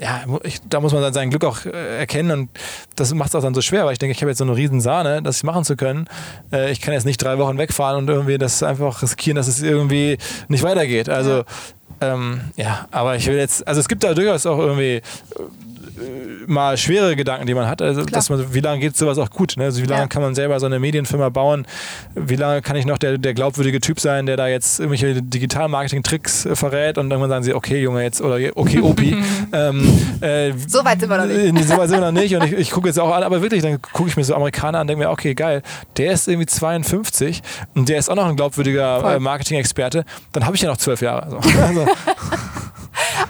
ja, 0.00 0.24
ich, 0.44 0.60
da 0.66 0.80
muss 0.80 0.94
man 0.94 1.02
dann 1.02 1.12
sein 1.12 1.28
Glück 1.28 1.44
auch 1.44 1.66
äh, 1.66 1.98
erkennen 1.98 2.30
und 2.30 2.50
das 2.96 3.12
macht 3.12 3.28
es 3.28 3.34
auch 3.34 3.42
dann 3.42 3.54
so 3.54 3.60
schwer, 3.60 3.84
weil 3.84 3.92
ich 3.92 3.98
denke, 3.98 4.12
ich 4.12 4.22
habe 4.22 4.30
jetzt 4.30 4.38
so 4.38 4.44
eine 4.44 4.56
riesen 4.56 4.80
Sahne, 4.80 5.22
das 5.22 5.42
machen 5.42 5.64
zu 5.64 5.76
können. 5.76 6.06
Äh, 6.50 6.72
ich 6.72 6.80
kann 6.80 6.94
jetzt 6.94 7.04
nicht 7.04 7.22
drei 7.22 7.36
Wochen 7.38 7.58
wegfahren 7.58 7.98
und 7.98 8.08
irgendwie 8.08 8.38
das 8.38 8.62
einfach 8.62 9.02
riskieren, 9.02 9.36
dass 9.36 9.46
es 9.46 9.62
irgendwie 9.62 10.16
nicht 10.48 10.62
weitergeht. 10.62 11.10
Also 11.10 11.44
ähm, 12.00 12.40
ja, 12.56 12.86
aber 12.90 13.16
ich 13.16 13.26
will 13.26 13.36
jetzt, 13.36 13.66
also 13.68 13.80
es 13.80 13.88
gibt 13.88 14.02
da 14.02 14.14
durchaus 14.14 14.46
auch 14.46 14.58
irgendwie 14.58 15.02
mal 16.46 16.76
schwere 16.76 17.16
Gedanken, 17.16 17.46
die 17.46 17.54
man 17.54 17.66
hat. 17.66 17.82
Also, 17.82 18.04
dass 18.04 18.28
man, 18.30 18.52
wie 18.52 18.60
lange 18.60 18.80
geht 18.80 18.96
sowas 18.96 19.18
auch 19.18 19.30
gut? 19.30 19.54
Ne? 19.56 19.64
Also, 19.64 19.82
wie 19.82 19.86
lange 19.86 20.02
ja. 20.02 20.06
kann 20.08 20.22
man 20.22 20.34
selber 20.34 20.58
so 20.60 20.66
eine 20.66 20.78
Medienfirma 20.78 21.28
bauen? 21.28 21.66
Wie 22.14 22.36
lange 22.36 22.62
kann 22.62 22.76
ich 22.76 22.86
noch 22.86 22.98
der, 22.98 23.18
der 23.18 23.34
glaubwürdige 23.34 23.80
Typ 23.80 24.00
sein, 24.00 24.26
der 24.26 24.36
da 24.36 24.48
jetzt 24.48 24.80
irgendwelche 24.80 25.22
Digital-Marketing-Tricks 25.22 26.46
äh, 26.46 26.56
verrät 26.56 26.98
und 26.98 27.10
irgendwann 27.10 27.30
sagen 27.30 27.44
sie, 27.44 27.54
okay, 27.54 27.80
Junge, 27.80 28.02
jetzt 28.02 28.20
oder 28.20 28.38
okay, 28.54 28.80
Opi. 28.80 29.16
ähm, 29.52 30.00
äh, 30.20 30.52
so 30.66 30.84
weit 30.84 31.00
sind 31.00 31.08
wir 31.10 31.18
noch 31.18 31.26
nicht. 31.26 31.68
so 31.68 31.76
weit 31.76 31.88
sind 31.88 32.00
wir 32.00 32.12
noch 32.12 32.20
nicht. 32.20 32.34
Und 32.34 32.44
ich, 32.44 32.52
ich 32.52 32.70
gucke 32.70 32.88
jetzt 32.88 32.98
auch 32.98 33.14
an, 33.14 33.22
aber 33.22 33.42
wirklich, 33.42 33.62
dann 33.62 33.80
gucke 33.80 34.08
ich 34.08 34.16
mir 34.16 34.24
so 34.24 34.34
Amerikaner 34.34 34.78
an 34.78 34.82
und 34.82 34.86
denke 34.88 35.04
mir, 35.04 35.10
okay, 35.10 35.34
geil, 35.34 35.62
der 35.96 36.12
ist 36.12 36.28
irgendwie 36.28 36.46
52 36.46 37.42
und 37.74 37.88
der 37.88 37.98
ist 37.98 38.10
auch 38.10 38.16
noch 38.16 38.26
ein 38.26 38.36
glaubwürdiger 38.36 39.16
äh, 39.16 39.20
Marketing-Experte. 39.20 40.04
Dann 40.32 40.46
habe 40.46 40.56
ich 40.56 40.62
ja 40.62 40.68
noch 40.68 40.78
zwölf 40.78 41.00
Jahre. 41.00 41.30
So. 41.30 41.40
Also. 41.60 41.86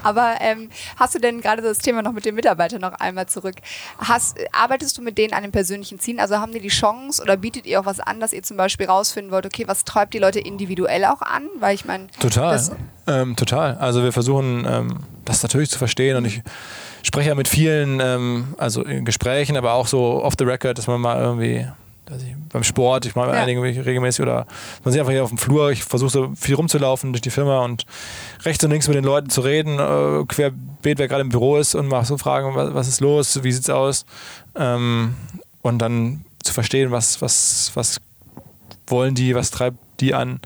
Aber 0.02 0.36
ähm, 0.40 0.70
hast 0.96 1.14
du 1.14 1.18
denn 1.18 1.40
gerade 1.40 1.62
das 1.62 1.78
Thema 1.78 2.02
noch 2.02 2.12
mit 2.12 2.24
den 2.24 2.34
Mitarbeitern 2.34 2.80
noch 2.80 2.92
einmal 2.94 3.26
zurück? 3.26 3.56
Hast, 3.98 4.38
arbeitest 4.52 4.98
du 4.98 5.02
mit 5.02 5.18
denen 5.18 5.32
an 5.32 5.42
den 5.42 5.52
persönlichen 5.52 5.98
Zielen? 5.98 6.20
Also 6.20 6.36
haben 6.36 6.52
die 6.52 6.60
die 6.60 6.68
Chance 6.68 7.22
oder 7.22 7.36
bietet 7.36 7.66
ihr 7.66 7.80
auch 7.80 7.86
was 7.86 8.00
an, 8.00 8.20
dass 8.20 8.32
ihr 8.32 8.42
zum 8.42 8.56
Beispiel 8.56 8.86
rausfinden 8.86 9.32
wollt, 9.32 9.46
okay, 9.46 9.64
was 9.66 9.84
treibt 9.84 10.14
die 10.14 10.18
Leute 10.18 10.40
individuell 10.40 11.04
auch 11.04 11.22
an? 11.22 11.48
Weil 11.58 11.74
ich 11.74 11.84
meine. 11.84 12.06
Total. 12.18 12.60
Ähm, 13.06 13.36
total. 13.36 13.76
Also 13.78 14.02
wir 14.02 14.12
versuchen 14.12 14.64
ähm, 14.68 14.98
das 15.24 15.42
natürlich 15.42 15.70
zu 15.70 15.78
verstehen 15.78 16.16
und 16.16 16.24
ich 16.24 16.42
spreche 17.02 17.30
ja 17.30 17.34
mit 17.34 17.48
vielen, 17.48 18.00
ähm, 18.00 18.54
also 18.58 18.82
in 18.82 19.04
Gesprächen, 19.04 19.56
aber 19.56 19.72
auch 19.72 19.86
so 19.86 20.22
off 20.22 20.34
the 20.38 20.44
record, 20.44 20.78
dass 20.78 20.86
man 20.86 21.00
mal 21.00 21.20
irgendwie 21.20 21.66
ich, 22.18 22.34
beim 22.52 22.62
Sport, 22.62 23.06
ich 23.06 23.14
mache 23.14 23.28
ja. 23.28 23.42
einige 23.42 23.62
regelmäßig 23.62 24.22
oder 24.22 24.46
man 24.84 24.92
sieht 24.92 25.00
einfach 25.00 25.12
hier 25.12 25.24
auf 25.24 25.30
dem 25.30 25.38
Flur, 25.38 25.70
ich 25.70 25.84
versuche 25.84 26.10
so 26.10 26.32
viel 26.36 26.54
rumzulaufen 26.54 27.12
durch 27.12 27.22
die 27.22 27.30
Firma 27.30 27.64
und 27.64 27.86
rechts 28.44 28.64
und 28.64 28.70
links 28.70 28.88
mit 28.88 28.96
den 28.96 29.04
Leuten 29.04 29.30
zu 29.30 29.40
reden, 29.40 29.78
äh, 29.78 30.24
querbeet, 30.26 30.98
wer 30.98 31.08
gerade 31.08 31.22
im 31.22 31.28
Büro 31.28 31.56
ist 31.56 31.74
und 31.74 31.88
mal 31.88 32.04
so 32.04 32.18
fragen, 32.18 32.54
was, 32.54 32.74
was 32.74 32.88
ist 32.88 33.00
los, 33.00 33.42
wie 33.42 33.52
sieht's 33.52 33.70
aus 33.70 34.04
ähm, 34.56 35.14
und 35.62 35.78
dann 35.78 36.24
zu 36.42 36.52
verstehen, 36.52 36.90
was, 36.90 37.22
was, 37.22 37.70
was 37.74 38.00
wollen 38.86 39.14
die, 39.14 39.34
was 39.34 39.50
treibt 39.50 39.78
die 40.00 40.14
an. 40.14 40.40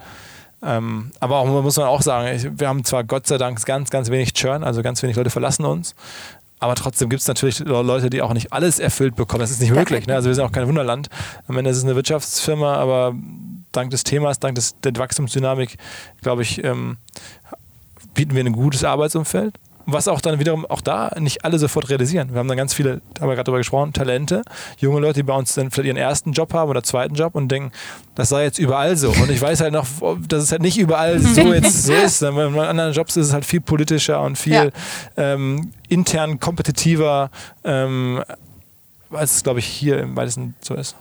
Ähm, 0.62 1.10
aber 1.20 1.36
auch 1.36 1.62
muss 1.62 1.76
man 1.76 1.86
auch 1.86 2.02
sagen, 2.02 2.34
ich, 2.34 2.58
wir 2.58 2.68
haben 2.68 2.84
zwar 2.84 3.04
Gott 3.04 3.26
sei 3.26 3.36
Dank 3.36 3.64
ganz, 3.66 3.90
ganz 3.90 4.10
wenig 4.10 4.32
Churn, 4.32 4.64
also 4.64 4.82
ganz 4.82 5.02
wenig 5.02 5.16
Leute 5.16 5.30
verlassen 5.30 5.64
uns. 5.64 5.94
Aber 6.64 6.76
trotzdem 6.76 7.10
gibt 7.10 7.20
es 7.20 7.28
natürlich 7.28 7.58
Leute, 7.58 8.08
die 8.08 8.22
auch 8.22 8.32
nicht 8.32 8.54
alles 8.54 8.78
erfüllt 8.78 9.16
bekommen. 9.16 9.40
Das 9.40 9.50
ist 9.50 9.60
nicht 9.60 9.74
möglich. 9.74 10.06
Ne? 10.06 10.14
Also 10.14 10.30
wir 10.30 10.34
sind 10.34 10.44
auch 10.44 10.50
kein 10.50 10.66
Wunderland. 10.66 11.08
Am 11.46 11.58
Ende 11.58 11.68
ist 11.68 11.76
es 11.76 11.84
eine 11.84 11.94
Wirtschaftsfirma, 11.94 12.76
aber 12.76 13.14
dank 13.72 13.90
des 13.90 14.02
Themas, 14.02 14.40
dank 14.40 14.54
des, 14.54 14.80
der 14.80 14.96
Wachstumsdynamik, 14.96 15.76
glaube 16.22 16.40
ich, 16.40 16.64
ähm, 16.64 16.96
bieten 18.14 18.34
wir 18.34 18.42
ein 18.42 18.54
gutes 18.54 18.82
Arbeitsumfeld 18.82 19.58
was 19.86 20.08
auch 20.08 20.20
dann 20.20 20.38
wiederum 20.38 20.64
auch 20.66 20.80
da 20.80 21.12
nicht 21.18 21.44
alle 21.44 21.58
sofort 21.58 21.90
realisieren. 21.90 22.32
Wir 22.32 22.38
haben 22.38 22.48
dann 22.48 22.56
ganz 22.56 22.74
viele, 22.74 23.00
da 23.14 23.22
haben 23.22 23.28
wir 23.28 23.34
gerade 23.34 23.44
drüber 23.44 23.58
gesprochen, 23.58 23.92
Talente, 23.92 24.42
junge 24.78 25.00
Leute, 25.00 25.20
die 25.20 25.22
bei 25.24 25.34
uns 25.34 25.54
dann 25.54 25.70
vielleicht 25.70 25.88
ihren 25.88 25.96
ersten 25.96 26.32
Job 26.32 26.52
haben 26.54 26.70
oder 26.70 26.82
zweiten 26.82 27.14
Job 27.14 27.34
und 27.34 27.48
denken, 27.48 27.72
das 28.14 28.30
sei 28.30 28.44
jetzt 28.44 28.58
überall 28.58 28.96
so. 28.96 29.10
Und 29.10 29.30
ich 29.30 29.40
weiß 29.40 29.60
halt 29.60 29.72
noch, 29.72 29.86
dass 30.26 30.42
es 30.42 30.52
halt 30.52 30.62
nicht 30.62 30.78
überall 30.78 31.20
so 31.20 31.40
jetzt 31.54 31.84
so 31.84 31.92
ist. 31.92 32.20
Bei 32.20 32.68
anderen 32.68 32.92
Jobs 32.92 33.16
ist 33.16 33.28
es 33.28 33.32
halt 33.32 33.44
viel 33.44 33.60
politischer 33.60 34.20
und 34.22 34.36
viel 34.36 34.52
ja. 34.52 34.70
ähm, 35.16 35.72
intern 35.88 36.40
kompetitiver, 36.40 37.30
ähm, 37.64 38.22
als 39.10 39.36
es, 39.36 39.42
glaube 39.42 39.58
ich, 39.58 39.66
hier 39.66 40.00
im 40.00 40.16
weitesten 40.16 40.54
so 40.60 40.74
ist. 40.74 40.96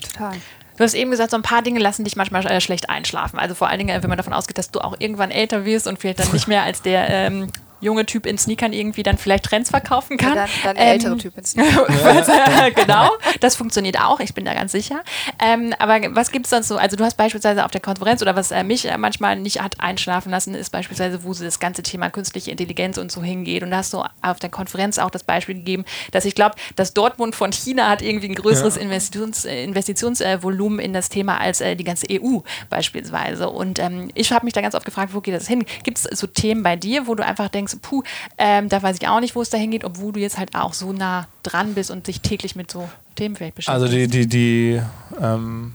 Total. 0.00 0.36
Du 0.76 0.82
hast 0.82 0.94
eben 0.94 1.10
gesagt, 1.10 1.30
so 1.30 1.36
ein 1.36 1.42
paar 1.42 1.62
Dinge 1.62 1.78
lassen 1.78 2.04
dich 2.04 2.16
manchmal 2.16 2.44
äh, 2.46 2.60
schlecht 2.60 2.90
einschlafen. 2.90 3.38
Also 3.38 3.54
vor 3.54 3.68
allen 3.68 3.78
Dingen, 3.78 4.02
wenn 4.02 4.08
man 4.08 4.16
davon 4.16 4.32
ausgeht, 4.32 4.58
dass 4.58 4.70
du 4.70 4.80
auch 4.80 4.96
irgendwann 4.98 5.30
älter 5.30 5.64
wirst 5.64 5.86
und 5.86 6.00
vielleicht 6.00 6.18
dann 6.18 6.32
nicht 6.32 6.48
mehr 6.48 6.64
als 6.64 6.82
der 6.82 7.08
ähm, 7.10 7.48
junge 7.84 8.06
Typ 8.06 8.26
in 8.26 8.38
Sneakern 8.38 8.72
irgendwie 8.72 9.02
dann 9.02 9.18
vielleicht 9.18 9.44
Trends 9.44 9.70
verkaufen 9.70 10.16
kann. 10.16 10.34
Ja, 10.34 10.46
dann, 10.46 10.50
dann 10.64 10.76
ähm, 10.76 10.92
ältere 10.92 11.16
Typ 11.18 11.36
in 11.36 11.44
Sneakern. 11.44 11.86
genau, 12.74 13.10
das 13.40 13.56
funktioniert 13.56 14.00
auch, 14.00 14.20
ich 14.20 14.34
bin 14.34 14.44
da 14.44 14.54
ganz 14.54 14.72
sicher. 14.72 15.02
Ähm, 15.38 15.74
aber 15.78 16.00
was 16.14 16.30
gibt 16.30 16.46
es 16.46 16.50
sonst 16.50 16.68
so? 16.68 16.76
Also 16.76 16.96
du 16.96 17.04
hast 17.04 17.16
beispielsweise 17.16 17.64
auf 17.64 17.70
der 17.70 17.80
Konferenz 17.80 18.22
oder 18.22 18.34
was 18.36 18.50
äh, 18.50 18.64
mich 18.64 18.90
äh, 18.90 18.96
manchmal 18.98 19.36
nicht 19.36 19.62
hat 19.62 19.80
einschlafen 19.80 20.30
lassen, 20.30 20.54
ist 20.54 20.70
beispielsweise, 20.70 21.24
wo 21.24 21.34
das 21.34 21.60
ganze 21.60 21.82
Thema 21.82 22.10
künstliche 22.10 22.50
Intelligenz 22.50 22.98
und 22.98 23.12
so 23.12 23.22
hingeht. 23.22 23.62
Und 23.62 23.70
da 23.70 23.78
hast 23.78 23.92
du 23.92 24.02
auf 24.22 24.38
der 24.38 24.50
Konferenz 24.50 24.98
auch 24.98 25.10
das 25.10 25.22
Beispiel 25.22 25.56
gegeben, 25.56 25.84
dass 26.12 26.24
ich 26.24 26.34
glaube, 26.34 26.56
dass 26.76 26.94
Dortmund 26.94 27.34
von 27.34 27.52
China 27.52 27.88
hat 27.88 28.02
irgendwie 28.02 28.28
ein 28.28 28.34
größeres 28.34 28.76
ja. 28.76 28.82
Investitions, 28.82 29.44
äh, 29.44 29.62
Investitionsvolumen 29.64 30.78
in 30.78 30.92
das 30.92 31.08
Thema 31.08 31.38
als 31.38 31.60
äh, 31.60 31.76
die 31.76 31.84
ganze 31.84 32.06
EU 32.10 32.38
beispielsweise. 32.70 33.50
Und 33.50 33.78
ähm, 33.78 34.10
ich 34.14 34.32
habe 34.32 34.44
mich 34.44 34.54
da 34.54 34.60
ganz 34.60 34.74
oft 34.74 34.86
gefragt, 34.86 35.12
wo 35.12 35.20
geht 35.20 35.34
das 35.34 35.46
hin? 35.46 35.64
Gibt 35.82 35.98
es 35.98 36.04
so 36.18 36.26
Themen 36.26 36.62
bei 36.62 36.76
dir, 36.76 37.06
wo 37.06 37.14
du 37.14 37.24
einfach 37.24 37.48
denkst, 37.48 37.73
puh, 37.80 38.02
ähm, 38.38 38.68
da 38.68 38.82
weiß 38.82 38.96
ich 39.00 39.08
auch 39.08 39.20
nicht, 39.20 39.34
wo 39.34 39.42
es 39.42 39.50
dahin 39.50 39.70
geht, 39.70 39.84
obwohl 39.84 40.12
du 40.12 40.20
jetzt 40.20 40.38
halt 40.38 40.54
auch 40.54 40.72
so 40.72 40.92
nah 40.92 41.26
dran 41.42 41.74
bist 41.74 41.90
und 41.90 42.06
dich 42.06 42.20
täglich 42.20 42.56
mit 42.56 42.70
so 42.70 42.88
Themen 43.14 43.36
vielleicht 43.36 43.54
beschäftigst. 43.54 43.82
Also 43.82 43.94
die, 43.94 44.08
die, 44.08 44.26
die 44.26 44.82
ähm, 45.20 45.74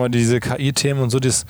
wir, 0.00 0.08
diese 0.08 0.40
KI-Themen 0.40 1.02
und 1.02 1.10
so, 1.10 1.18
das 1.18 1.44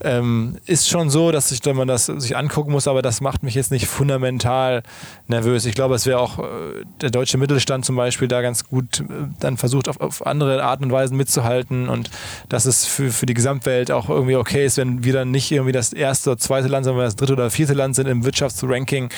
ähm, 0.00 0.56
ist 0.66 0.88
schon 0.88 1.10
so, 1.10 1.32
dass 1.32 1.50
ich, 1.50 1.64
wenn 1.64 1.76
man 1.76 1.88
das 1.88 2.06
sich 2.06 2.36
angucken 2.36 2.72
muss, 2.72 2.88
aber 2.88 3.02
das 3.02 3.20
macht 3.20 3.42
mich 3.42 3.54
jetzt 3.54 3.70
nicht 3.70 3.86
fundamental 3.86 4.82
nervös. 5.28 5.64
Ich 5.66 5.74
glaube, 5.74 5.94
es 5.94 6.06
wäre 6.06 6.18
auch 6.18 6.38
äh, 6.38 6.84
der 7.00 7.10
deutsche 7.10 7.38
Mittelstand 7.38 7.84
zum 7.84 7.96
Beispiel 7.96 8.28
da 8.28 8.42
ganz 8.42 8.64
gut 8.64 9.00
äh, 9.00 9.04
dann 9.40 9.56
versucht, 9.56 9.88
auf, 9.88 10.00
auf, 10.00 10.26
andere 10.26 10.62
Arten 10.62 10.84
und 10.84 10.92
Weisen 10.92 11.16
mitzuhalten 11.16 11.88
und 11.88 12.10
dass 12.48 12.66
es 12.66 12.86
für, 12.86 13.10
für 13.10 13.26
die 13.26 13.34
Gesamtwelt 13.34 13.90
auch 13.90 14.08
irgendwie 14.08 14.36
okay 14.36 14.66
ist, 14.66 14.76
wenn 14.76 15.04
wir 15.04 15.12
dann 15.12 15.30
nicht 15.30 15.50
irgendwie 15.50 15.72
das 15.72 15.92
erste 15.92 16.30
oder 16.30 16.38
zweite 16.38 16.68
Land, 16.68 16.84
sondern 16.84 17.04
das 17.04 17.16
dritte 17.16 17.32
oder 17.32 17.50
vierte 17.50 17.74
Land 17.74 17.96
sind 17.96 18.06
im 18.06 18.24
Wirtschaftsranking, 18.24 19.10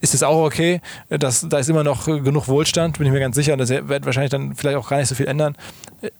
ist 0.00 0.14
es 0.14 0.22
auch 0.22 0.44
okay. 0.44 0.80
Das, 1.08 1.46
da 1.48 1.58
ist 1.58 1.68
immer 1.68 1.84
noch 1.84 2.06
genug 2.06 2.48
Wohlstand, 2.48 2.98
bin 2.98 3.06
ich 3.06 3.12
mir 3.12 3.20
ganz 3.20 3.36
sicher. 3.36 3.52
Und 3.52 3.58
das 3.58 3.70
wird 3.70 4.06
wahrscheinlich 4.06 4.30
dann 4.30 4.54
vielleicht 4.54 4.76
auch 4.76 4.88
gar 4.88 4.98
nicht 4.98 5.08
so 5.08 5.14
viel 5.14 5.26
ändern. 5.26 5.56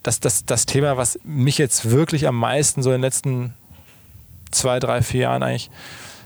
Das, 0.02 0.20
das, 0.20 0.44
das 0.44 0.66
Thema, 0.66 0.96
was 0.96 1.18
mich 1.24 1.58
jetzt 1.58 1.90
wirklich 1.90 2.26
am 2.28 2.36
meisten 2.36 2.82
so 2.82 2.90
in 2.90 2.96
den 2.96 3.02
letzten 3.02 3.54
zwei, 4.50 4.78
drei, 4.80 5.02
vier 5.02 5.22
Jahren 5.22 5.42
eigentlich 5.42 5.70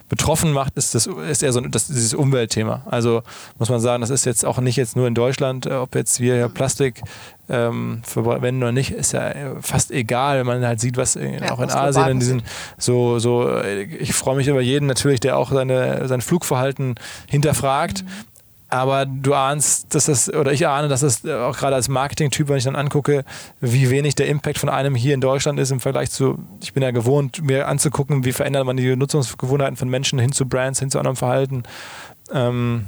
betroffen 0.09 0.53
macht, 0.53 0.77
ist, 0.77 0.95
das, 0.95 1.07
ist 1.07 1.43
eher 1.43 1.53
so 1.53 1.61
das, 1.61 1.87
dieses 1.87 2.15
Umweltthema. 2.15 2.83
Also 2.87 3.23
muss 3.59 3.71
man 3.71 3.81
sagen, 3.81 4.01
das 4.03 4.11
ist 4.11 4.27
jetzt 4.27 4.45
auch 4.45 4.59
nicht 4.59 4.77
jetzt 4.77 4.97
nur 4.97 5.07
in 5.07 5.15
Deutschland, 5.15 5.67
äh, 5.67 5.75
ob 5.75 5.95
jetzt 5.95 6.21
wir 6.21 6.37
ja 6.37 6.49
Plastik 6.49 7.03
ähm, 7.49 8.01
verwenden 8.05 8.63
oder 8.63 8.73
nicht, 8.73 8.91
ist 8.91 9.13
ja 9.13 9.33
fast 9.61 9.91
egal, 9.91 10.39
wenn 10.39 10.47
man 10.47 10.67
halt 10.67 10.81
sieht, 10.81 10.97
was 10.97 11.17
in, 11.17 11.43
ja, 11.43 11.53
auch 11.53 11.61
in 11.61 11.71
Asien 11.71 12.09
in 12.09 12.21
diesen 12.21 12.43
so, 12.79 13.19
so, 13.19 13.61
ich 13.63 14.13
freue 14.15 14.37
mich 14.37 14.49
über 14.49 14.61
jeden 14.61 14.87
natürlich, 14.87 15.21
der 15.21 15.39
auch 15.39 15.51
seine, 15.51 16.07
sein 16.09 16.21
Flugverhalten 16.21 16.95
hinterfragt. 17.29 18.05
Mhm. 18.05 18.34
Aber 18.75 19.07
du 19.07 19.35
ahnst, 19.35 19.95
dass 19.95 20.07
das, 20.07 20.29
oder 20.35 20.53
ich 20.53 20.67
ahne, 20.67 20.89
dass 20.89 21.03
das 21.03 21.25
auch 21.25 21.57
gerade 21.57 21.77
als 21.77 21.89
Marketing-Typ, 21.89 22.49
wenn 22.49 22.57
ich 22.57 22.65
dann 22.65 22.75
angucke, 22.75 23.25
wie 23.61 23.89
wenig 23.89 24.17
der 24.17 24.27
Impact 24.27 24.59
von 24.59 24.69
einem 24.69 24.97
hier 24.97 25.15
in 25.15 25.21
Deutschland 25.21 25.61
ist 25.61 25.71
im 25.71 25.79
Vergleich 25.79 26.11
zu, 26.11 26.41
ich 26.61 26.73
bin 26.73 26.83
ja 26.83 26.91
gewohnt, 26.91 27.41
mir 27.41 27.69
anzugucken, 27.69 28.25
wie 28.25 28.33
verändert 28.33 28.67
man 28.67 28.77
die 28.77 28.97
Nutzungsgewohnheiten 28.97 29.77
von 29.77 29.89
Menschen 29.89 30.19
hin 30.19 30.33
zu 30.33 30.47
Brands, 30.47 30.81
hin 30.81 30.91
zu 30.91 30.99
anderem 30.99 31.15
Verhalten. 31.15 31.63
Ähm, 32.33 32.87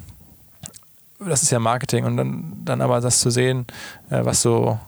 das 1.21 1.45
ist 1.45 1.53
ja 1.53 1.61
Marketing 1.61 2.05
und 2.05 2.17
dann, 2.17 2.63
dann 2.65 2.81
aber 2.81 3.01
das 3.01 3.21
zu 3.21 3.31
sehen, 3.31 3.65
äh, 4.11 4.25
was 4.25 4.43
so 4.43 4.81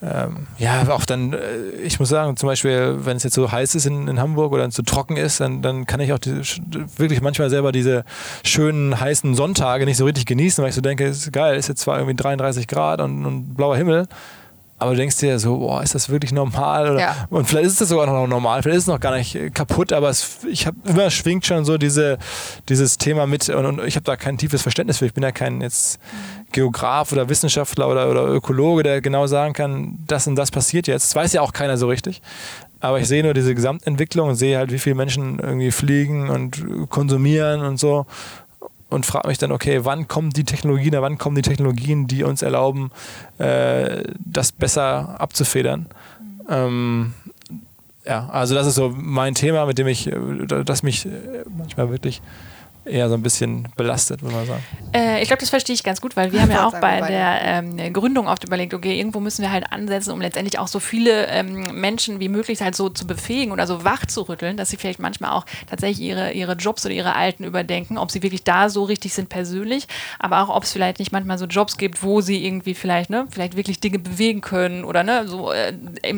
ähm, 0.00 0.46
ja, 0.58 0.88
auch 0.90 1.04
dann, 1.04 1.32
äh, 1.32 1.56
ich 1.82 1.98
muss 1.98 2.08
sagen, 2.08 2.36
zum 2.36 2.46
Beispiel, 2.48 2.98
wenn 3.00 3.16
es 3.16 3.24
jetzt 3.24 3.34
so 3.34 3.50
heiß 3.50 3.74
ist 3.74 3.84
in, 3.84 4.06
in 4.06 4.20
Hamburg 4.20 4.52
oder 4.52 4.70
so 4.70 4.82
trocken 4.82 5.16
ist, 5.16 5.40
dann, 5.40 5.60
dann 5.60 5.86
kann 5.86 5.98
ich 5.98 6.12
auch 6.12 6.20
die, 6.20 6.40
wirklich 6.96 7.20
manchmal 7.20 7.50
selber 7.50 7.72
diese 7.72 8.04
schönen 8.44 9.00
heißen 9.00 9.34
Sonntage 9.34 9.86
nicht 9.86 9.96
so 9.96 10.04
richtig 10.04 10.26
genießen, 10.26 10.62
weil 10.62 10.68
ich 10.68 10.76
so 10.76 10.82
denke, 10.82 11.04
ist 11.04 11.32
geil, 11.32 11.56
ist 11.56 11.68
jetzt 11.68 11.80
zwar 11.80 11.98
irgendwie 11.98 12.14
33 12.14 12.68
Grad 12.68 13.00
und, 13.00 13.26
und 13.26 13.54
blauer 13.54 13.76
Himmel, 13.76 14.06
aber 14.78 14.92
du 14.92 14.98
denkst 14.98 15.16
dir 15.18 15.38
so, 15.38 15.58
boah, 15.58 15.82
ist 15.82 15.94
das 15.94 16.08
wirklich 16.08 16.32
normal? 16.32 16.92
Oder, 16.92 17.00
ja. 17.00 17.26
Und 17.30 17.46
vielleicht 17.46 17.66
ist 17.66 17.80
es 17.80 17.88
sogar 17.88 18.06
noch 18.06 18.26
normal, 18.28 18.62
vielleicht 18.62 18.78
ist 18.78 18.84
es 18.84 18.88
noch 18.88 19.00
gar 19.00 19.16
nicht 19.16 19.36
kaputt, 19.54 19.92
aber 19.92 20.08
es, 20.08 20.38
ich 20.48 20.66
habe 20.66 20.76
immer 20.84 21.10
schwingt 21.10 21.44
schon 21.46 21.64
so 21.64 21.78
diese, 21.78 22.18
dieses 22.68 22.96
Thema 22.96 23.26
mit 23.26 23.48
und, 23.48 23.66
und 23.66 23.84
ich 23.84 23.96
habe 23.96 24.04
da 24.04 24.16
kein 24.16 24.38
tiefes 24.38 24.62
Verständnis 24.62 24.98
für. 24.98 25.06
Ich 25.06 25.14
bin 25.14 25.24
ja 25.24 25.32
kein 25.32 25.60
jetzt 25.60 25.98
Geograf 26.52 27.12
oder 27.12 27.28
Wissenschaftler 27.28 27.88
oder, 27.88 28.08
oder 28.08 28.26
Ökologe, 28.26 28.84
der 28.84 29.00
genau 29.00 29.26
sagen 29.26 29.52
kann, 29.52 29.98
das 30.06 30.26
und 30.26 30.36
das 30.36 30.50
passiert 30.50 30.86
jetzt. 30.86 31.08
Das 31.08 31.16
weiß 31.16 31.32
ja 31.32 31.42
auch 31.42 31.52
keiner 31.52 31.76
so 31.76 31.88
richtig. 31.88 32.22
Aber 32.80 33.00
ich 33.00 33.08
sehe 33.08 33.24
nur 33.24 33.34
diese 33.34 33.56
Gesamtentwicklung 33.56 34.28
und 34.28 34.34
sehe 34.36 34.56
halt, 34.56 34.70
wie 34.70 34.78
viele 34.78 34.94
Menschen 34.94 35.40
irgendwie 35.40 35.72
fliegen 35.72 36.30
und 36.30 36.88
konsumieren 36.88 37.62
und 37.62 37.78
so 37.78 38.06
und 38.88 39.06
frage 39.06 39.28
mich 39.28 39.38
dann, 39.38 39.52
okay, 39.52 39.84
wann 39.84 40.08
kommen 40.08 40.30
die 40.30 40.44
Technologien, 40.44 40.92
wann 40.98 41.18
kommen 41.18 41.36
die 41.36 41.42
Technologien, 41.42 42.06
die 42.06 42.24
uns 42.24 42.42
erlauben, 42.42 42.90
äh, 43.38 44.02
das 44.18 44.52
besser 44.52 45.20
abzufedern. 45.20 45.86
Ähm, 46.48 47.14
ja, 48.06 48.28
also 48.30 48.54
das 48.54 48.66
ist 48.66 48.76
so 48.76 48.94
mein 48.96 49.34
Thema, 49.34 49.66
mit 49.66 49.78
dem 49.78 49.86
ich, 49.86 50.06
äh, 50.06 50.64
das 50.64 50.82
mich 50.82 51.06
äh, 51.06 51.10
manchmal 51.56 51.90
wirklich 51.90 52.22
eher 52.88 53.08
so 53.08 53.14
ein 53.14 53.22
bisschen 53.22 53.68
belastet, 53.76 54.22
würde 54.22 54.34
man 54.34 54.46
sagen. 54.46 54.62
Äh, 54.92 55.22
ich 55.22 55.28
glaube, 55.28 55.40
das 55.40 55.50
verstehe 55.50 55.74
ich 55.74 55.82
ganz 55.82 56.00
gut, 56.00 56.16
weil 56.16 56.32
wir 56.32 56.42
haben 56.42 56.50
ja 56.50 56.66
auch 56.68 56.78
bei 56.80 57.00
der 57.00 57.40
ähm, 57.42 57.92
Gründung 57.92 58.26
oft 58.28 58.44
überlegt, 58.44 58.74
okay, 58.74 58.98
irgendwo 58.98 59.20
müssen 59.20 59.42
wir 59.42 59.52
halt 59.52 59.70
ansetzen, 59.72 60.12
um 60.12 60.20
letztendlich 60.20 60.58
auch 60.58 60.68
so 60.68 60.80
viele 60.80 61.26
ähm, 61.26 61.80
Menschen 61.80 62.20
wie 62.20 62.28
möglich 62.28 62.60
halt 62.60 62.74
so 62.74 62.88
zu 62.88 63.06
befähigen 63.06 63.52
oder 63.52 63.66
so 63.66 63.84
wach 63.84 64.06
zu 64.06 64.22
rütteln, 64.22 64.56
dass 64.56 64.70
sie 64.70 64.76
vielleicht 64.76 64.98
manchmal 64.98 65.32
auch 65.32 65.44
tatsächlich 65.68 66.06
ihre, 66.06 66.32
ihre 66.32 66.54
Jobs 66.54 66.84
oder 66.84 66.94
ihre 66.94 67.14
Alten 67.14 67.44
überdenken, 67.44 67.98
ob 67.98 68.10
sie 68.10 68.22
wirklich 68.22 68.44
da 68.44 68.68
so 68.68 68.84
richtig 68.84 69.14
sind 69.14 69.28
persönlich, 69.28 69.86
aber 70.18 70.42
auch 70.42 70.54
ob 70.54 70.64
es 70.64 70.72
vielleicht 70.72 70.98
nicht 70.98 71.12
manchmal 71.12 71.38
so 71.38 71.46
Jobs 71.46 71.76
gibt, 71.76 72.02
wo 72.02 72.20
sie 72.20 72.44
irgendwie 72.44 72.74
vielleicht, 72.74 73.10
ne, 73.10 73.26
vielleicht 73.30 73.56
wirklich 73.56 73.80
Dinge 73.80 73.98
bewegen 73.98 74.40
können 74.40 74.84
oder 74.84 75.02
ne, 75.02 75.26
so 75.28 75.52
äh, 75.52 75.72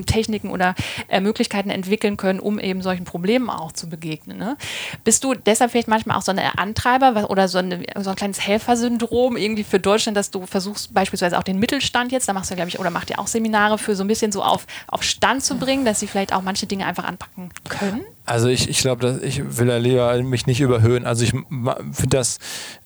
Techniken 0.07 0.51
oder 0.51 0.75
äh, 1.09 1.21
Möglichkeiten 1.21 1.71
entwickeln 1.71 2.17
können, 2.17 2.41
um 2.41 2.59
eben 2.59 2.83
solchen 2.83 3.05
Problemen 3.05 3.51
auch 3.51 3.73
zu 3.73 3.89
begegnen. 3.89 4.39
Ne? 4.39 4.57
Bist 5.05 5.25
du 5.25 5.35
deshalb 5.35 5.71
vielleicht 5.71 5.89
manchmal 5.89 6.17
auch 6.17 6.23
so 6.23 6.33
eine 6.33 6.59
Antreiber 6.61 7.31
oder 7.31 7.49
so, 7.49 7.59
eine, 7.59 7.83
so 7.99 8.11
ein 8.11 8.17
kleines 8.17 8.41
Helfersyndrom 8.41 9.37
irgendwie 9.37 9.65
für 9.65 9.81
Deutschland, 9.81 10.17
dass 10.17 10.31
du 10.31 10.47
versuchst 10.47 10.95
beispielsweise 10.95 11.39
auch 11.39 11.43
den 11.43 11.59
Mittelstand 11.59 12.13
jetzt, 12.13 12.29
da 12.29 12.33
machst 12.33 12.51
du 12.51 12.55
glaube 12.55 12.69
ich, 12.69 12.79
oder 12.79 12.91
macht 12.91 13.11
ihr 13.11 13.19
auch 13.19 13.27
Seminare 13.27 13.79
für 13.79 13.97
so 13.97 14.05
ein 14.05 14.09
bisschen 14.09 14.31
so 14.31 14.43
auf, 14.43 14.67
auf 14.87 15.03
Stand 15.03 15.43
zu 15.43 15.57
bringen, 15.57 15.85
dass 15.85 16.01
sie 16.01 16.07
vielleicht 16.07 16.33
auch 16.33 16.43
manche 16.43 16.67
Dinge 16.67 16.87
einfach 16.87 17.05
anpacken 17.05 17.51
können? 17.69 18.05
Also 18.31 18.47
ich, 18.47 18.69
ich 18.69 18.79
glaube, 18.79 19.19
ich 19.25 19.59
will 19.59 19.67
da 19.67 19.79
lieber 19.79 20.23
mich 20.23 20.47
nicht 20.47 20.61
überhöhen. 20.61 21.05
Also 21.05 21.25
ich 21.25 21.31
finde 21.31 22.11
das, 22.11 22.39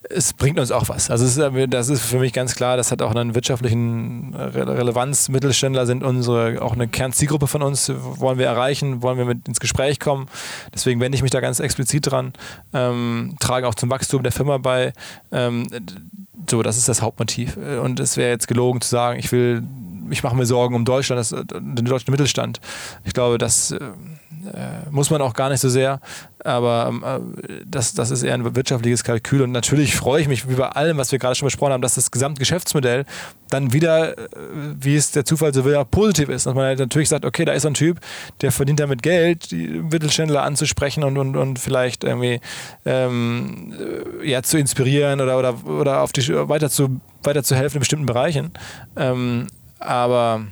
es 0.09 0.33
bringt 0.33 0.57
uns 0.59 0.71
auch 0.71 0.89
was. 0.89 1.11
Also 1.11 1.23
ist, 1.23 1.39
das 1.71 1.89
ist 1.89 2.01
für 2.01 2.17
mich 2.17 2.33
ganz 2.33 2.55
klar, 2.55 2.77
das 2.77 2.91
hat 2.91 3.03
auch 3.03 3.13
einen 3.13 3.35
wirtschaftlichen 3.35 4.33
Relevanz. 4.33 5.29
Mittelständler 5.29 5.85
sind 5.85 6.01
unsere, 6.01 6.63
auch 6.63 6.73
eine 6.73 6.87
Kernzielgruppe 6.87 7.45
von 7.45 7.61
uns, 7.61 7.91
wollen 7.93 8.39
wir 8.39 8.47
erreichen, 8.47 9.03
wollen 9.03 9.19
wir 9.19 9.25
mit 9.25 9.47
ins 9.47 9.59
Gespräch 9.59 9.99
kommen. 9.99 10.25
Deswegen 10.73 10.99
wende 10.99 11.15
ich 11.15 11.21
mich 11.21 11.29
da 11.29 11.41
ganz 11.41 11.59
explizit 11.59 12.09
dran, 12.09 12.33
ähm, 12.73 13.35
trage 13.39 13.67
auch 13.67 13.75
zum 13.75 13.91
Wachstum 13.91 14.23
der 14.23 14.31
Firma 14.31 14.57
bei. 14.57 14.93
Ähm, 15.31 15.67
so, 16.49 16.63
das 16.63 16.77
ist 16.77 16.89
das 16.89 17.03
Hauptmotiv. 17.03 17.55
Und 17.55 17.99
es 17.99 18.17
wäre 18.17 18.31
jetzt 18.31 18.47
gelogen 18.47 18.81
zu 18.81 18.89
sagen, 18.89 19.19
ich 19.19 19.31
will, 19.31 19.61
ich 20.09 20.23
mache 20.23 20.35
mir 20.35 20.47
Sorgen 20.47 20.73
um 20.73 20.85
Deutschland, 20.85 21.19
das, 21.19 21.29
den 21.29 21.85
deutschen 21.85 22.09
Mittelstand. 22.09 22.61
Ich 23.03 23.13
glaube, 23.13 23.37
das 23.37 23.69
äh, 23.69 23.79
muss 24.91 25.09
man 25.09 25.21
auch 25.21 25.33
gar 25.33 25.49
nicht 25.49 25.61
so 25.61 25.69
sehr, 25.69 25.99
aber 26.45 26.87
ähm, 26.89 27.03
äh, 27.03 27.63
das, 27.65 27.93
das 27.95 28.11
ist 28.11 28.21
eher 28.23 28.35
ein 28.35 28.55
wirtschaftliches 28.55 29.03
Kalkül. 29.03 29.41
Und 29.41 29.51
natürlich 29.51 29.95
freue 29.95 30.21
ich 30.21 30.27
mich, 30.27 30.47
wie 30.47 30.53
bei 30.53 30.69
allem, 30.69 30.97
was 30.97 31.11
wir 31.11 31.17
gerade 31.17 31.35
schon 31.35 31.47
besprochen 31.47 31.73
haben, 31.73 31.81
dass 31.81 31.95
das 31.95 32.11
Gesamtgeschäftsmodell 32.11 33.05
dann 33.49 33.73
wieder, 33.73 34.17
äh, 34.17 34.27
wie 34.79 34.95
es 34.95 35.11
der 35.11 35.25
Zufall 35.25 35.53
so 35.53 35.65
will, 35.65 35.75
auch 35.75 35.89
positiv 35.89 36.29
ist. 36.29 36.45
Dass 36.45 36.53
man 36.53 36.65
halt 36.65 36.79
natürlich 36.79 37.09
sagt, 37.09 37.25
okay, 37.25 37.45
da 37.45 37.53
ist 37.53 37.65
ein 37.65 37.73
Typ, 37.73 37.99
der 38.41 38.51
verdient 38.51 38.79
damit 38.79 39.01
Geld, 39.01 39.49
die 39.51 39.67
Mittelständler 39.67 40.43
anzusprechen 40.43 41.03
und, 41.03 41.17
und, 41.17 41.35
und 41.35 41.57
vielleicht 41.57 42.03
irgendwie 42.03 42.39
ähm, 42.85 43.73
äh, 44.21 44.29
ja, 44.29 44.43
zu 44.43 44.59
inspirieren 44.59 45.21
oder, 45.21 45.39
oder, 45.39 45.65
oder 45.65 46.01
auf 46.01 46.11
die, 46.11 46.21
weiter, 46.47 46.69
zu, 46.69 47.01
weiter 47.23 47.43
zu 47.43 47.55
helfen 47.55 47.77
in 47.77 47.79
bestimmten 47.79 48.05
Bereichen. 48.05 48.51
Ähm, 48.95 49.47
aber 49.79 50.45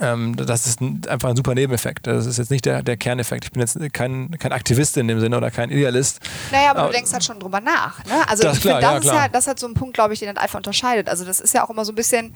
ähm, 0.00 0.36
das 0.36 0.66
ist 0.66 0.80
ein, 0.80 1.02
einfach 1.08 1.30
ein 1.30 1.36
super 1.36 1.54
Nebeneffekt. 1.54 2.06
Das 2.06 2.26
ist 2.26 2.38
jetzt 2.38 2.50
nicht 2.50 2.64
der, 2.64 2.82
der 2.82 2.96
Kerneffekt. 2.96 3.44
Ich 3.44 3.52
bin 3.52 3.60
jetzt 3.60 3.78
kein, 3.92 4.30
kein 4.38 4.52
Aktivist 4.52 4.96
in 4.96 5.08
dem 5.08 5.20
Sinne 5.20 5.36
oder 5.36 5.50
kein 5.50 5.70
Idealist. 5.70 6.20
Naja, 6.52 6.70
aber, 6.70 6.80
aber 6.80 6.88
du 6.88 6.94
denkst 6.94 7.12
halt 7.12 7.24
schon 7.24 7.40
drüber 7.40 7.60
nach. 7.60 8.04
Ne? 8.04 8.28
Also 8.28 8.42
das 8.42 8.56
ich 8.56 8.62
finde, 8.62 8.80
das, 8.80 8.92
ja, 8.92 8.98
ist 8.98 9.06
ja, 9.06 9.28
das 9.28 9.44
ist 9.44 9.48
halt 9.48 9.58
so 9.58 9.66
ein 9.66 9.74
Punkt, 9.74 9.94
glaube 9.94 10.14
ich, 10.14 10.20
den 10.20 10.28
halt 10.28 10.38
einfach 10.38 10.58
unterscheidet. 10.58 11.08
Also 11.08 11.24
das 11.24 11.40
ist 11.40 11.54
ja 11.54 11.64
auch 11.64 11.70
immer 11.70 11.84
so 11.84 11.92
ein 11.92 11.96
bisschen 11.96 12.34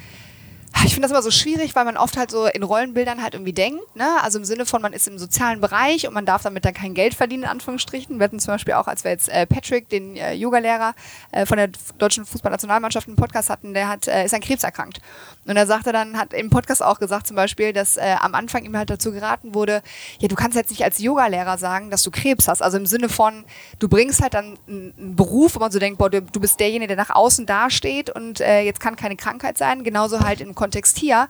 ich 0.85 0.95
finde 0.95 1.03
das 1.03 1.11
immer 1.11 1.23
so 1.23 1.31
schwierig, 1.31 1.75
weil 1.75 1.85
man 1.85 1.97
oft 1.97 2.17
halt 2.17 2.31
so 2.31 2.47
in 2.47 2.63
Rollenbildern 2.63 3.23
halt 3.23 3.35
irgendwie 3.35 3.53
denkt. 3.53 3.97
Ne? 3.97 4.07
Also 4.23 4.39
im 4.39 4.45
Sinne 4.45 4.67
von, 4.67 4.81
man 4.81 4.93
ist 4.93 5.07
im 5.09 5.19
sozialen 5.19 5.61
Bereich 5.61 6.07
und 6.07 6.15
man 6.15 6.25
darf 6.25 6.43
damit 6.43 6.65
dann 6.65 6.75
kein 6.75 6.95
Geld 6.95 7.15
verdienen, 7.15 7.43
in 7.43 7.49
Anführungsstrichen. 7.49 8.19
Wir 8.19 8.25
hatten 8.25 8.39
zum 8.39 8.55
Beispiel 8.55 8.75
auch, 8.75 8.87
als 8.87 9.05
wir 9.05 9.11
jetzt 9.11 9.29
äh, 9.29 9.47
Patrick, 9.47 9.89
den 9.89 10.17
äh, 10.17 10.33
Yogalehrer 10.33 10.95
äh, 11.33 11.45
von 11.45 11.59
der 11.59 11.71
deutschen 11.99 12.25
Fußballnationalmannschaft, 12.25 13.09
einen 13.09 13.17
Podcast 13.17 13.51
hatten, 13.51 13.75
der 13.75 13.89
hat, 13.89 14.07
äh, 14.07 14.25
ist 14.25 14.33
an 14.33 14.41
Krebs 14.41 14.63
erkrankt. 14.63 15.01
Und 15.45 15.57
er 15.57 15.67
sagte 15.67 15.93
dann, 15.93 16.17
hat 16.17 16.33
im 16.33 16.51
Podcast 16.51 16.83
auch 16.83 17.01
gesagt 17.01 17.27
zum 17.27 17.37
Beispiel, 17.37 17.73
dass 17.73 17.97
äh, 17.97 18.17
am 18.21 18.35
Anfang 18.35 18.65
ihm 18.65 18.77
halt 18.77 18.91
dazu 18.91 19.11
geraten 19.13 19.55
wurde, 19.55 19.83
ja, 20.19 20.29
du 20.29 20.37
kannst 20.37 20.57
jetzt 20.57 20.71
nicht 20.71 20.85
als 20.85 20.99
Yogalehrer 20.99 21.59
sagen, 21.59 21.91
dass 21.91 22.03
du 22.03 22.11
Krebs 22.11 22.47
hast. 22.47 22.63
Also 22.63 22.79
im 22.79 22.87
Sinne 22.87 23.09
von, 23.09 23.45
du 23.81 23.89
bringst 23.89 24.23
halt 24.23 24.35
dann 24.35 24.57
einen 24.69 25.17
Beruf, 25.17 25.57
wo 25.57 25.59
man 25.59 25.73
so 25.73 25.79
denkt, 25.79 25.99
boah, 25.99 26.11
du, 26.11 26.23
du 26.23 26.41
bist 26.41 26.61
derjenige, 26.61 26.95
der 26.95 26.97
nach 26.97 27.11
außen 27.11 27.47
dasteht 27.47 28.11
und 28.11 28.41
äh, 28.41 28.61
jetzt 28.63 28.81
kann 28.81 28.97
keine 28.97 29.17
Krankheit 29.17 29.59
sein. 29.59 29.83
Genauso 29.83 30.21
halt 30.21 30.41
im 30.41 30.55
Kontext 30.61 30.99
hier. 30.99 31.27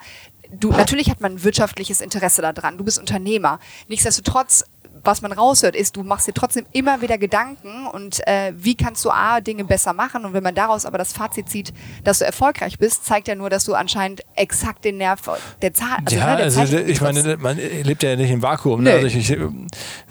Du, 0.52 0.70
natürlich 0.70 1.08
hat 1.08 1.20
man 1.20 1.34
ein 1.34 1.44
wirtschaftliches 1.44 2.00
Interesse 2.00 2.42
daran. 2.42 2.76
Du 2.76 2.84
bist 2.84 2.98
Unternehmer. 2.98 3.60
Nichtsdestotrotz 3.86 4.64
was 5.04 5.22
man 5.22 5.32
raushört, 5.32 5.76
ist, 5.76 5.96
du 5.96 6.02
machst 6.02 6.26
dir 6.26 6.34
trotzdem 6.34 6.66
immer 6.72 7.00
wieder 7.00 7.18
Gedanken 7.18 7.86
und 7.86 8.26
äh, 8.26 8.52
wie 8.56 8.74
kannst 8.74 9.04
du 9.04 9.10
A, 9.10 9.40
Dinge 9.40 9.64
besser 9.64 9.92
machen 9.92 10.24
und 10.24 10.32
wenn 10.34 10.42
man 10.42 10.54
daraus 10.54 10.84
aber 10.84 10.98
das 10.98 11.12
Fazit 11.12 11.48
zieht, 11.48 11.72
dass 12.04 12.18
du 12.18 12.24
erfolgreich 12.24 12.78
bist, 12.78 13.04
zeigt 13.04 13.28
ja 13.28 13.34
nur, 13.34 13.50
dass 13.50 13.64
du 13.64 13.74
anscheinend 13.74 14.22
exakt 14.34 14.84
den 14.84 14.98
Nerv 14.98 15.20
der 15.62 15.72
Zahl. 15.72 15.98
Also, 16.04 16.16
ja, 16.16 16.36
ne, 16.36 16.42
also 16.42 16.76
ich 16.76 17.00
meine, 17.00 17.36
man 17.38 17.56
lebt 17.56 18.02
ja 18.02 18.16
nicht 18.16 18.30
im 18.30 18.42
Vakuum. 18.42 18.82
Ne? 18.82 18.92
Also 18.92 19.06
ich, 19.06 19.16
ich, 19.16 19.38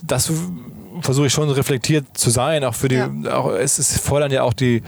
das 0.01 0.31
versuche 1.01 1.27
ich 1.27 1.33
schon 1.33 1.49
reflektiert 1.49 2.05
zu 2.17 2.29
sein, 2.29 2.63
auch 2.63 2.75
für 2.75 2.87
die, 2.87 2.95
ja. 2.95 3.09
auch, 3.31 3.51
es, 3.51 3.77
es 3.79 3.99
fordern 3.99 4.31
ja 4.31 4.43
auch 4.43 4.53
die 4.53 4.81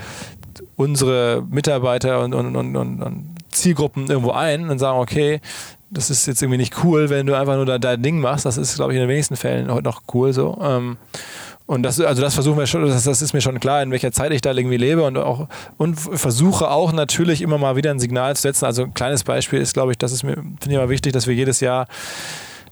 unsere 0.75 1.45
Mitarbeiter 1.49 2.23
und, 2.23 2.33
und, 2.33 2.55
und, 2.55 2.75
und 2.75 3.30
Zielgruppen 3.51 4.07
irgendwo 4.07 4.31
ein 4.31 4.69
und 4.69 4.79
sagen, 4.79 4.99
okay, 4.99 5.41
das 5.89 6.09
ist 6.09 6.25
jetzt 6.25 6.41
irgendwie 6.41 6.57
nicht 6.57 6.83
cool, 6.83 7.09
wenn 7.09 7.27
du 7.27 7.35
einfach 7.35 7.55
nur 7.55 7.65
da 7.65 7.77
dein 7.77 8.01
Ding 8.01 8.19
machst. 8.19 8.45
Das 8.45 8.57
ist, 8.57 8.75
glaube 8.75 8.93
ich, 8.93 8.95
in 8.97 9.03
den 9.03 9.09
wenigsten 9.09 9.35
Fällen 9.35 9.71
heute 9.71 9.83
noch 9.83 10.01
cool 10.13 10.31
so. 10.31 10.57
Ähm, 10.61 10.97
und 11.65 11.83
das, 11.83 11.99
also 12.01 12.21
das 12.21 12.33
versuchen 12.33 12.57
wir 12.57 12.67
schon, 12.67 12.85
das, 12.87 13.03
das, 13.03 13.21
ist 13.21 13.33
mir 13.33 13.41
schon 13.41 13.59
klar, 13.59 13.81
in 13.81 13.91
welcher 13.91 14.11
Zeit 14.11 14.31
ich 14.33 14.41
da 14.41 14.51
irgendwie 14.51 14.77
lebe 14.77 15.03
und 15.03 15.17
auch 15.17 15.47
und 15.77 15.95
versuche 15.95 16.69
auch 16.69 16.91
natürlich 16.91 17.41
immer 17.41 17.57
mal 17.57 17.75
wieder 17.75 17.91
ein 17.91 17.99
Signal 17.99 18.35
zu 18.35 18.41
setzen. 18.41 18.65
Also 18.65 18.83
ein 18.83 18.93
kleines 18.93 19.23
Beispiel 19.23 19.59
ist, 19.59 19.73
glaube 19.73 19.91
ich, 19.91 19.97
das 19.97 20.11
ist 20.11 20.23
mir, 20.23 20.35
finde 20.35 20.57
ich 20.65 20.73
immer 20.73 20.89
wichtig, 20.89 21.13
dass 21.13 21.27
wir 21.27 21.33
jedes 21.33 21.59
Jahr 21.59 21.87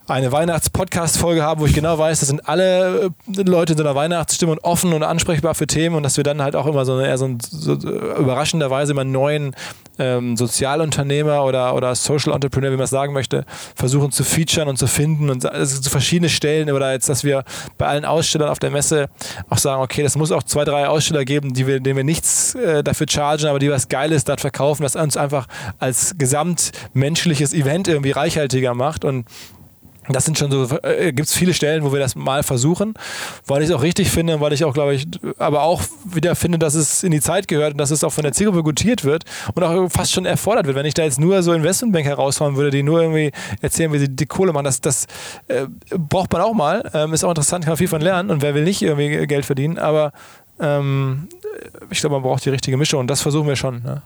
eine 0.08 0.32
Weihnachts-Podcast-Folge 0.32 1.44
haben, 1.44 1.62
wo 1.62 1.66
ich 1.66 1.74
genau 1.74 1.98
weiß, 1.98 2.20
das 2.20 2.30
sind 2.30 2.48
alle 2.50 3.12
äh, 3.38 3.42
Leute 3.44 3.74
in 3.74 3.78
so 3.78 3.84
einer 3.84 3.96
Weihnachtsstimmung 3.96 4.58
offen 4.64 4.92
und 4.94 5.04
ansprechbar 5.04 5.56
für 5.56 5.68
Themen 5.68 5.96
und 5.96 6.04
dass 6.04 6.18
wir 6.18 6.24
dann 6.24 6.42
halt 6.42 6.56
auch 6.56 6.66
immer 6.66 6.84
so, 6.86 7.00
eher 7.00 7.18
so, 7.18 7.30
so 7.40 7.74
überraschenderweise 7.74 8.94
immer 8.94 9.02
einen 9.02 9.12
neuen 9.12 9.56
ähm, 10.00 10.38
Sozialunternehmer 10.38 11.44
oder, 11.44 11.76
oder 11.76 11.94
Social 11.96 12.34
Entrepreneur, 12.34 12.72
wie 12.72 12.78
man 12.78 12.86
es 12.86 12.90
sagen 12.90 13.14
möchte, 13.14 13.46
versuchen 13.76 14.12
zu 14.12 14.24
featuren 14.24 14.68
und 14.68 14.78
zu 14.78 14.88
finden 14.88 15.30
und 15.30 15.46
also 15.46 15.82
zu 15.82 15.90
verschiedene 15.90 16.30
Stellen 16.30 16.72
oder 16.72 16.94
jetzt, 16.94 17.10
dass 17.10 17.24
wir 17.24 17.44
bei 17.78 17.88
allen 17.88 18.06
Ausstellern 18.06 18.50
auf 18.50 18.60
der 18.60 18.72
Messe 18.72 19.10
auch 19.50 19.58
sagen, 19.58 19.82
okay, 19.82 20.02
das 20.02 20.18
muss 20.18 20.32
auch 20.32 20.44
zwei, 20.44 20.64
drei 20.64 20.88
Aussteller 20.88 21.26
geben, 21.26 21.54
die 21.54 21.68
wir, 21.68 21.80
denen 21.80 21.98
wir 21.98 22.04
nichts 22.04 22.56
äh, 22.56 22.84
dafür 22.84 23.08
chargen, 23.10 23.48
aber 23.48 23.60
die 23.60 23.70
was 23.70 23.90
Geiles 23.90 24.24
dort 24.24 24.42
verkaufen, 24.42 24.84
was 24.84 24.96
uns 24.96 25.18
einfach 25.18 25.48
als 25.78 26.16
gesamtmenschliches 26.18 27.54
Event 27.54 27.88
irgendwie 27.88 28.12
reichhaltiger 28.12 28.74
macht. 28.74 29.06
Und 29.06 29.26
das 30.16 30.26
sind 30.26 30.38
schon 30.38 30.52
so, 30.52 30.68
äh, 30.84 31.12
gibt 31.14 31.28
es 31.28 31.36
viele 31.36 31.54
Stellen, 31.54 31.84
wo 31.84 31.92
wir 31.92 32.00
das 32.00 32.16
mal 32.16 32.44
versuchen, 32.44 32.94
weil 33.46 33.62
ich 33.62 33.70
es 33.70 33.76
auch 33.76 33.82
richtig 33.82 34.10
finde, 34.10 34.40
weil 34.42 34.54
ich 34.54 34.64
auch, 34.64 34.74
glaube 34.74 34.96
ich, 34.96 35.08
aber 35.38 35.64
auch 35.64 35.82
wieder 36.06 36.36
finde, 36.36 36.60
dass 36.60 36.76
es 36.76 37.04
in 37.04 37.12
die 37.12 37.22
Zeit 37.22 37.48
gehört 37.48 37.74
und 37.74 37.78
dass 37.78 37.92
es 37.92 38.04
auch 38.04 38.12
von 38.12 38.24
der 38.24 38.34
Zielgruppe 38.34 38.64
gutiert 38.64 39.04
wird 39.04 39.24
und 39.54 39.64
auch 39.64 39.90
fast 39.90 40.12
schon 40.12 40.26
erfordert 40.26 40.66
wird. 40.66 40.76
Wenn 40.76 40.86
ich 40.86 40.94
da 40.94 41.04
jetzt 41.04 41.20
nur 41.20 41.44
so 41.44 41.54
Investmentbank 41.54 42.06
heraushauen 42.06 42.56
würde, 42.56 42.72
die 42.72 42.84
nur 42.84 43.02
irgendwie 43.02 43.32
erzählen, 43.62 43.92
wie 43.94 44.00
sie 44.00 44.10
die 44.10 44.26
Kohle 44.26 44.54
machen, 44.54 44.66
das, 44.66 44.82
das 44.82 45.06
äh, 45.48 45.68
braucht 45.98 46.32
man 46.34 46.42
auch 46.42 46.54
mal. 46.54 46.90
Ähm, 46.94 47.14
ist 47.14 47.24
auch 47.24 47.30
interessant, 47.30 47.66
kann 47.66 47.72
man 47.72 47.78
viel 47.78 47.88
von 47.88 48.02
lernen 48.02 48.30
und 48.30 48.42
wer 48.42 48.56
will 48.56 48.64
nicht 48.64 48.82
irgendwie 48.82 49.28
Geld 49.28 49.46
verdienen, 49.46 49.78
aber 49.78 50.12
ähm, 50.60 51.28
ich 51.90 52.00
glaube, 52.00 52.16
man 52.16 52.24
braucht 52.24 52.46
die 52.46 52.50
richtige 52.50 52.78
Mischung 52.78 53.00
und 53.00 53.08
das 53.08 53.22
versuchen 53.22 53.48
wir 53.48 53.56
schon. 53.56 53.82
Ne? 53.84 54.02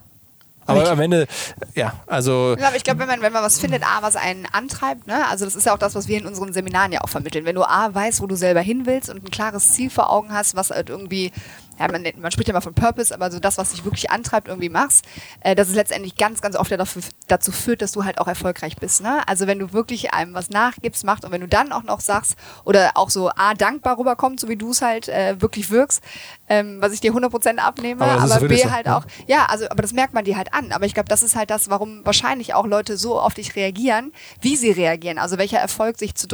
Aber 0.66 0.90
am 0.90 1.00
Ende, 1.00 1.26
ja, 1.74 1.92
also. 2.06 2.56
Ja, 2.58 2.68
aber 2.68 2.76
ich 2.76 2.84
glaube, 2.84 3.00
wenn 3.00 3.08
man, 3.08 3.20
wenn 3.20 3.32
man 3.32 3.42
was 3.42 3.58
findet, 3.58 3.82
A, 3.82 4.02
was 4.02 4.16
einen 4.16 4.46
antreibt, 4.50 5.06
ne? 5.06 5.26
also 5.28 5.44
das 5.44 5.54
ist 5.54 5.66
ja 5.66 5.74
auch 5.74 5.78
das, 5.78 5.94
was 5.94 6.08
wir 6.08 6.18
in 6.18 6.26
unseren 6.26 6.52
Seminaren 6.52 6.92
ja 6.92 7.00
auch 7.02 7.08
vermitteln. 7.08 7.44
Wenn 7.44 7.54
du 7.54 7.62
A, 7.62 7.94
weißt, 7.94 8.20
wo 8.20 8.26
du 8.26 8.36
selber 8.36 8.60
hin 8.60 8.86
willst 8.86 9.10
und 9.10 9.24
ein 9.24 9.30
klares 9.30 9.72
Ziel 9.72 9.90
vor 9.90 10.10
Augen 10.10 10.32
hast, 10.32 10.56
was 10.56 10.70
halt 10.70 10.88
irgendwie 10.88 11.32
ja, 11.78 11.90
man, 11.90 12.04
man, 12.18 12.30
spricht 12.30 12.48
ja 12.48 12.54
mal 12.54 12.60
von 12.60 12.74
Purpose, 12.74 13.14
aber 13.14 13.30
so 13.30 13.38
das, 13.38 13.58
was 13.58 13.72
dich 13.72 13.84
wirklich 13.84 14.10
antreibt, 14.10 14.48
irgendwie 14.48 14.68
machst, 14.68 15.04
äh, 15.40 15.54
dass 15.54 15.68
es 15.68 15.74
letztendlich 15.74 16.16
ganz, 16.16 16.40
ganz 16.40 16.56
oft 16.56 16.70
ja 16.70 16.76
dafür, 16.76 17.02
dazu 17.28 17.52
führt, 17.52 17.82
dass 17.82 17.92
du 17.92 18.04
halt 18.04 18.18
auch 18.18 18.28
erfolgreich 18.28 18.76
bist. 18.76 19.02
Ne? 19.02 19.26
Also 19.26 19.46
wenn 19.46 19.58
du 19.58 19.72
wirklich 19.72 20.12
einem 20.12 20.34
was 20.34 20.50
nachgibst, 20.50 21.04
machst 21.04 21.24
und 21.24 21.32
wenn 21.32 21.40
du 21.40 21.48
dann 21.48 21.72
auch 21.72 21.82
noch 21.82 22.00
sagst 22.00 22.36
oder 22.64 22.92
auch 22.94 23.10
so 23.10 23.30
A, 23.30 23.54
dankbar 23.54 23.98
rüberkommt, 23.98 24.40
so 24.40 24.48
wie 24.48 24.56
du 24.56 24.70
es 24.70 24.82
halt 24.82 25.08
äh, 25.08 25.40
wirklich 25.40 25.70
wirkst, 25.70 26.02
ähm, 26.48 26.78
was 26.80 26.92
ich 26.92 27.00
dir 27.00 27.12
100% 27.12 27.56
abnehme, 27.58 28.04
aber, 28.04 28.34
aber 28.34 28.48
B 28.48 28.64
halt 28.70 28.88
auch, 28.88 29.04
ja, 29.26 29.46
also, 29.46 29.66
aber 29.68 29.82
das 29.82 29.92
merkt 29.92 30.14
man 30.14 30.24
dir 30.24 30.36
halt 30.36 30.52
an. 30.52 30.72
Aber 30.72 30.86
ich 30.86 30.94
glaube, 30.94 31.08
das 31.08 31.22
ist 31.22 31.36
halt 31.36 31.50
das, 31.50 31.70
warum 31.70 32.04
wahrscheinlich 32.04 32.54
auch 32.54 32.66
Leute 32.66 32.96
so 32.96 33.18
auf 33.18 33.34
dich 33.34 33.56
reagieren, 33.56 34.12
wie 34.40 34.56
sie 34.56 34.70
reagieren. 34.70 35.18
Also 35.18 35.38
welcher 35.38 35.58
Erfolg 35.58 35.98
sich 35.98 36.14
zu 36.14 36.26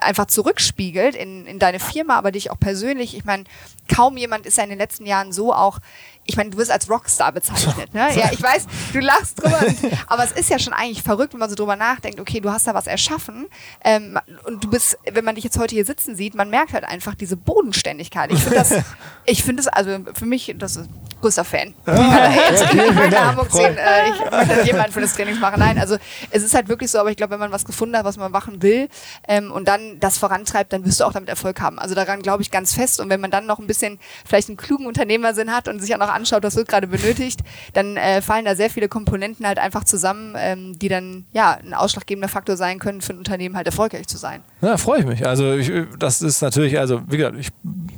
einfach 0.00 0.26
zurückspiegelt 0.26 1.14
in, 1.14 1.46
in 1.46 1.58
deine 1.58 1.80
Firma, 1.80 2.16
aber 2.16 2.32
dich 2.32 2.50
auch 2.50 2.58
persönlich. 2.58 3.16
Ich 3.16 3.24
meine, 3.24 3.44
kaum 3.92 4.16
jemand 4.16 4.46
ist 4.46 4.56
ja 4.58 4.64
in 4.64 4.70
den 4.70 4.78
letzten 4.78 5.06
Jahren 5.06 5.32
so 5.32 5.52
auch 5.52 5.78
ich 6.26 6.36
meine, 6.36 6.50
du 6.50 6.58
wirst 6.58 6.70
als 6.70 6.88
Rockstar 6.88 7.32
bezeichnet, 7.32 7.92
ne? 7.92 8.08
Ja, 8.14 8.30
ich 8.32 8.42
weiß, 8.42 8.66
du 8.92 9.00
lachst 9.00 9.42
drüber, 9.42 9.58
und, 9.66 9.76
aber 10.06 10.24
es 10.24 10.32
ist 10.32 10.50
ja 10.50 10.58
schon 10.58 10.72
eigentlich 10.72 11.02
verrückt, 11.02 11.32
wenn 11.32 11.40
man 11.40 11.50
so 11.50 11.56
drüber 11.56 11.76
nachdenkt, 11.76 12.20
okay, 12.20 12.40
du 12.40 12.50
hast 12.50 12.66
da 12.66 12.74
was 12.74 12.86
erschaffen 12.86 13.46
ähm, 13.82 14.18
und 14.44 14.64
du 14.64 14.70
bist, 14.70 14.98
wenn 15.10 15.24
man 15.24 15.34
dich 15.34 15.44
jetzt 15.44 15.58
heute 15.58 15.74
hier 15.74 15.84
sitzen 15.84 16.16
sieht, 16.16 16.34
man 16.34 16.50
merkt 16.50 16.72
halt 16.72 16.84
einfach 16.84 17.14
diese 17.14 17.36
Bodenständigkeit. 17.36 18.32
Ich 18.32 18.40
finde 18.40 18.56
das, 18.56 18.72
ich 19.26 19.42
finde 19.42 19.62
das, 19.62 19.72
also 19.72 19.98
für 20.14 20.26
mich, 20.26 20.54
das 20.58 20.76
ist 20.76 20.88
größter 21.20 21.44
Fan. 21.44 21.74
Ah, 21.86 22.28
also, 22.50 22.64
okay, 22.64 23.06
in 23.06 23.18
Hamburg 23.18 23.50
sehen, 23.50 23.76
äh, 23.78 24.10
ich 24.10 24.30
möchte 24.30 24.66
jemanden 24.66 24.92
für 24.92 25.00
das 25.00 25.14
Training 25.14 25.40
machen. 25.40 25.58
Nein, 25.58 25.78
also 25.78 25.96
es 26.30 26.42
ist 26.42 26.54
halt 26.54 26.68
wirklich 26.68 26.90
so, 26.90 26.98
aber 26.98 27.10
ich 27.10 27.16
glaube, 27.16 27.32
wenn 27.32 27.40
man 27.40 27.50
was 27.50 27.64
gefunden 27.64 27.96
hat, 27.96 28.04
was 28.04 28.18
man 28.18 28.30
machen 28.30 28.60
will 28.60 28.88
ähm, 29.26 29.50
und 29.50 29.66
dann 29.66 29.98
das 30.00 30.18
vorantreibt, 30.18 30.74
dann 30.74 30.84
wirst 30.84 31.00
du 31.00 31.04
auch 31.04 31.12
damit 31.12 31.30
Erfolg 31.30 31.62
haben. 31.62 31.78
Also 31.78 31.94
daran 31.94 32.20
glaube 32.20 32.42
ich 32.42 32.50
ganz 32.50 32.74
fest 32.74 33.00
und 33.00 33.08
wenn 33.08 33.20
man 33.20 33.30
dann 33.30 33.46
noch 33.46 33.58
ein 33.58 33.66
bisschen 33.66 33.98
vielleicht 34.26 34.48
einen 34.48 34.58
klugen 34.58 34.86
Unternehmersinn 34.86 35.50
hat 35.50 35.66
und 35.66 35.80
sich 35.80 35.94
auch 35.94 35.98
noch 35.98 36.10
anschaut, 36.14 36.42
was 36.42 36.56
wird 36.56 36.68
gerade 36.68 36.86
benötigt, 36.86 37.40
dann 37.72 37.96
äh, 37.96 38.22
fallen 38.22 38.44
da 38.44 38.54
sehr 38.54 38.70
viele 38.70 38.88
Komponenten 38.88 39.46
halt 39.46 39.58
einfach 39.58 39.84
zusammen, 39.84 40.34
ähm, 40.36 40.78
die 40.78 40.88
dann 40.88 41.24
ja 41.32 41.58
ein 41.62 41.74
ausschlaggebender 41.74 42.28
Faktor 42.28 42.56
sein 42.56 42.78
können, 42.78 43.00
für 43.00 43.12
ein 43.12 43.18
Unternehmen 43.18 43.56
halt 43.56 43.66
erfolgreich 43.66 44.06
zu 44.06 44.16
sein. 44.16 44.42
Ja, 44.60 44.76
freue 44.76 45.00
ich 45.00 45.06
mich. 45.06 45.26
Also 45.26 45.54
ich, 45.54 45.70
das 45.98 46.22
ist 46.22 46.40
natürlich, 46.40 46.78
also 46.78 47.02
wie 47.08 47.16
gesagt, 47.16 47.36
ich 47.38 47.48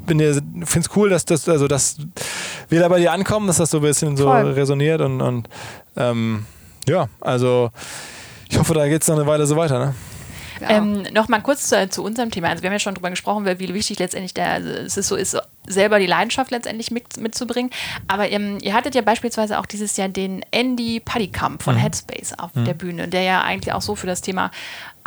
finde 0.07 0.25
es 0.25 0.97
cool, 0.97 1.11
dass 1.11 1.25
das, 1.25 1.49
also 1.49 1.69
dass 1.69 1.97
wir 2.69 2.81
da 2.81 2.89
bei 2.89 2.99
dir 2.99 3.13
ankommen, 3.13 3.47
dass 3.47 3.59
das 3.59 3.71
so 3.71 3.79
ein 3.79 3.83
bisschen 3.83 4.17
so 4.17 4.25
Voll. 4.25 4.53
resoniert 4.53 5.01
und, 5.01 5.21
und 5.21 5.49
ähm, 5.97 6.47
ja, 6.89 7.09
also 7.21 7.71
ich 8.49 8.59
hoffe, 8.59 8.75
da 8.75 8.87
geht 8.89 9.03
es 9.03 9.09
noch 9.09 9.17
eine 9.17 9.27
Weile 9.27 9.47
so 9.47 9.57
weiter. 9.57 9.79
Ne? 9.79 9.95
Ja. 10.61 10.71
Ähm, 10.71 11.03
noch 11.13 11.29
mal 11.29 11.41
kurz 11.41 11.69
zu, 11.69 11.89
zu, 11.89 12.03
unserem 12.03 12.31
Thema. 12.31 12.49
Also 12.49 12.63
wir 12.63 12.69
haben 12.69 12.75
ja 12.75 12.79
schon 12.79 12.95
darüber 12.95 13.11
gesprochen, 13.11 13.45
wie 13.45 13.75
wichtig 13.75 13.99
letztendlich 13.99 14.35
der, 14.35 14.51
also 14.51 14.69
es 14.69 14.97
ist 14.97 15.09
so 15.09 15.17
ist, 15.17 15.37
selber 15.67 15.99
die 15.99 16.07
Leidenschaft 16.07 16.51
letztendlich 16.51 16.91
mit, 16.91 17.17
mitzubringen. 17.19 17.71
Aber 18.09 18.31
ähm, 18.31 18.59
ihr 18.63 18.75
hattet 18.75 18.95
ja 18.95 19.03
beispielsweise 19.03 19.59
auch 19.59 19.67
dieses 19.67 19.97
Jahr 19.97 20.09
den 20.09 20.45
Andy 20.51 21.01
Puddykamp 21.01 21.63
von 21.63 21.75
mhm. 21.75 21.81
Headspace 21.81 22.39
auf 22.39 22.55
mhm. 22.55 22.65
der 22.65 22.75
Bühne, 22.75 23.09
der 23.09 23.23
ja 23.23 23.43
eigentlich 23.43 23.73
auch 23.73 23.83
so 23.83 23.95
für 23.95 24.07
das 24.07 24.23
Thema 24.23 24.51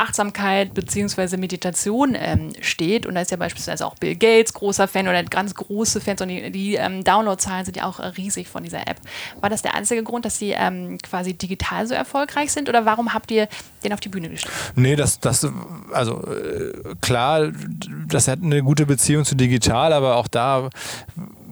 Achtsamkeit 0.00 0.74
bzw. 0.74 1.36
Meditation 1.36 2.16
ähm, 2.18 2.52
steht. 2.60 3.06
Und 3.06 3.14
da 3.14 3.20
ist 3.20 3.30
ja 3.30 3.36
beispielsweise 3.36 3.86
auch 3.86 3.94
Bill 3.96 4.16
Gates 4.16 4.52
großer 4.54 4.88
Fan 4.88 5.08
oder 5.08 5.22
ganz 5.24 5.54
große 5.54 6.00
Fans 6.00 6.22
und 6.22 6.28
die, 6.28 6.50
die 6.50 6.74
ähm, 6.74 7.04
Downloadzahlen 7.04 7.64
sind 7.64 7.76
ja 7.76 7.84
auch 7.84 8.00
riesig 8.16 8.48
von 8.48 8.64
dieser 8.64 8.86
App. 8.88 9.00
War 9.40 9.50
das 9.50 9.62
der 9.62 9.74
einzige 9.74 10.02
Grund, 10.02 10.24
dass 10.24 10.38
sie 10.38 10.52
ähm, 10.52 10.98
quasi 10.98 11.34
digital 11.34 11.86
so 11.86 11.94
erfolgreich 11.94 12.52
sind 12.52 12.68
oder 12.68 12.86
warum 12.86 13.12
habt 13.12 13.30
ihr 13.30 13.48
den 13.84 13.92
auf 13.92 14.00
die 14.00 14.08
Bühne 14.08 14.30
gestellt? 14.30 14.54
Nee, 14.74 14.96
das, 14.96 15.20
das 15.20 15.46
also 15.92 16.24
äh, 16.26 16.94
klar, 17.00 17.52
das 18.08 18.28
hat 18.28 18.42
eine 18.42 18.62
gute 18.62 18.86
Beziehung 18.86 19.24
zu 19.24 19.34
digital, 19.34 19.92
aber 19.92 20.16
auch 20.16 20.28
da 20.28 20.70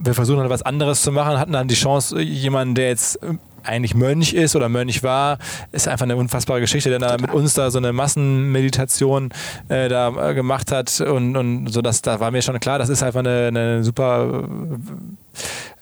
wir 0.00 0.14
versuchen 0.14 0.40
halt 0.40 0.50
was 0.50 0.62
anderes 0.62 1.02
zu 1.02 1.12
machen, 1.12 1.38
hatten 1.38 1.52
dann 1.52 1.68
die 1.68 1.74
Chance, 1.74 2.20
jemanden, 2.20 2.74
der 2.74 2.88
jetzt 2.88 3.18
eigentlich 3.64 3.94
Mönch 3.94 4.32
ist 4.32 4.56
oder 4.56 4.68
Mönch 4.68 5.02
war, 5.02 5.38
ist 5.72 5.88
einfach 5.88 6.04
eine 6.04 6.16
unfassbare 6.16 6.60
Geschichte, 6.60 6.90
der 6.90 6.98
da 6.98 7.16
mit 7.18 7.32
uns 7.32 7.54
da 7.54 7.70
so 7.70 7.78
eine 7.78 7.92
Massenmeditation 7.92 9.30
äh, 9.68 9.88
da 9.88 10.30
äh, 10.30 10.34
gemacht 10.34 10.72
hat 10.72 11.00
und, 11.00 11.36
und 11.36 11.68
so, 11.68 11.82
dass, 11.82 12.02
da 12.02 12.20
war 12.20 12.30
mir 12.30 12.42
schon 12.42 12.58
klar, 12.60 12.78
das 12.78 12.88
ist 12.88 13.02
einfach 13.02 13.20
eine, 13.20 13.48
eine 13.48 13.84
super 13.84 14.48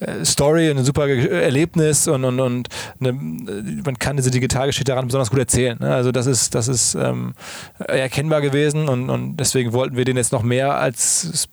äh, 0.01 0.24
Story, 0.24 0.70
ein 0.70 0.85
super 0.85 1.09
Erlebnis 1.09 2.09
und, 2.09 2.24
und, 2.24 2.41
und 2.41 2.68
eine, 3.01 3.12
man 3.12 3.99
kann 3.99 4.16
diese 4.16 4.31
Digitalgeschichte 4.31 4.91
daran 4.91 5.07
besonders 5.07 5.31
gut 5.31 5.39
erzählen. 5.39 5.79
Ne? 5.81 5.95
Also 5.95 6.12
das 6.12 6.27
ist, 6.27 6.55
das 6.55 6.68
ist 6.68 6.95
ähm, 6.95 7.35
erkennbar 7.79 8.41
gewesen 8.41 8.89
und, 8.89 9.11
und 9.11 9.37
deswegen 9.37 9.72
wollten 9.72 9.97
wir 9.97 10.05
den 10.05 10.16
jetzt 10.16 10.33
noch 10.33 10.43
mehr 10.43 10.77
als 10.77 11.49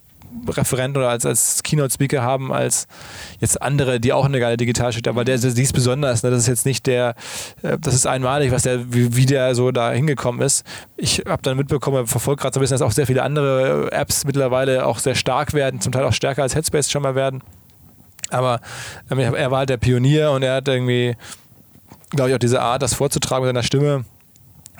Referent 0.47 0.97
oder 0.97 1.09
als, 1.09 1.25
als 1.25 1.63
Keynote-Speaker 1.63 2.21
haben 2.21 2.51
als 2.51 2.88
jetzt 3.39 3.61
andere, 3.61 3.99
die 3.99 4.13
auch 4.13 4.25
eine 4.25 4.39
geile 4.39 4.57
Digitalschicht 4.57 5.07
aber 5.07 5.23
der, 5.25 5.38
der, 5.38 5.51
die 5.51 5.61
ist 5.61 5.73
besonders. 5.73 6.23
Ne? 6.23 6.31
Das 6.31 6.39
ist 6.39 6.47
jetzt 6.47 6.65
nicht 6.65 6.86
der, 6.88 7.15
äh, 7.61 7.77
das 7.79 7.93
ist 7.93 8.05
einmalig, 8.05 8.51
was 8.51 8.63
der, 8.63 8.93
wie, 8.93 9.15
wie 9.15 9.25
der 9.25 9.55
so 9.55 9.71
da 9.71 9.91
hingekommen 9.91 10.41
ist. 10.41 10.65
Ich 10.97 11.23
habe 11.27 11.41
dann 11.41 11.57
mitbekommen, 11.57 12.07
verfolge 12.07 12.41
gerade 12.41 12.53
so 12.53 12.59
ein 12.59 12.61
bisschen, 12.61 12.75
dass 12.75 12.81
auch 12.81 12.91
sehr 12.91 13.07
viele 13.07 13.23
andere 13.23 13.91
Apps 13.91 14.25
mittlerweile 14.25 14.86
auch 14.86 14.99
sehr 14.99 15.15
stark 15.15 15.53
werden, 15.53 15.81
zum 15.81 15.91
Teil 15.91 16.03
auch 16.03 16.13
stärker 16.13 16.43
als 16.43 16.55
Headspace 16.55 16.89
schon 16.89 17.03
mal 17.03 17.15
werden. 17.15 17.41
Aber 18.29 18.59
ähm, 19.11 19.19
er 19.19 19.51
war 19.51 19.59
halt 19.59 19.69
der 19.69 19.77
Pionier 19.77 20.31
und 20.31 20.43
er 20.43 20.55
hat 20.55 20.67
irgendwie, 20.67 21.15
glaube 22.11 22.29
ich, 22.29 22.36
auch 22.36 22.39
diese 22.39 22.61
Art, 22.61 22.81
das 22.81 22.93
vorzutragen 22.93 23.45
mit 23.45 23.49
seiner 23.49 23.63
Stimme 23.63 24.05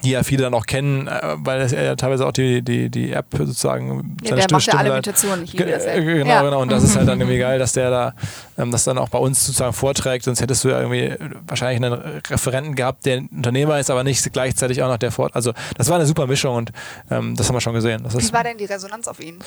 die 0.04 0.12
ja 0.12 0.24
viele 0.24 0.44
dann 0.44 0.54
auch 0.54 0.66
kennen, 0.66 1.08
äh, 1.08 1.36
weil 1.38 1.62
er 1.62 1.84
ja 1.84 1.96
teilweise 1.96 2.26
auch 2.26 2.32
die, 2.32 2.62
die, 2.62 2.90
die 2.90 3.12
App 3.12 3.26
sozusagen 3.32 4.18
ja, 4.24 4.36
der 4.36 4.48
macht 4.52 4.66
ja 4.66 4.74
alle 4.74 4.90
Imitationen, 4.90 5.46
ich 5.46 5.54
liebe 5.54 5.66
das. 5.66 5.86
Genau, 5.86 6.26
ja. 6.26 6.42
genau. 6.42 6.62
Und 6.62 6.72
das 6.72 6.84
ist 6.84 6.96
halt 6.96 7.08
dann 7.08 7.20
irgendwie 7.22 7.40
geil, 7.40 7.60
dass 7.60 7.74
der 7.74 7.90
da 7.90 8.14
ähm, 8.58 8.72
das 8.72 8.84
dann 8.84 8.98
auch 8.98 9.10
bei 9.10 9.18
uns 9.18 9.46
sozusagen 9.46 9.74
vorträgt. 9.74 10.26
Sonst 10.26 10.42
hättest 10.42 10.64
du 10.64 10.70
ja 10.70 10.82
irgendwie 10.82 11.16
wahrscheinlich 11.48 11.84
einen 11.84 12.22
Referenten 12.30 12.76
gehabt, 12.76 13.06
der 13.06 13.24
Unternehmer 13.32 13.80
ist, 13.80 13.90
aber 13.90 14.04
nicht 14.04 14.32
gleichzeitig 14.34 14.84
auch 14.84 14.90
noch 14.90 14.98
der 14.98 15.12
Fort. 15.12 15.36
Also 15.36 15.54
das 15.78 15.90
war 15.90 15.96
eine 15.96 16.06
super 16.06 16.28
Mischung 16.28 16.56
und 16.56 16.72
ähm, 17.10 17.36
das 17.36 17.48
haben 17.48 17.56
wir 17.56 17.62
schon 17.62 17.74
gesehen. 17.74 18.02
Das 18.04 18.16
Wie 18.16 18.34
war 18.34 18.44
denn 18.44 18.58
die 18.58 18.66
Resonanz 18.66 19.08
auf 19.08 19.20
ihn? 19.20 19.40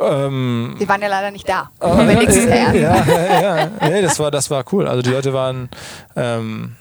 Ähm, 0.00 0.74
Wir 0.78 0.88
waren 0.88 1.02
ja 1.02 1.08
leider 1.08 1.30
nicht 1.30 1.48
da. 1.48 1.70
Äh, 1.80 2.24
ja, 2.24 2.72
ja, 2.72 3.04
ja, 3.04 3.56
ja. 3.56 3.70
Nee, 3.88 4.02
das 4.02 4.18
war, 4.18 4.30
das 4.30 4.50
war 4.50 4.64
cool. 4.72 4.86
Also 4.86 5.02
die 5.02 5.10
Leute 5.10 5.32
waren 5.32 5.68
ähm, 6.16 6.76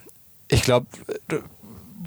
ich 0.53 0.63
glaube, 0.63 0.85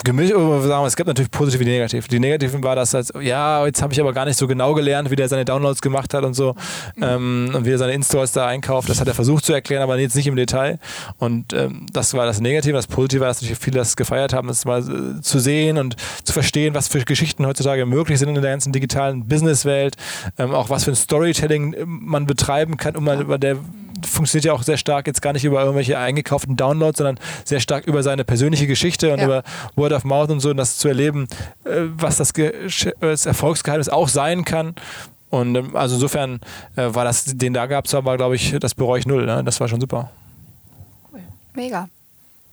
gemischt, 0.07 0.33
sagen 0.33 0.87
es 0.87 0.97
gibt 0.97 1.09
natürlich 1.09 1.31
positive 1.31 1.63
und 1.63 1.69
negative. 1.69 2.09
Die 2.09 2.21
negativen 2.21 2.63
war, 2.63 2.77
halt, 2.77 3.13
ja, 3.21 3.67
jetzt 3.67 3.83
habe 3.83 3.93
ich 3.93 4.01
aber 4.01 4.13
gar 4.13 4.25
nicht 4.25 4.39
so 4.39 4.47
genau 4.47 4.73
gelernt, 4.73 5.11
wie 5.11 5.17
der 5.17 5.29
seine 5.29 5.45
Downloads 5.45 5.83
gemacht 5.83 6.15
hat 6.15 6.25
und 6.25 6.35
so 6.35 6.55
mhm. 6.95 7.03
ähm, 7.03 7.51
und 7.55 7.67
wie 7.67 7.73
er 7.73 7.79
seine 7.79 7.93
Installs 7.93 8.33
da 8.33 8.47
einkauft. 8.47 8.89
Das 8.89 9.01
hat 9.01 9.09
er 9.09 9.15
versucht 9.15 9.45
zu 9.45 9.53
erklären, 9.53 9.83
aber 9.83 9.99
jetzt 9.99 10.17
nicht 10.17 10.27
im 10.27 10.37
Detail. 10.37 10.79
Und 11.19 11.53
ähm, 11.53 11.87
das 11.93 12.15
war 12.15 12.25
das 12.25 12.41
Negative. 12.41 12.75
Das 12.75 12.87
Positive 12.87 13.21
war, 13.21 13.29
dass 13.29 13.43
natürlich 13.43 13.59
viele 13.59 13.79
das 13.79 13.97
gefeiert 13.97 14.33
haben, 14.33 14.49
das 14.49 14.65
mal 14.65 14.81
äh, 14.81 15.21
zu 15.21 15.39
sehen 15.39 15.77
und 15.77 15.97
zu 16.25 16.33
verstehen, 16.33 16.75
was 16.75 16.89
für 16.89 17.05
Geschichten 17.05 17.45
heutzutage 17.45 17.85
möglich 17.85 18.19
sind 18.19 18.29
in 18.29 18.35
der 18.35 18.51
ganzen 18.51 18.73
digitalen 18.73 19.27
Businesswelt, 19.27 19.97
ähm, 20.39 20.55
auch 20.55 20.71
was 20.71 20.85
für 20.85 20.93
ein 20.93 20.97
Storytelling 20.97 21.75
man 21.85 22.27
betreiben 22.27 22.77
kann, 22.77 22.97
um 22.97 23.05
mal 23.05 23.21
über 23.21 23.39
der 23.39 23.57
funktioniert 24.07 24.47
ja 24.47 24.53
auch 24.53 24.63
sehr 24.63 24.77
stark 24.77 25.07
jetzt 25.07 25.23
gar 25.23 25.33
nicht 25.33 25.45
über 25.45 25.61
irgendwelche 25.61 25.99
eingekauften 25.99 26.57
Downloads, 26.57 26.99
sondern 26.99 27.19
sehr 27.45 27.61
stark 27.61 27.87
über 27.87 28.03
seine 28.03 28.25
persönliche 28.25 28.67
Geschichte 28.67 29.13
und 29.13 29.19
ja. 29.19 29.25
über 29.25 29.43
Word 29.75 29.93
of 29.93 30.05
Mouth 30.05 30.31
und 30.31 30.41
so, 30.41 30.51
und 30.51 30.57
das 30.57 30.79
zu 30.79 30.89
erleben, 30.89 31.29
äh, 31.65 31.83
was 31.97 32.17
das, 32.17 32.33
das 33.01 33.27
Erfolgsgeheimnis 33.27 33.89
auch 33.89 34.09
sein 34.09 34.45
kann. 34.45 34.75
Und 35.31 35.57
ähm, 35.57 35.77
also 35.77 35.97
insofern 35.97 36.41
äh, 36.77 36.95
war 36.95 37.05
das, 37.05 37.25
den 37.25 37.53
da 37.53 37.67
gab 37.67 37.87
es 37.87 37.95
aber, 37.95 38.17
glaube 38.17 38.37
ich, 38.37 38.57
das 38.61 38.75
bereue 38.75 39.01
ich 39.01 39.07
null. 39.07 39.27
Ne? 39.27 39.43
Das 39.45 39.61
war 39.61 39.69
schon 39.69 39.81
super. 39.81 40.11
Cool. 41.13 41.21
Mega 41.55 41.89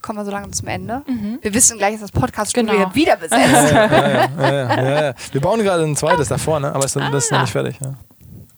kommen 0.03 0.19
wir 0.19 0.25
so 0.25 0.31
lange 0.31 0.51
zum 0.51 0.67
Ende. 0.67 1.01
Mhm. 1.07 1.39
Wir 1.41 1.53
wissen 1.53 1.77
gleich, 1.79 1.93
dass 1.93 2.01
das 2.01 2.11
Podcast-Studio 2.11 2.73
genau. 2.73 2.93
wieder 2.93 3.15
besetzt. 3.15 3.41
Ja, 3.41 4.37
ja, 4.37 5.05
ja, 5.07 5.13
wir 5.31 5.41
bauen 5.41 5.63
gerade 5.63 5.83
ein 5.83 5.95
zweites 5.95 6.27
davor, 6.27 6.59
ne? 6.59 6.75
aber 6.75 6.85
es, 6.85 6.95
ah. 6.97 7.09
das 7.09 7.25
ist 7.25 7.31
noch 7.31 7.41
nicht 7.41 7.51
fertig. 7.51 7.79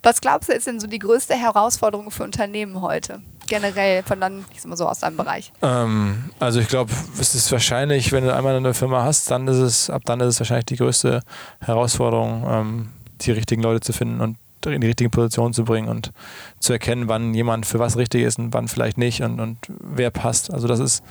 Was 0.05 0.21
glaubst 0.21 0.49
du, 0.49 0.53
ist 0.53 0.67
denn 0.67 0.79
so 0.79 0.85
die 0.85 0.99
größte 0.99 1.33
Herausforderung 1.33 2.11
für 2.11 2.23
Unternehmen 2.23 2.79
heute? 2.79 3.21
Generell 3.47 4.03
von 4.03 4.21
dann, 4.21 4.45
ich 4.53 4.61
sag 4.61 4.69
mal 4.69 4.75
so, 4.75 4.87
aus 4.87 4.99
deinem 4.99 5.17
Bereich? 5.17 5.51
Ähm, 5.63 6.25
also 6.39 6.59
ich 6.59 6.67
glaube, 6.67 6.91
es 7.19 7.33
ist 7.33 7.51
wahrscheinlich, 7.51 8.11
wenn 8.11 8.23
du 8.23 8.31
einmal 8.31 8.55
eine 8.55 8.75
Firma 8.75 9.03
hast, 9.03 9.31
dann 9.31 9.47
ist 9.47 9.57
es, 9.57 9.89
ab 9.89 10.03
dann 10.05 10.19
ist 10.19 10.27
es 10.27 10.39
wahrscheinlich 10.39 10.67
die 10.67 10.75
größte 10.75 11.21
Herausforderung, 11.59 12.45
ähm, 12.47 12.89
die 13.21 13.31
richtigen 13.31 13.63
Leute 13.63 13.79
zu 13.79 13.93
finden 13.93 14.21
und 14.21 14.37
in 14.63 14.79
die 14.79 14.87
richtige 14.87 15.09
Position 15.09 15.53
zu 15.53 15.63
bringen 15.63 15.87
und 15.87 16.11
zu 16.59 16.73
erkennen, 16.73 17.07
wann 17.07 17.33
jemand 17.33 17.65
für 17.65 17.79
was 17.79 17.97
richtig 17.97 18.21
ist 18.21 18.37
und 18.37 18.53
wann 18.53 18.67
vielleicht 18.67 18.99
nicht 18.99 19.23
und, 19.23 19.39
und 19.39 19.57
wer 19.67 20.11
passt. 20.11 20.53
Also 20.53 20.67
das 20.67 20.79
ist, 20.79 21.03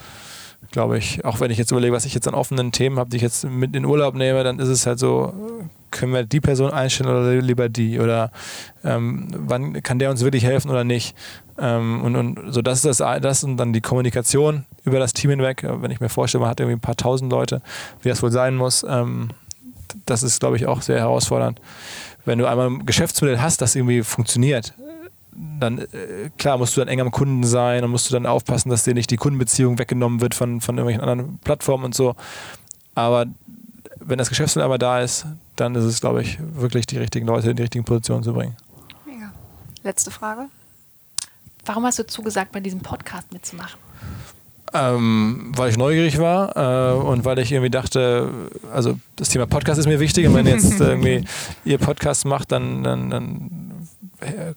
glaube 0.71 0.99
ich, 0.99 1.25
auch 1.25 1.41
wenn 1.41 1.51
ich 1.51 1.59
jetzt 1.59 1.73
überlege, 1.73 1.93
was 1.93 2.05
ich 2.05 2.15
jetzt 2.15 2.29
an 2.29 2.35
offenen 2.35 2.71
Themen 2.71 3.01
habe, 3.01 3.11
die 3.11 3.17
ich 3.17 3.23
jetzt 3.23 3.45
mit 3.45 3.75
in 3.75 3.85
Urlaub 3.85 4.15
nehme, 4.15 4.45
dann 4.45 4.61
ist 4.61 4.69
es 4.69 4.87
halt 4.87 5.01
so, 5.01 5.35
können 5.95 6.13
wir 6.13 6.25
die 6.25 6.41
Person 6.41 6.73
einstellen 6.73 7.09
oder 7.09 7.41
lieber 7.41 7.69
die? 7.71 8.01
Oder 8.01 8.31
ähm, 8.85 9.29
wann 9.33 9.83
kann 9.83 9.99
der 9.99 10.11
uns 10.11 10.23
wirklich 10.23 10.45
helfen 10.45 10.71
oder 10.71 10.85
nicht? 10.85 11.17
Ähm, 11.57 12.03
und, 12.03 12.17
und 12.17 12.53
so 12.53 12.61
das 12.61 12.85
ist 12.85 13.01
das, 13.01 13.21
das 13.23 13.45
und 13.45 13.57
dann 13.57 13.73
die 13.73 13.81
Kommunikation 13.81 14.67
über 14.85 14.99
das 14.99 15.15
Team 15.15 15.31
hinweg. 15.31 15.65
Wenn 15.67 15.91
ich 15.91 16.01
mir 16.01 16.09
vorstelle, 16.09 16.43
man 16.43 16.51
hat 16.51 16.61
irgendwie 16.61 16.77
ein 16.77 16.81
paar 16.81 16.97
tausend 16.97 17.31
Leute, 17.31 17.63
wie 18.03 18.09
das 18.09 18.23
wohl 18.23 18.33
sein 18.33 18.57
muss, 18.57 18.85
ähm, 18.87 19.29
das 20.05 20.23
ist, 20.23 20.41
glaube 20.41 20.57
ich, 20.57 20.67
auch 20.67 20.83
sehr 20.83 20.99
herausfordernd. 20.99 21.61
Wenn 22.25 22.39
du 22.39 22.47
einmal 22.47 22.69
ein 22.69 22.87
Geschäftsmodell 22.87 23.41
hast, 23.41 23.61
das 23.61 23.77
irgendwie 23.77 24.03
funktioniert, 24.03 24.75
dann 25.61 25.79
äh, 25.79 26.31
klar 26.39 26.59
musst 26.59 26.77
du 26.77 26.81
dann 26.81 26.89
eng 26.89 27.01
am 27.01 27.13
Kunden 27.13 27.45
sein 27.45 27.85
und 27.85 27.91
musst 27.91 28.11
du 28.11 28.15
dann 28.15 28.27
aufpassen, 28.27 28.71
dass 28.71 28.83
dir 28.83 28.95
nicht 28.95 29.11
die 29.11 29.17
Kundenbeziehung 29.17 29.79
weggenommen 29.79 30.21
wird 30.21 30.35
von, 30.35 30.61
von 30.61 30.77
irgendwelchen 30.77 31.09
anderen 31.09 31.39
Plattformen 31.39 31.85
und 31.85 31.95
so. 31.95 32.17
Aber 32.97 33.27
wenn 34.01 34.19
das 34.19 34.29
Geschäftsmodell 34.29 34.67
aber 34.67 34.79
da 34.79 35.01
ist, 35.01 35.27
dann 35.57 35.75
ist 35.75 35.85
es, 35.85 36.01
glaube 36.01 36.23
ich, 36.23 36.39
wirklich 36.41 36.87
die 36.87 36.99
richtigen 36.99 37.27
Leute 37.27 37.51
in 37.51 37.57
die 37.57 37.63
richtigen 37.63 37.85
Positionen 37.85 38.23
zu 38.23 38.33
bringen. 38.33 38.57
Mega. 39.07 39.33
Letzte 39.83 40.11
Frage. 40.11 40.47
Warum 41.65 41.85
hast 41.85 41.99
du 41.99 42.07
zugesagt, 42.07 42.53
bei 42.53 42.61
diesem 42.61 42.81
Podcast 42.81 43.33
mitzumachen? 43.33 43.79
Ähm, 44.73 45.53
weil 45.57 45.71
ich 45.71 45.77
neugierig 45.77 46.19
war 46.19 46.57
äh, 46.57 46.95
und 46.95 47.25
weil 47.25 47.39
ich 47.39 47.53
irgendwie 47.53 47.71
dachte, 47.71 48.29
also 48.73 48.99
das 49.17 49.29
Thema 49.29 49.47
Podcast 49.47 49.79
ist 49.79 49.87
mir 49.87 50.01
wichtig. 50.01 50.27
Und 50.27 50.35
wenn 50.35 50.47
jetzt 50.47 50.81
irgendwie 50.81 51.25
ihr 51.65 51.79
Podcast 51.79 52.25
macht, 52.25 52.51
dann, 52.51 52.83
dann, 52.83 53.09
dann 53.09 53.51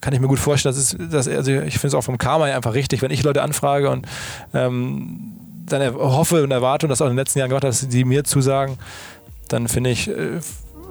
kann 0.02 0.14
ich 0.14 0.20
mir 0.20 0.28
gut 0.28 0.40
vorstellen, 0.40 0.74
dass 0.74 0.94
es, 0.94 1.10
dass, 1.12 1.28
also 1.28 1.52
ich 1.52 1.74
finde 1.76 1.88
es 1.88 1.94
auch 1.94 2.02
vom 2.02 2.18
Karma 2.18 2.46
einfach 2.46 2.74
richtig, 2.74 3.02
wenn 3.02 3.12
ich 3.12 3.24
Leute 3.24 3.42
anfrage 3.42 3.90
und 3.90 4.08
ähm, 4.54 5.34
dann 5.66 5.94
hoffe 5.94 6.44
und 6.44 6.52
erwarte 6.52 6.86
und 6.86 6.90
das 6.90 7.02
auch 7.02 7.08
in 7.08 7.12
den 7.12 7.18
letzten 7.18 7.40
Jahren 7.40 7.50
gemacht 7.50 7.64
habe, 7.64 7.72
dass 7.72 7.82
sie 7.82 8.04
mir 8.06 8.24
zusagen, 8.24 8.78
dann 9.50 9.68
finde 9.68 9.90
ich, 9.90 10.08
äh, 10.08 10.40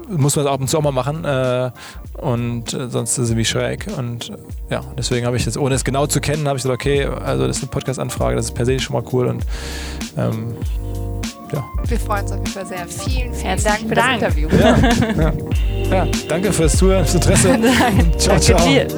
muss 0.09 0.36
man 0.36 0.44
es 0.44 0.50
ab 0.50 0.61
und 0.61 0.68
zu 0.68 0.78
auch 0.78 0.82
mal 0.82 0.92
machen 0.92 1.24
äh, 1.24 1.70
und 2.18 2.72
äh, 2.72 2.88
sonst 2.88 3.12
ist 3.12 3.18
es 3.18 3.30
irgendwie 3.30 3.44
schräg 3.44 3.86
und 3.96 4.32
ja, 4.70 4.82
deswegen 4.96 5.26
habe 5.26 5.36
ich 5.36 5.44
das, 5.44 5.57
ohne 5.57 5.74
es 5.74 5.84
genau 5.84 6.07
zu 6.07 6.20
kennen, 6.20 6.46
habe 6.48 6.57
ich 6.57 6.62
gesagt, 6.62 6.80
okay, 6.80 7.04
also 7.04 7.46
das 7.46 7.59
ist 7.59 7.62
eine 7.62 7.70
Podcast-Anfrage, 7.70 8.36
das 8.36 8.46
ist 8.46 8.54
per 8.54 8.66
se 8.66 8.78
schon 8.78 8.94
mal 8.94 9.04
cool 9.12 9.26
und 9.26 9.44
ähm, 10.16 10.54
ja. 11.52 11.64
Wir 11.86 12.00
freuen 12.00 12.22
uns 12.22 12.32
auf 12.32 12.38
jeden 12.38 12.50
Fall 12.50 12.66
sehr. 12.66 12.86
Vielen, 12.88 13.32
vielen 13.32 13.46
Herzlichen 13.46 13.88
Dank 13.88 13.88
für 13.88 13.94
Dank. 13.94 14.20
das 14.20 14.36
Interview. 14.36 14.48
Ja, 14.59 15.90
ja. 15.90 16.04
ja, 16.04 16.12
danke 16.28 16.52
fürs 16.52 16.76
Zuhören, 16.76 17.04
fürs 17.04 17.14
Interesse. 17.14 17.48
Danke 17.59 18.18
ciao, 18.18 18.38
ciao. 18.38 18.66
dir. 18.66 18.88